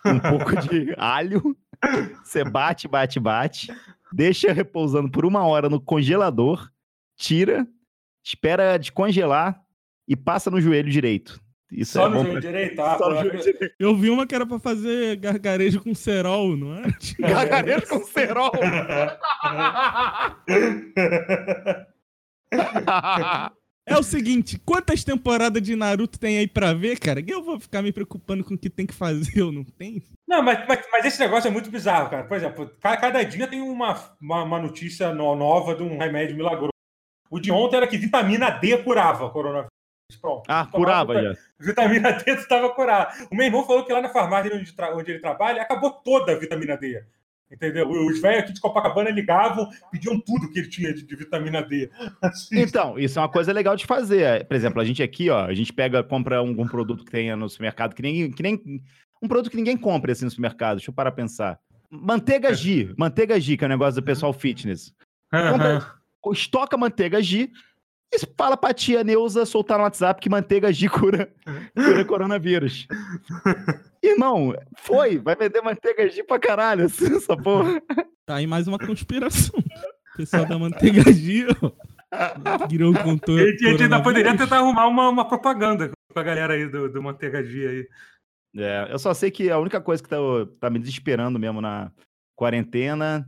um 0.05 0.19
pouco 0.19 0.55
de 0.61 0.93
alho. 0.97 1.55
Você 2.23 2.43
bate, 2.43 2.87
bate, 2.87 3.19
bate, 3.19 3.73
deixa 4.11 4.51
repousando 4.51 5.11
por 5.11 5.25
uma 5.25 5.45
hora 5.45 5.69
no 5.69 5.79
congelador, 5.79 6.69
tira, 7.15 7.67
espera 8.23 8.77
descongelar 8.77 9.61
e 10.07 10.15
passa 10.15 10.49
no 10.49 10.61
joelho 10.61 10.89
direito. 10.89 11.41
Isso 11.71 11.93
Só 11.93 12.05
é 12.05 12.09
no 12.09 12.19
joelho 12.19 12.31
pra... 12.31 12.39
direito, 12.39 12.79
ah, 12.81 12.97
Só 12.97 13.09
no 13.09 13.15
joelho 13.17 13.39
direito. 13.39 13.75
Eu 13.79 13.95
vi 13.95 14.09
uma 14.09 14.27
que 14.27 14.35
era 14.35 14.45
pra 14.45 14.59
fazer 14.59 15.17
gargarejo 15.17 15.81
com 15.81 15.95
cerol, 15.95 16.55
não 16.55 16.75
é? 16.75 16.83
gargarejo 17.19 17.87
com 17.87 18.03
cerol! 18.05 18.51
É 23.85 23.97
o 23.97 24.03
seguinte, 24.03 24.57
quantas 24.65 25.03
temporadas 25.03 25.61
de 25.61 25.75
Naruto 25.75 26.17
tem 26.17 26.37
aí 26.37 26.47
pra 26.47 26.73
ver, 26.73 26.97
cara? 26.97 27.21
Eu 27.27 27.43
vou 27.43 27.59
ficar 27.59 27.81
me 27.81 27.91
preocupando 27.91 28.43
com 28.43 28.53
o 28.53 28.57
que 28.57 28.69
tem 28.69 28.85
que 28.85 28.93
fazer 28.93 29.41
ou 29.41 29.51
não 29.51 29.65
tem? 29.65 30.01
Não, 30.25 30.41
mas, 30.41 30.65
mas, 30.67 30.85
mas, 30.89 31.05
esse 31.05 31.19
negócio 31.19 31.49
é 31.49 31.51
muito 31.51 31.69
bizarro, 31.69 32.09
cara. 32.09 32.23
Por 32.23 32.37
exemplo, 32.37 32.71
cada 32.79 33.21
dia 33.23 33.45
tem 33.45 33.61
uma, 33.61 33.99
uma, 34.21 34.43
uma 34.43 34.59
notícia 34.59 35.13
nova 35.13 35.75
de 35.75 35.83
um 35.83 35.97
remédio 35.97 36.35
milagroso. 36.35 36.72
O 37.33 37.39
de 37.39 37.51
ontem 37.51 37.77
era 37.77 37.87
que 37.87 37.97
vitamina 37.97 38.51
D 38.51 38.77
curava 38.83 39.27
coronavírus. 39.31 39.71
Pronto. 40.21 40.43
Ah, 40.47 40.67
curava 40.67 41.19
já. 41.19 41.33
Vitamina 41.59 42.11
D 42.11 42.29
estava 42.29 42.69
curada. 42.69 43.11
O 43.31 43.35
meu 43.35 43.47
irmão 43.47 43.65
falou 43.65 43.83
que 43.83 43.91
lá 43.91 43.99
na 43.99 44.09
farmácia 44.09 44.55
onde, 44.55 44.71
onde 44.93 45.11
ele 45.11 45.19
trabalha, 45.19 45.59
acabou 45.59 45.89
toda 45.89 46.31
a 46.31 46.35
vitamina 46.37 46.77
D. 46.77 47.03
Entendeu? 47.51 47.89
Os 47.89 48.21
velhos 48.21 48.43
aqui 48.43 48.53
de 48.53 48.61
Copacabana 48.61 49.09
ligavam, 49.09 49.67
pediam 49.91 50.19
tudo 50.19 50.51
que 50.51 50.59
ele 50.59 50.69
tinha 50.69 50.93
de, 50.93 51.01
de 51.01 51.15
vitamina 51.15 51.63
D. 51.63 51.89
Assim. 52.21 52.59
Então, 52.59 52.99
isso 52.99 53.17
é 53.17 53.21
uma 53.23 53.29
coisa 53.29 53.51
legal 53.51 53.75
de 53.75 53.87
fazer. 53.87 54.45
Por 54.45 54.53
exemplo, 54.55 54.79
a 54.79 54.85
gente 54.85 55.01
aqui, 55.01 55.31
ó, 55.31 55.45
a 55.45 55.55
gente 55.55 55.73
pega, 55.73 56.03
compra 56.03 56.37
algum 56.37 56.67
produto 56.67 57.03
que 57.03 57.09
tenha 57.09 57.35
no 57.35 57.49
supermercado, 57.49 57.95
que 57.95 58.03
nem, 58.03 58.31
que 58.31 58.43
nem 58.43 58.61
um 59.19 59.27
produto 59.27 59.49
que 59.49 59.57
ninguém 59.57 59.75
compra 59.75 60.11
assim 60.11 60.25
no 60.25 60.29
supermercado. 60.29 60.77
Deixa 60.77 60.91
eu 60.91 60.95
parar 60.95 61.11
pensar. 61.11 61.59
Manteiga 61.89 62.53
G, 62.53 62.93
manteiga 62.95 63.39
G, 63.39 63.57
que 63.57 63.63
é 63.63 63.67
um 63.67 63.71
negócio 63.71 63.99
do 63.99 64.05
pessoal 64.05 64.33
fitness. 64.33 64.93
Compra, 65.31 66.02
estoca 66.31 66.77
manteiga 66.77 67.21
G 67.21 67.51
e 68.13 68.19
fala 68.37 68.55
pra 68.55 68.73
tia 68.73 69.03
Neuza 69.03 69.45
soltar 69.45 69.77
no 69.77 69.83
WhatsApp 69.83 70.21
que 70.21 70.29
manteiga 70.29 70.71
G 70.71 70.87
cura, 70.87 71.33
cura 71.75 72.05
coronavírus. 72.05 72.87
Irmão, 74.01 74.53
foi, 74.77 75.17
vai 75.17 75.35
vender 75.35 75.61
manteiga 75.61 76.07
G 76.07 76.23
pra 76.23 76.39
caralho, 76.39 76.85
essa 76.85 77.35
porra. 77.35 77.81
Tá 78.25 78.35
aí 78.35 78.45
mais 78.45 78.67
uma 78.67 78.77
conspiração. 78.77 79.59
O 79.59 80.17
pessoal 80.17 80.45
da 80.45 80.59
manteiga 80.59 81.11
G, 81.11 81.47
ó. 81.61 81.71
Virou 82.69 82.91
um 82.91 82.93
contor. 82.93 83.39
A 83.39 83.45
gente 83.45 83.83
ainda 83.83 84.01
poderia 84.01 84.37
tentar 84.37 84.57
arrumar 84.57 84.87
uma, 84.87 85.09
uma 85.09 85.27
propaganda 85.27 85.91
com 86.13 86.19
a 86.19 86.23
galera 86.23 86.53
aí 86.53 86.67
do, 86.67 86.87
do 86.87 87.01
Manteigadia 87.01 87.69
aí. 87.69 87.87
É, 88.55 88.87
eu 88.91 88.99
só 88.99 89.13
sei 89.15 89.31
que 89.31 89.49
a 89.49 89.57
única 89.57 89.81
coisa 89.81 90.03
que 90.03 90.07
tá, 90.07 90.17
tá 90.59 90.69
me 90.69 90.77
desesperando 90.77 91.39
mesmo 91.39 91.59
na 91.59 91.91
quarentena 92.35 93.27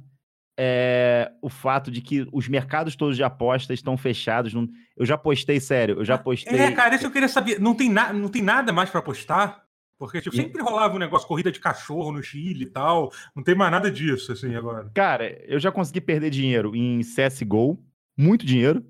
é 0.57 1.31
o 1.41 1.49
fato 1.49 1.91
de 1.91 2.01
que 2.01 2.27
os 2.31 2.47
mercados 2.47 2.95
todos 2.95 3.15
de 3.15 3.23
apostas 3.23 3.79
estão 3.79 3.97
fechados. 3.97 4.53
Não... 4.53 4.67
Eu 4.95 5.05
já 5.05 5.17
postei, 5.17 5.59
sério, 5.59 5.99
eu 5.99 6.05
já 6.05 6.17
postei. 6.17 6.57
É, 6.57 6.71
cara, 6.71 6.95
isso 6.95 7.05
eu 7.05 7.11
queria 7.11 7.27
saber. 7.27 7.59
Não 7.59 7.75
tem, 7.75 7.89
na... 7.89 8.13
não 8.13 8.29
tem 8.29 8.41
nada 8.41 8.71
mais 8.71 8.89
para 8.89 9.01
postar? 9.01 9.65
Porque 9.97 10.21
tipo, 10.21 10.35
sempre 10.35 10.61
rolava 10.61 10.95
um 10.95 10.99
negócio, 10.99 11.27
corrida 11.27 11.51
de 11.51 11.59
cachorro 11.59 12.11
no 12.11 12.21
Chile 12.21 12.63
e 12.63 12.69
tal. 12.69 13.11
Não 13.35 13.43
tem 13.43 13.55
mais 13.55 13.71
nada 13.71 13.89
disso, 13.89 14.31
assim, 14.31 14.53
agora. 14.55 14.89
Cara, 14.93 15.29
eu 15.45 15.59
já 15.59 15.71
consegui 15.71 16.01
perder 16.01 16.29
dinheiro 16.29 16.75
em 16.75 16.99
CSGO, 17.01 17.81
muito 18.17 18.45
dinheiro. 18.45 18.85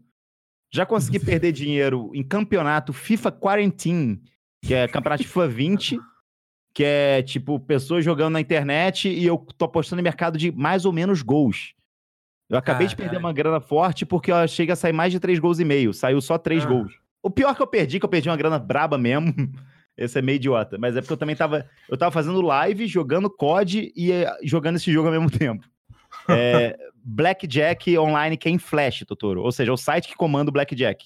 Já 0.74 0.86
consegui 0.86 1.20
perder 1.24 1.52
dinheiro 1.52 2.12
em 2.14 2.24
campeonato 2.24 2.92
FIFA 2.92 3.32
Quarantine, 3.32 4.22
que 4.64 4.74
é 4.74 4.88
campeonato 4.88 5.24
FIFA 5.24 5.48
20, 5.48 6.00
que 6.76 6.84
é 6.84 7.24
tipo 7.24 7.58
pessoas 7.58 8.04
jogando 8.04 8.34
na 8.34 8.42
internet 8.42 9.08
e 9.08 9.26
eu 9.26 9.38
tô 9.58 9.64
apostando 9.64 10.02
em 10.02 10.04
mercado 10.04 10.38
de 10.38 10.52
mais 10.52 10.86
ou 10.86 10.92
menos 10.92 11.22
gols. 11.22 11.74
Eu 12.50 12.58
acabei 12.58 12.86
de 12.86 12.98
perder 12.98 13.18
uma 13.18 13.32
grana 13.32 13.62
forte 13.62 14.06
porque 14.06 14.30
eu 14.30 14.46
chega 14.46 14.74
a 14.74 14.76
sair 14.76 14.92
mais 14.92 15.14
de 15.14 15.20
três 15.20 15.40
gols 15.40 15.58
e 15.60 15.66
meio. 15.66 15.94
Saiu 15.94 16.20
só 16.20 16.38
três 16.38 16.64
ah. 16.66 16.68
gols. 16.68 17.00
O 17.24 17.30
pior 17.32 17.56
que 17.56 17.62
eu 17.62 17.66
perdi, 17.66 17.98
que 17.98 18.06
eu 18.06 18.10
perdi 18.10 18.30
uma 18.30 18.36
grana 18.36 18.60
braba 18.60 18.98
mesmo. 18.98 19.34
Esse 19.98 20.20
é 20.20 20.22
meio 20.22 20.36
idiota. 20.36 20.78
Mas 20.78 20.98
é 20.98 21.02
porque 21.02 21.14
eu 21.14 21.18
também 21.18 21.36
tava. 21.36 21.66
Eu 21.88 21.98
tava 21.98 22.12
fazendo 22.12 22.42
live, 22.42 22.86
jogando 22.88 23.30
COD 23.30 23.94
e 23.96 24.12
eh, 24.12 24.30
jogando 24.44 24.76
esse 24.76 24.92
jogo 24.92 25.08
ao 25.08 25.14
mesmo 25.14 25.32
tempo. 25.40 25.66
É, 26.28 26.78
Blackjack 27.02 27.98
Online 27.98 28.36
Quem 28.36 28.58
Flash, 28.58 29.06
Totoro. 29.08 29.42
Ou 29.42 29.52
seja, 29.54 29.72
o 29.72 29.78
site 29.78 30.10
que 30.10 30.16
comanda 30.16 30.50
o 30.50 30.54
Blackjack. 30.54 31.06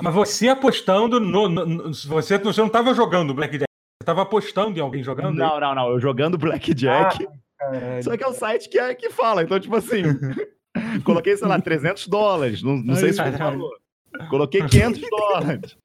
Mas 0.00 0.14
você 0.14 0.48
apostando 0.48 1.18
no. 1.18 1.48
no, 1.48 1.66
no 1.66 1.92
você, 1.92 2.38
você 2.38 2.60
não 2.60 2.68
tava 2.68 2.94
jogando 2.94 3.34
Blackjack. 3.34 3.71
Você 4.02 4.06
tava 4.06 4.22
apostando 4.22 4.76
em 4.76 4.82
alguém 4.82 5.00
jogando? 5.00 5.32
Não, 5.32 5.54
aí? 5.54 5.60
não, 5.60 5.74
não. 5.76 5.90
Eu 5.90 6.00
jogando 6.00 6.36
Blackjack. 6.36 7.24
Ah, 7.60 8.02
só 8.02 8.16
que 8.16 8.24
é 8.24 8.26
o 8.26 8.32
site 8.32 8.68
que, 8.68 8.76
é, 8.76 8.92
que 8.96 9.10
fala. 9.10 9.44
Então, 9.44 9.60
tipo 9.60 9.76
assim. 9.76 10.02
coloquei, 11.04 11.36
sei 11.36 11.46
lá, 11.46 11.60
300 11.60 12.08
dólares. 12.08 12.64
Não, 12.64 12.76
não 12.78 12.96
sei 12.96 13.12
se 13.12 13.22
foi 13.22 13.30
falou. 13.30 13.70
Coloquei 14.28 14.60
500 14.66 15.08
dólares. 15.08 15.76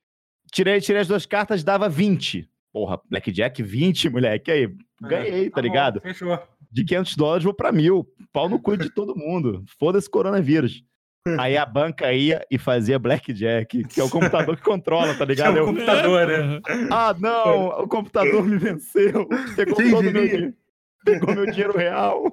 Tirei, 0.52 0.82
tirei 0.82 1.02
as 1.02 1.08
duas 1.08 1.28
cartas, 1.28 1.64
dava 1.64 1.88
20. 1.88 2.50
Porra, 2.74 3.00
Blackjack 3.08 3.62
20, 3.62 4.10
moleque. 4.10 4.50
Aí, 4.50 4.76
ganhei, 5.00 5.52
tá, 5.52 5.58
tá 5.58 5.62
ligado? 5.62 6.00
Bom, 6.00 6.08
fechou. 6.08 6.40
De 6.72 6.84
500 6.84 7.16
dólares 7.16 7.44
vou 7.44 7.54
pra 7.54 7.72
mil. 7.72 8.08
Pau 8.34 8.50
no 8.50 8.60
cu 8.60 8.76
de 8.76 8.90
todo 8.90 9.16
mundo. 9.16 9.64
Foda-se 9.78 10.10
coronavírus. 10.10 10.84
Aí 11.40 11.58
a 11.58 11.66
banca 11.66 12.12
ia 12.14 12.46
e 12.50 12.58
fazia 12.58 13.00
blackjack, 13.00 13.84
que 13.86 14.00
é 14.00 14.04
o 14.04 14.10
computador 14.10 14.56
que 14.56 14.64
controla, 14.64 15.14
tá 15.16 15.26
ligado? 15.26 15.58
É 15.58 15.62
o 15.62 15.66
computador, 15.66 16.28
né? 16.28 16.62
Ah, 16.92 17.16
não, 17.20 17.68
o 17.84 17.88
computador 17.88 18.46
me 18.46 18.58
venceu. 18.58 19.28
Pegou 19.56 19.76
Quem 19.76 19.92
todo 19.92 20.04
diria? 20.04 20.40
meu 20.40 20.54
Pegou 21.06 21.34
meu 21.34 21.46
dinheiro 21.46 21.78
real. 21.78 22.32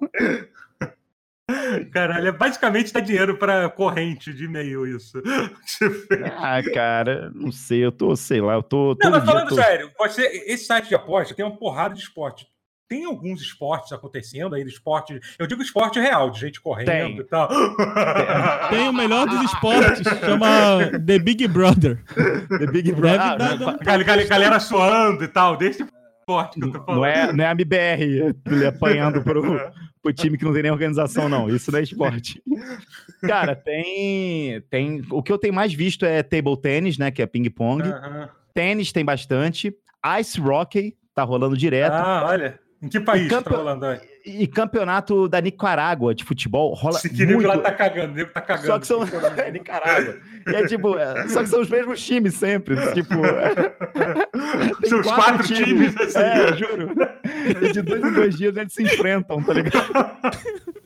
Caralho, 1.93 2.29
é 2.29 2.33
basicamente 2.33 2.93
dar 2.93 3.01
dinheiro 3.01 3.37
para 3.37 3.69
corrente 3.69 4.33
de 4.33 4.45
e-mail 4.45 4.87
isso. 4.87 5.23
ah, 6.39 6.63
cara, 6.73 7.31
não 7.35 7.53
sei, 7.53 7.85
eu 7.85 7.93
tô, 7.93 8.17
sei 8.17 8.41
lá, 8.41 8.55
eu 8.55 8.63
tô. 8.63 8.97
Não, 9.01 9.11
mas 9.11 9.25
falando 9.25 9.49
tô... 9.51 9.55
sério, 9.55 9.91
pode 9.97 10.15
ser, 10.15 10.27
esse 10.47 10.65
site 10.65 10.89
de 10.89 10.95
aposta 10.95 11.35
tem 11.35 11.45
uma 11.45 11.57
porrada 11.57 11.95
de 11.95 12.01
esporte. 12.01 12.49
Tem 12.89 13.05
alguns 13.05 13.41
esportes 13.41 13.93
acontecendo 13.93 14.55
aí, 14.55 14.63
esporte. 14.63 15.19
Eu 15.39 15.47
digo 15.47 15.63
esporte 15.63 15.99
real, 15.99 16.31
de 16.31 16.41
gente 16.41 16.61
correndo 16.61 16.87
tem. 16.87 17.19
e 17.19 17.25
tal. 17.25 17.49
Tem 18.69 18.89
o 18.89 18.93
melhor 18.93 19.27
dos 19.27 19.43
esportes, 19.43 20.03
chama 20.21 20.91
The 21.07 21.19
Big 21.19 21.49
Brother. 21.49 22.03
The 22.59 22.67
Big 22.67 22.93
Brother. 22.93 23.21
Ah, 23.21 23.77
galera, 23.83 24.25
galera 24.25 24.61
suando 24.61 25.25
e 25.25 25.29
tal, 25.29 25.57
desse 25.57 25.83
esporte 26.21 26.61
que 26.61 26.67
eu 26.67 26.73
tô 26.73 26.83
falando. 26.83 27.01
Não 27.01 27.07
é, 27.07 27.33
não 27.33 27.45
é 27.45 27.49
a 27.49 27.53
MBR 27.53 28.35
ele 28.47 28.67
apanhando 28.67 29.23
pro, 29.23 29.43
pro 30.03 30.13
time 30.13 30.37
que 30.37 30.45
não 30.45 30.53
tem 30.53 30.63
nem 30.63 30.73
organização, 30.73 31.29
não. 31.29 31.49
Isso 31.49 31.73
não 31.73 31.79
é 31.79 31.83
esporte. 31.83 32.43
Cara, 33.23 33.57
tem. 33.57 34.61
tem 34.71 35.03
O 35.11 35.23
que 35.23 35.33
eu 35.33 35.39
tenho 35.39 35.55
mais 35.55 35.73
visto 35.73 36.05
é 36.05 36.23
table 36.23 36.61
tennis, 36.61 36.99
né? 36.99 37.11
Que 37.11 37.23
é 37.23 37.27
ping-pong. 37.27 37.83
Tênis 38.53 38.93
tem 38.93 39.05
bastante. 39.05 39.75
Ice 40.21 40.41
hockey 40.41 40.95
tá 41.15 41.23
rolando 41.23 41.57
direto. 41.57 41.93
Ah, 41.93 42.25
olha. 42.27 42.64
Em 42.85 42.89
que 42.89 43.01
país 43.01 43.29
campe... 43.29 43.49
tá 43.49 43.57
rolando 43.57 43.87
aí? 43.87 43.99
E 44.25 44.47
campeonato 44.47 45.29
da 45.29 45.39
Nicarágua 45.39 46.15
de 46.15 46.25
futebol 46.25 46.73
rola. 46.73 46.99
Se 46.99 47.11
que 47.11 47.27
muito... 47.27 47.47
lá 47.47 47.59
tá 47.59 47.71
cagando, 47.71 48.15
nego 48.15 48.31
tá 48.31 48.41
cagando. 48.41 48.67
Só 48.67 48.79
que 48.79 48.87
são. 48.87 49.03
é, 49.37 49.51
Nicarágua. 49.51 50.17
E 50.47 50.55
é 50.55 50.67
tipo, 50.67 50.97
é... 50.99 51.29
só 51.29 51.43
que 51.43 51.49
são 51.51 51.61
os 51.61 51.69
mesmos 51.69 52.03
times 52.03 52.35
sempre. 52.35 52.75
Tipo. 52.93 53.15
É... 53.95 54.89
São 54.89 55.01
os 55.01 55.07
quatro, 55.07 55.25
quatro 55.25 55.47
times, 55.47 55.95
times 55.95 55.97
assim. 55.97 56.19
É, 56.19 56.57
juro. 56.57 56.95
E 57.63 57.73
de 57.73 57.83
dois 57.83 58.03
em 58.03 58.13
dois 58.13 58.37
dias 58.37 58.57
eles 58.57 58.73
se 58.73 58.83
enfrentam, 58.83 59.43
tá 59.43 59.53
ligado? 59.53 59.87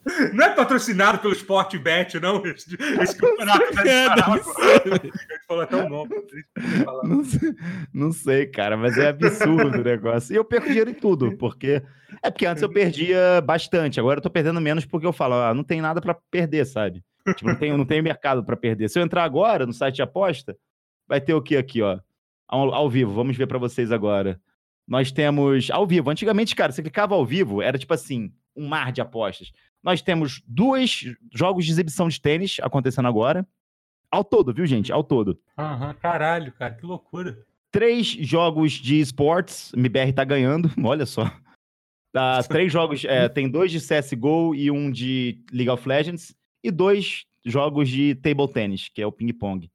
Não 0.33 0.45
é 0.45 0.51
patrocinado 0.51 1.19
pelo 1.19 1.33
Sport 1.33 1.77
Bet, 1.79 2.19
não, 2.19 2.45
esse, 2.45 2.77
esse 3.01 3.17
campeonato 3.17 3.75
da 3.75 3.85
Nicarágua. 3.85 4.41
Ele 4.85 5.13
falou 5.47 5.63
até 5.63 5.77
o 5.77 5.89
nome. 5.89 6.11
Não 7.05 7.25
sei, 7.25 7.55
não 7.93 8.13
sei, 8.13 8.47
cara, 8.47 8.77
mas 8.77 8.97
é 8.97 9.09
absurdo 9.09 9.79
o 9.79 9.85
negócio. 9.85 10.33
E 10.33 10.37
eu 10.37 10.45
perco 10.45 10.67
dinheiro 10.69 10.91
em 10.91 10.95
tudo, 10.95 11.37
porque. 11.37 11.83
É 12.23 12.31
porque 12.31 12.47
antes 12.47 12.63
eu 12.63 12.73
perdia 12.73 13.41
bastante, 13.45 14.01
agora 14.01 14.19
eu 14.19 14.23
tô 14.23 14.31
perdendo 14.31 14.61
menos 14.61 14.87
porque 14.87 15.07
eu 15.07 15.13
falo, 15.13 15.35
ah, 15.35 15.53
não 15.53 15.63
tem 15.63 15.81
nada 15.81 16.01
para 16.01 16.15
perder, 16.15 16.65
sabe? 16.65 17.05
Tipo, 17.37 17.49
não 17.49 17.57
tem, 17.57 17.77
não 17.77 17.85
tem 17.85 18.01
mercado 18.01 18.43
para 18.43 18.57
perder. 18.57 18.89
Se 18.89 18.99
eu 18.99 19.03
entrar 19.03 19.25
agora 19.25 19.67
no 19.67 19.73
site 19.73 19.97
de 19.97 20.03
aposta, 20.03 20.57
vai 21.07 21.21
ter 21.21 21.35
o 21.35 21.43
que 21.43 21.57
aqui, 21.57 21.83
ó? 21.83 21.99
Ao, 22.47 22.73
ao 22.73 22.89
vivo, 22.89 23.13
vamos 23.13 23.37
ver 23.37 23.47
para 23.47 23.59
vocês 23.59 23.93
agora. 23.93 24.41
Nós 24.87 25.13
temos 25.13 25.71
ao 25.71 25.87
vivo. 25.87 26.09
Antigamente, 26.09 26.57
cara, 26.57 26.73
você 26.73 26.83
clicava 26.83 27.15
ao 27.15 27.27
vivo, 27.27 27.61
era 27.61 27.79
tipo 27.79 27.93
assim, 27.93 28.33
um 28.57 28.67
mar 28.67 28.91
de 28.91 29.03
apostas. 29.03 29.53
Nós 29.83 30.01
temos 30.01 30.43
dois 30.47 31.05
jogos 31.35 31.67
de 31.67 31.73
exibição 31.73 32.09
de 32.09 32.21
tênis 32.21 32.57
acontecendo 32.63 33.07
agora. 33.07 33.47
Ao 34.11 34.25
todo, 34.25 34.55
viu, 34.55 34.67
gente? 34.67 34.91
Ao 34.91 35.05
todo. 35.05 35.39
Aham, 35.57 35.89
uhum, 35.89 35.95
caralho, 35.95 36.53
cara, 36.53 36.75
que 36.75 36.87
loucura. 36.87 37.39
Três 37.71 38.07
jogos 38.07 38.73
de 38.73 38.99
esportes. 38.99 39.73
MBR 39.75 40.13
tá 40.15 40.25
ganhando, 40.25 40.71
olha 40.83 41.05
só. 41.05 41.31
Tá, 42.13 42.43
três 42.49 42.73
jogos, 42.73 43.05
é, 43.05 43.29
tem 43.29 43.49
dois 43.49 43.71
de 43.71 43.81
CSGO 43.81 44.55
e 44.55 44.71
um 44.71 44.91
de 44.91 45.41
League 45.53 45.71
of 45.71 45.89
Legends. 45.89 46.35
E 46.63 46.71
dois 46.71 47.25
jogos 47.45 47.89
de 47.89 48.15
table 48.17 48.49
tennis, 48.49 48.89
que 48.89 49.01
é 49.01 49.07
o 49.07 49.13
ping-pong. 49.13 49.71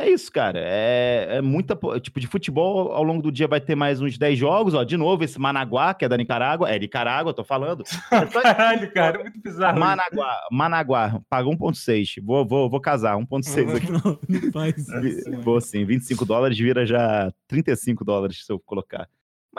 É 0.00 0.08
isso, 0.08 0.32
cara. 0.32 0.58
É, 0.62 1.26
é 1.32 1.40
muita. 1.42 1.78
Tipo, 2.00 2.20
de 2.20 2.26
futebol, 2.26 2.92
ao 2.92 3.02
longo 3.02 3.20
do 3.20 3.30
dia 3.30 3.46
vai 3.46 3.60
ter 3.60 3.74
mais 3.74 4.00
uns 4.00 4.16
10 4.16 4.38
jogos. 4.38 4.72
Ó, 4.72 4.82
de 4.82 4.96
novo, 4.96 5.22
esse 5.22 5.38
Managuá, 5.38 5.92
que 5.92 6.06
é 6.06 6.08
da 6.08 6.16
Nicarágua. 6.16 6.70
É 6.70 6.78
Nicarágua, 6.78 7.34
tô 7.34 7.44
falando. 7.44 7.84
É 8.10 8.26
Caralho, 8.26 8.92
cara, 8.92 9.20
é 9.20 9.22
muito 9.22 9.40
bizarro. 9.40 9.78
Managuá, 9.78 10.40
Managuá, 10.50 11.20
paga 11.28 11.48
1,6. 11.48 12.22
Vou, 12.24 12.46
vou, 12.46 12.70
vou 12.70 12.80
casar, 12.80 13.16
1,6 13.16 13.76
aqui. 13.76 13.92
Não, 13.92 14.18
não 14.28 14.52
faz 14.52 14.88
isso. 14.88 15.30
Vou 15.42 15.60
sim, 15.60 15.84
25 15.84 16.24
dólares 16.24 16.58
vira 16.58 16.86
já 16.86 17.32
35 17.46 18.04
dólares 18.04 18.44
se 18.44 18.52
eu 18.52 18.58
colocar. 18.58 19.08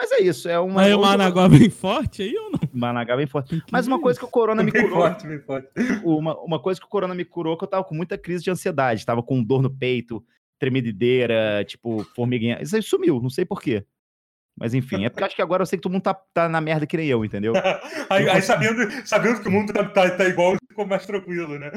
Mas 0.02 0.10
é 0.10 0.20
isso, 0.20 0.48
é 0.48 0.58
uma. 0.58 0.82
Aí 0.82 0.92
o 0.92 1.00
Managuá 1.00 1.48
bem 1.48 1.70
forte 1.70 2.22
aí 2.22 2.36
ou 2.36 2.50
não? 2.50 2.58
Managuá 2.72 3.16
bem 3.16 3.28
forte. 3.28 3.62
Mas 3.70 3.86
uma 3.86 4.00
coisa 4.00 4.18
que 4.18 4.24
o 4.24 4.28
Corona 4.28 4.60
me 4.60 4.72
curou. 4.72 4.88
Bem 4.88 4.98
forte, 4.98 5.26
bem 5.28 5.38
forte. 5.38 5.68
Uma, 6.02 6.36
uma 6.40 6.58
coisa 6.58 6.80
que 6.80 6.86
o 6.86 6.88
Corona 6.88 7.14
me 7.14 7.24
curou 7.24 7.56
que 7.56 7.62
eu 7.62 7.68
tava 7.68 7.84
com 7.84 7.94
muita 7.94 8.18
crise 8.18 8.42
de 8.42 8.50
ansiedade. 8.50 9.06
Tava 9.06 9.22
com 9.22 9.40
dor 9.40 9.62
no 9.62 9.70
peito, 9.70 10.20
tremedeira, 10.58 11.64
tipo, 11.64 12.02
formiguinha. 12.16 12.58
Isso 12.60 12.74
aí 12.74 12.82
sumiu, 12.82 13.22
não 13.22 13.30
sei 13.30 13.44
porquê. 13.44 13.86
Mas 14.58 14.74
enfim, 14.74 15.04
é 15.04 15.08
porque 15.08 15.22
acho 15.22 15.36
que 15.36 15.42
agora 15.42 15.62
eu 15.62 15.66
sei 15.66 15.78
que 15.78 15.82
todo 15.84 15.92
mundo 15.92 16.02
tá, 16.02 16.14
tá 16.34 16.48
na 16.48 16.60
merda 16.60 16.84
que 16.84 16.96
nem 16.96 17.06
eu, 17.06 17.24
entendeu? 17.24 17.52
aí, 18.10 18.28
aí 18.28 18.42
sabendo, 18.42 18.90
sabendo 19.06 19.40
que 19.40 19.48
o 19.48 19.52
mundo 19.52 19.72
tá, 19.72 19.84
tá, 19.84 20.10
tá 20.10 20.24
igual, 20.24 20.56
ficou 20.68 20.84
mais 20.84 21.06
tranquilo, 21.06 21.60
né? 21.60 21.70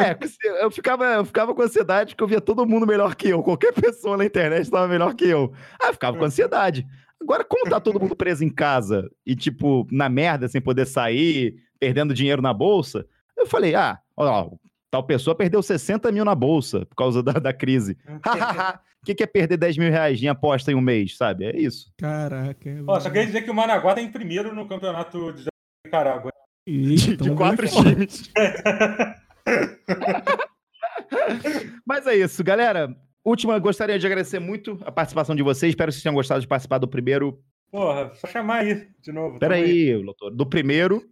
É, 0.00 0.16
eu 0.62 0.70
ficava, 0.70 1.04
eu 1.04 1.24
ficava 1.24 1.54
com 1.54 1.62
ansiedade 1.62 2.14
porque 2.14 2.24
eu 2.24 2.28
via 2.28 2.40
todo 2.40 2.66
mundo 2.66 2.86
melhor 2.86 3.14
que 3.14 3.28
eu. 3.28 3.42
Qualquer 3.42 3.72
pessoa 3.72 4.16
na 4.16 4.24
internet 4.24 4.62
estava 4.62 4.88
melhor 4.88 5.14
que 5.14 5.24
eu. 5.24 5.52
Ah, 5.80 5.88
eu 5.88 5.92
ficava 5.92 6.16
com 6.18 6.24
ansiedade. 6.24 6.86
Agora, 7.20 7.44
como 7.44 7.70
tá 7.70 7.80
todo 7.80 8.00
mundo 8.00 8.16
preso 8.16 8.44
em 8.44 8.50
casa 8.50 9.10
e, 9.24 9.34
tipo, 9.34 9.86
na 9.90 10.08
merda, 10.08 10.48
sem 10.48 10.60
poder 10.60 10.86
sair, 10.86 11.56
perdendo 11.78 12.14
dinheiro 12.14 12.42
na 12.42 12.52
bolsa, 12.52 13.06
eu 13.36 13.46
falei, 13.46 13.74
ah, 13.74 13.98
ó, 14.16 14.50
tal 14.90 15.04
pessoa 15.04 15.34
perdeu 15.34 15.62
60 15.62 16.10
mil 16.12 16.24
na 16.24 16.34
bolsa 16.34 16.84
por 16.86 16.94
causa 16.94 17.22
da, 17.22 17.32
da 17.32 17.52
crise. 17.52 17.96
O 19.04 19.06
que, 19.06 19.14
que 19.14 19.22
é 19.22 19.26
perder 19.26 19.58
10 19.58 19.76
mil 19.76 19.90
reais 19.90 20.22
em 20.22 20.28
aposta 20.28 20.72
em 20.72 20.74
um 20.74 20.80
mês, 20.80 21.18
sabe? 21.18 21.44
É 21.44 21.54
isso. 21.54 21.92
Caraca. 21.98 22.70
É 22.70 22.82
ó, 22.86 22.98
só 22.98 23.10
queria 23.10 23.26
dizer 23.26 23.42
que 23.42 23.50
o 23.50 23.54
Managuá 23.54 23.94
tá 23.94 24.00
em 24.00 24.10
primeiro 24.10 24.54
no 24.54 24.66
campeonato 24.66 25.30
de 25.34 25.44
Nicarágua. 25.84 26.32
De, 26.66 27.14
de 27.14 27.34
quatro 27.34 27.66
times. 27.68 28.32
Mas 31.86 32.06
é 32.06 32.16
isso, 32.16 32.42
galera. 32.42 32.96
Última, 33.24 33.58
gostaria 33.58 33.98
de 33.98 34.06
agradecer 34.06 34.38
muito 34.38 34.78
a 34.84 34.92
participação 34.92 35.34
de 35.34 35.42
vocês. 35.42 35.70
Espero 35.70 35.88
que 35.88 35.94
vocês 35.94 36.02
tenham 36.02 36.14
gostado 36.14 36.42
de 36.42 36.46
participar 36.46 36.78
do 36.78 36.86
primeiro. 36.86 37.40
Porra, 37.70 38.12
só 38.14 38.28
chamar 38.28 38.58
aí 38.58 38.86
de 39.00 39.12
novo. 39.12 39.38
Peraí, 39.38 39.92
doutor. 40.04 40.30
Do 40.30 40.44
primeiro. 40.44 41.02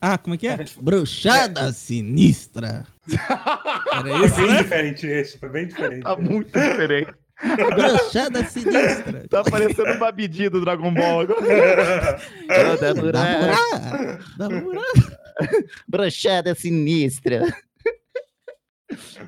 Ah, 0.00 0.18
como 0.18 0.34
é 0.34 0.38
que 0.38 0.48
é? 0.48 0.58
Bruxada 0.80 1.68
é. 1.68 1.72
sinistra. 1.72 2.86
Era 3.92 4.02
Foi 4.02 4.26
isso, 4.26 4.36
bem 4.36 4.46
né? 4.48 4.62
diferente 4.62 5.06
esse, 5.06 5.38
foi 5.38 5.48
bem 5.48 5.66
diferente. 5.68 6.02
Tá 6.02 6.16
muito 6.16 6.52
diferente. 6.52 7.12
Brochada 7.74 8.44
sinistra. 8.44 9.28
Tá 9.28 9.44
parecendo 9.44 9.92
um 9.92 9.98
babidi 9.98 10.48
do 10.48 10.60
Dragon 10.60 10.92
Ball 10.92 11.20
agora. 11.20 12.20
Brochada 15.88 16.54
sinistra. 16.54 17.42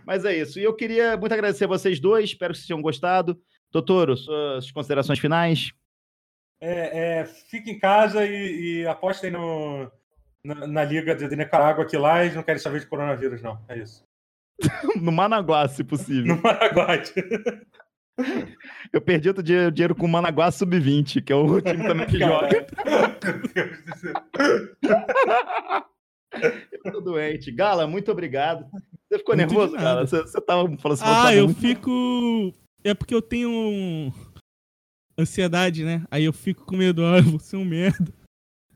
Mas 0.07 0.25
é 0.25 0.37
isso. 0.37 0.59
E 0.59 0.65
eu 0.65 0.75
queria 0.75 1.17
muito 1.17 1.33
agradecer 1.33 1.65
a 1.65 1.69
vocês 1.69 2.01
dois. 2.01 2.31
Espero 2.31 2.53
que 2.53 2.59
vocês 2.59 2.67
tenham 2.67 2.83
gostado. 2.83 3.39
Doutor, 3.71 4.17
suas 4.17 4.71
considerações 4.71 5.19
finais? 5.19 5.73
É, 6.61 7.21
é, 7.21 7.25
fique 7.25 7.71
em 7.71 7.79
casa 7.79 8.25
e, 8.27 8.83
e 8.83 8.87
apostem 8.87 9.31
no, 9.31 9.91
na, 10.45 10.67
na 10.67 10.85
Liga 10.85 11.15
de, 11.15 11.35
Nicarágua 11.37 11.87
que 11.87 11.97
lá 11.97 12.23
eles 12.23 12.35
não 12.35 12.43
querem 12.43 12.61
saber 12.61 12.81
de 12.81 12.87
coronavírus, 12.87 13.41
não. 13.43 13.63
É 13.69 13.79
isso. 13.79 14.05
No 15.01 15.11
Managuá, 15.11 15.67
se 15.69 15.83
possível. 15.83 16.37
No 16.37 16.43
Maragote. 16.43 17.15
Eu 18.93 19.01
perdi 19.01 19.29
outro 19.29 19.43
dia 19.43 19.71
dinheiro 19.71 19.95
com 19.95 20.05
o 20.05 20.09
Managuá 20.09 20.51
Sub-20, 20.51 21.25
que 21.25 21.33
é 21.33 21.37
o 21.37 21.61
time 21.61 21.83
também 21.87 22.07
que 22.07 22.19
joga. 22.19 22.67
Meu 23.25 23.43
Deus 23.55 23.85
do 23.85 23.97
céu. 23.97 24.13
Eu 26.85 26.93
tô 26.93 27.01
doente. 27.01 27.51
Gala, 27.51 27.87
muito 27.87 28.13
obrigado. 28.13 28.67
Você 29.11 29.19
ficou 29.19 29.37
Muito 29.37 29.49
nervoso. 29.49 29.73
Gala? 29.77 30.07
Você, 30.07 30.21
você 30.23 30.41
tava 30.41 30.63
falando 30.79 30.95
assim, 31.01 31.05
você 31.05 31.27
Ah, 31.29 31.35
eu 31.35 31.47
muito- 31.47 31.61
fico. 31.61 32.53
É 32.85 32.95
porque 32.95 33.15
eu 33.15 33.21
tenho 33.21 33.51
um- 33.51 34.13
ansiedade, 35.19 35.85
né? 35.85 36.03
Aí 36.11 36.25
eu 36.25 36.33
fico 36.33 36.65
com 36.65 36.77
medo, 36.77 37.05
ah, 37.05 37.19
eu 37.19 37.25
vou 37.25 37.41
ser 37.41 37.57
um 37.57 37.65
merda. 37.65 38.13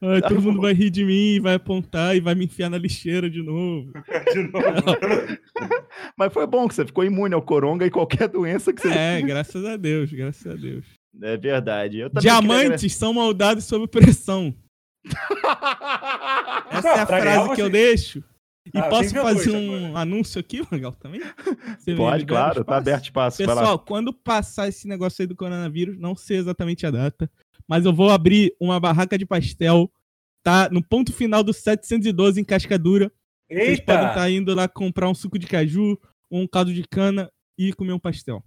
Ah, 0.02 0.20
todo 0.28 0.42
mundo 0.42 0.60
vai 0.60 0.74
rir 0.74 0.90
de 0.90 1.02
mim, 1.04 1.40
vai 1.40 1.54
apontar 1.54 2.14
e 2.14 2.20
vai 2.20 2.34
me 2.34 2.44
enfiar 2.44 2.68
na 2.68 2.76
lixeira 2.76 3.30
de 3.30 3.42
novo. 3.42 3.90
De 4.34 4.42
novo. 4.42 4.58
Mas 6.18 6.32
foi 6.32 6.46
bom 6.46 6.68
que 6.68 6.74
você 6.74 6.84
ficou 6.84 7.04
imune 7.04 7.32
ao 7.34 7.40
coronga 7.40 7.86
e 7.86 7.90
qualquer 7.90 8.28
doença 8.28 8.72
que 8.72 8.82
você. 8.82 8.88
É, 8.92 9.22
graças 9.22 9.64
a 9.64 9.76
Deus, 9.76 10.12
graças 10.12 10.46
a 10.46 10.54
Deus. 10.56 10.84
É 11.22 11.36
verdade. 11.38 11.98
Eu 12.00 12.10
também 12.10 12.22
queria 12.22 12.40
Diamantes 12.40 12.94
são 12.96 13.14
moldados 13.14 13.64
sob 13.64 13.86
pressão. 13.86 14.52
Essa 16.70 16.88
é 16.88 17.00
a 17.00 17.06
frase 17.06 17.54
que 17.54 17.62
eu 17.62 17.70
deixo. 17.70 18.22
E 18.72 18.78
Ah, 18.78 18.88
posso 18.88 19.10
fazer 19.10 19.50
um 19.50 19.86
agora. 19.86 20.00
anúncio 20.00 20.40
aqui, 20.40 20.62
Magal, 20.70 20.92
também? 20.92 21.20
Você 21.78 21.94
Pode, 21.94 22.24
claro, 22.24 22.64
tá 22.64 22.76
aberto 22.78 23.04
espaço. 23.04 23.38
vai 23.44 23.54
lá. 23.54 23.60
Pessoal, 23.60 23.78
quando 23.78 24.12
passar 24.12 24.68
esse 24.68 24.88
negócio 24.88 25.20
aí 25.22 25.26
do 25.26 25.36
coronavírus, 25.36 25.98
não 25.98 26.16
sei 26.16 26.38
exatamente 26.38 26.86
a 26.86 26.90
data, 26.90 27.30
mas 27.68 27.84
eu 27.84 27.92
vou 27.92 28.10
abrir 28.10 28.54
uma 28.58 28.80
barraca 28.80 29.18
de 29.18 29.26
pastel, 29.26 29.90
tá? 30.42 30.68
No 30.70 30.82
ponto 30.82 31.12
final 31.12 31.42
do 31.44 31.52
712 31.52 32.40
em 32.40 32.44
Cascadura. 32.44 33.12
Vocês 33.50 33.80
podem 33.80 34.00
Eita! 34.02 34.08
estar 34.12 34.30
indo 34.30 34.54
lá 34.54 34.66
comprar 34.66 35.08
um 35.10 35.14
suco 35.14 35.38
de 35.38 35.46
caju, 35.46 35.98
um 36.30 36.46
caldo 36.46 36.72
de 36.72 36.82
cana 36.88 37.30
e 37.58 37.72
comer 37.74 37.92
um 37.92 37.98
pastel. 37.98 38.42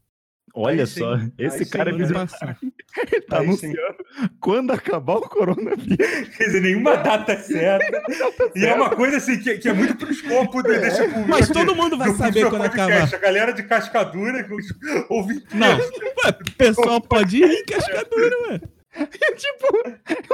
Olha 0.60 0.82
Aí 0.84 0.88
sim. 0.88 1.00
só, 1.02 1.16
esse 1.38 1.58
Aí 1.60 1.66
sim, 1.66 1.70
cara 1.70 1.90
é 1.90 1.94
Quando 1.94 2.00
visionário. 2.02 2.30
passar. 2.32 2.58
tá 3.30 3.40
Aí 3.40 3.54
sim. 3.56 3.68
anunciando 3.68 4.06
quando 4.40 4.72
acabar 4.72 5.18
o 5.18 5.22
coronavírus. 5.30 6.30
Quer 6.36 6.46
dizer, 6.46 6.62
nenhuma 6.62 6.96
data 6.98 7.34
é 7.34 7.38
certa. 7.38 8.02
E 8.56 8.66
é 8.66 8.74
uma 8.74 8.90
coisa 8.90 9.18
assim 9.18 9.38
que, 9.40 9.56
que 9.60 9.70
é 9.70 9.74
muito 9.74 9.96
pro 9.96 10.10
escopo 10.12 10.64
de, 10.64 10.80
desse 10.80 11.04
público. 11.08 11.30
Mas 11.30 11.44
aqui, 11.44 11.54
todo 11.54 11.76
mundo 11.76 11.96
vai 11.96 12.12
do- 12.12 12.18
saber 12.18 12.50
quando 12.50 12.62
podcast. 12.64 12.92
acabar. 12.92 13.16
A 13.16 13.20
galera 13.20 13.52
de 13.54 13.64
cascadura 13.64 14.48
ouvintes. 15.10 15.46
Não, 15.54 15.78
o 15.78 16.52
pessoal 16.58 17.00
pode 17.02 17.38
ir 17.38 17.44
em 17.52 17.64
Cascadura, 17.66 18.36
ué. 18.50 18.62
tipo, 19.38 20.27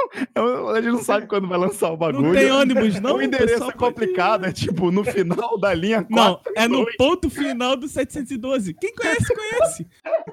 a 0.74 0.82
gente 0.82 0.92
não 0.92 1.02
sabe 1.02 1.26
quando 1.26 1.46
vai 1.48 1.58
lançar 1.58 1.90
o 1.90 1.96
bagulho. 1.96 2.26
Não 2.26 2.32
tem 2.32 2.50
ônibus, 2.50 3.00
não. 3.00 3.16
o 3.16 3.22
endereço 3.22 3.52
pessoal 3.54 3.70
é 3.70 3.74
complicado, 3.74 4.46
é 4.46 4.52
tipo 4.52 4.90
no 4.90 5.04
final 5.04 5.58
da 5.58 5.72
linha 5.74 6.02
4. 6.02 6.10
Não, 6.10 6.40
é 6.62 6.68
no 6.68 6.86
ponto 6.96 7.30
final 7.30 7.76
do 7.76 7.88
712. 7.88 8.74
Quem 8.74 8.94
conhece, 8.94 9.34
conhece. 9.34 9.86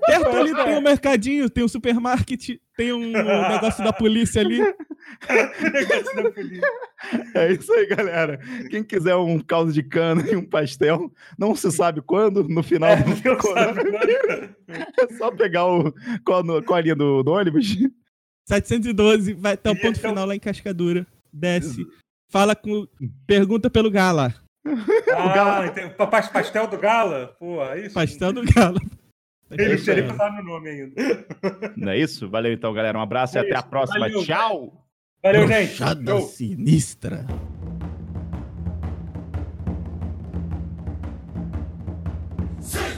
Perto 0.05 0.27
ali 0.37 0.53
tem 0.53 0.77
um 0.77 0.81
mercadinho, 0.81 1.49
tem 1.49 1.63
um 1.63 1.67
supermarket, 1.67 2.49
tem 2.75 2.93
um 2.93 3.11
negócio 3.11 3.83
da 3.83 3.93
polícia 3.93 4.41
ali. 4.41 4.59
É 7.33 7.51
isso 7.51 7.73
aí, 7.73 7.87
galera. 7.87 8.39
Quem 8.69 8.83
quiser 8.83 9.15
um 9.15 9.39
caldo 9.39 9.71
de 9.73 9.81
cana 9.83 10.23
e 10.29 10.35
um 10.35 10.45
pastel, 10.45 11.11
não 11.37 11.55
se 11.55 11.71
sabe 11.71 12.01
quando, 12.01 12.43
no 12.47 12.61
final 12.61 12.89
É, 12.91 12.97
do. 12.97 13.11
É 14.71 15.13
só 15.17 15.31
pegar 15.31 15.65
o. 15.65 15.93
Qual, 16.23 16.43
no- 16.43 16.61
qual 16.63 16.77
a 16.77 16.81
linha 16.81 16.95
do, 16.95 17.23
do 17.23 17.31
ônibus? 17.31 17.75
712, 18.47 19.33
vai 19.33 19.53
até 19.53 19.69
o 19.69 19.75
ponto 19.75 19.97
então... 19.97 20.09
final 20.09 20.25
lá 20.25 20.35
em 20.35 20.39
Cascadura. 20.39 21.05
Desce. 21.31 21.85
Fala 22.29 22.55
com. 22.55 22.87
Pergunta 23.25 23.69
pelo 23.69 23.89
Gala. 23.89 24.33
Ah, 24.65 25.25
o 25.25 25.33
Gala. 25.33 25.67
Entendi. 25.67 25.93
Pastel 26.31 26.67
do 26.67 26.77
Gala? 26.77 27.35
Porra, 27.39 27.75
é 27.75 27.85
isso? 27.85 27.93
Pastel 27.93 28.33
do 28.33 28.43
Gala. 28.43 28.79
Ele 29.51 29.77
teria 29.77 30.03
que 30.03 30.13
falar 30.13 30.31
no 30.37 30.43
nome 30.43 30.69
ainda. 30.69 31.25
Não 31.75 31.91
é 31.91 31.97
isso? 31.97 32.29
Valeu 32.29 32.53
então, 32.53 32.73
galera. 32.73 32.97
Um 32.97 33.01
abraço 33.01 33.37
é 33.37 33.41
e 33.41 33.45
até 33.45 33.57
a 33.57 33.63
próxima. 33.63 33.99
Valeu. 33.99 34.23
Tchau! 34.23 34.87
Valeu, 35.21 35.45
Bruxada 35.45 35.61
gente! 35.61 35.71
Puxada 35.71 36.21
sinistra! 36.21 37.27
Sim. 42.61 42.90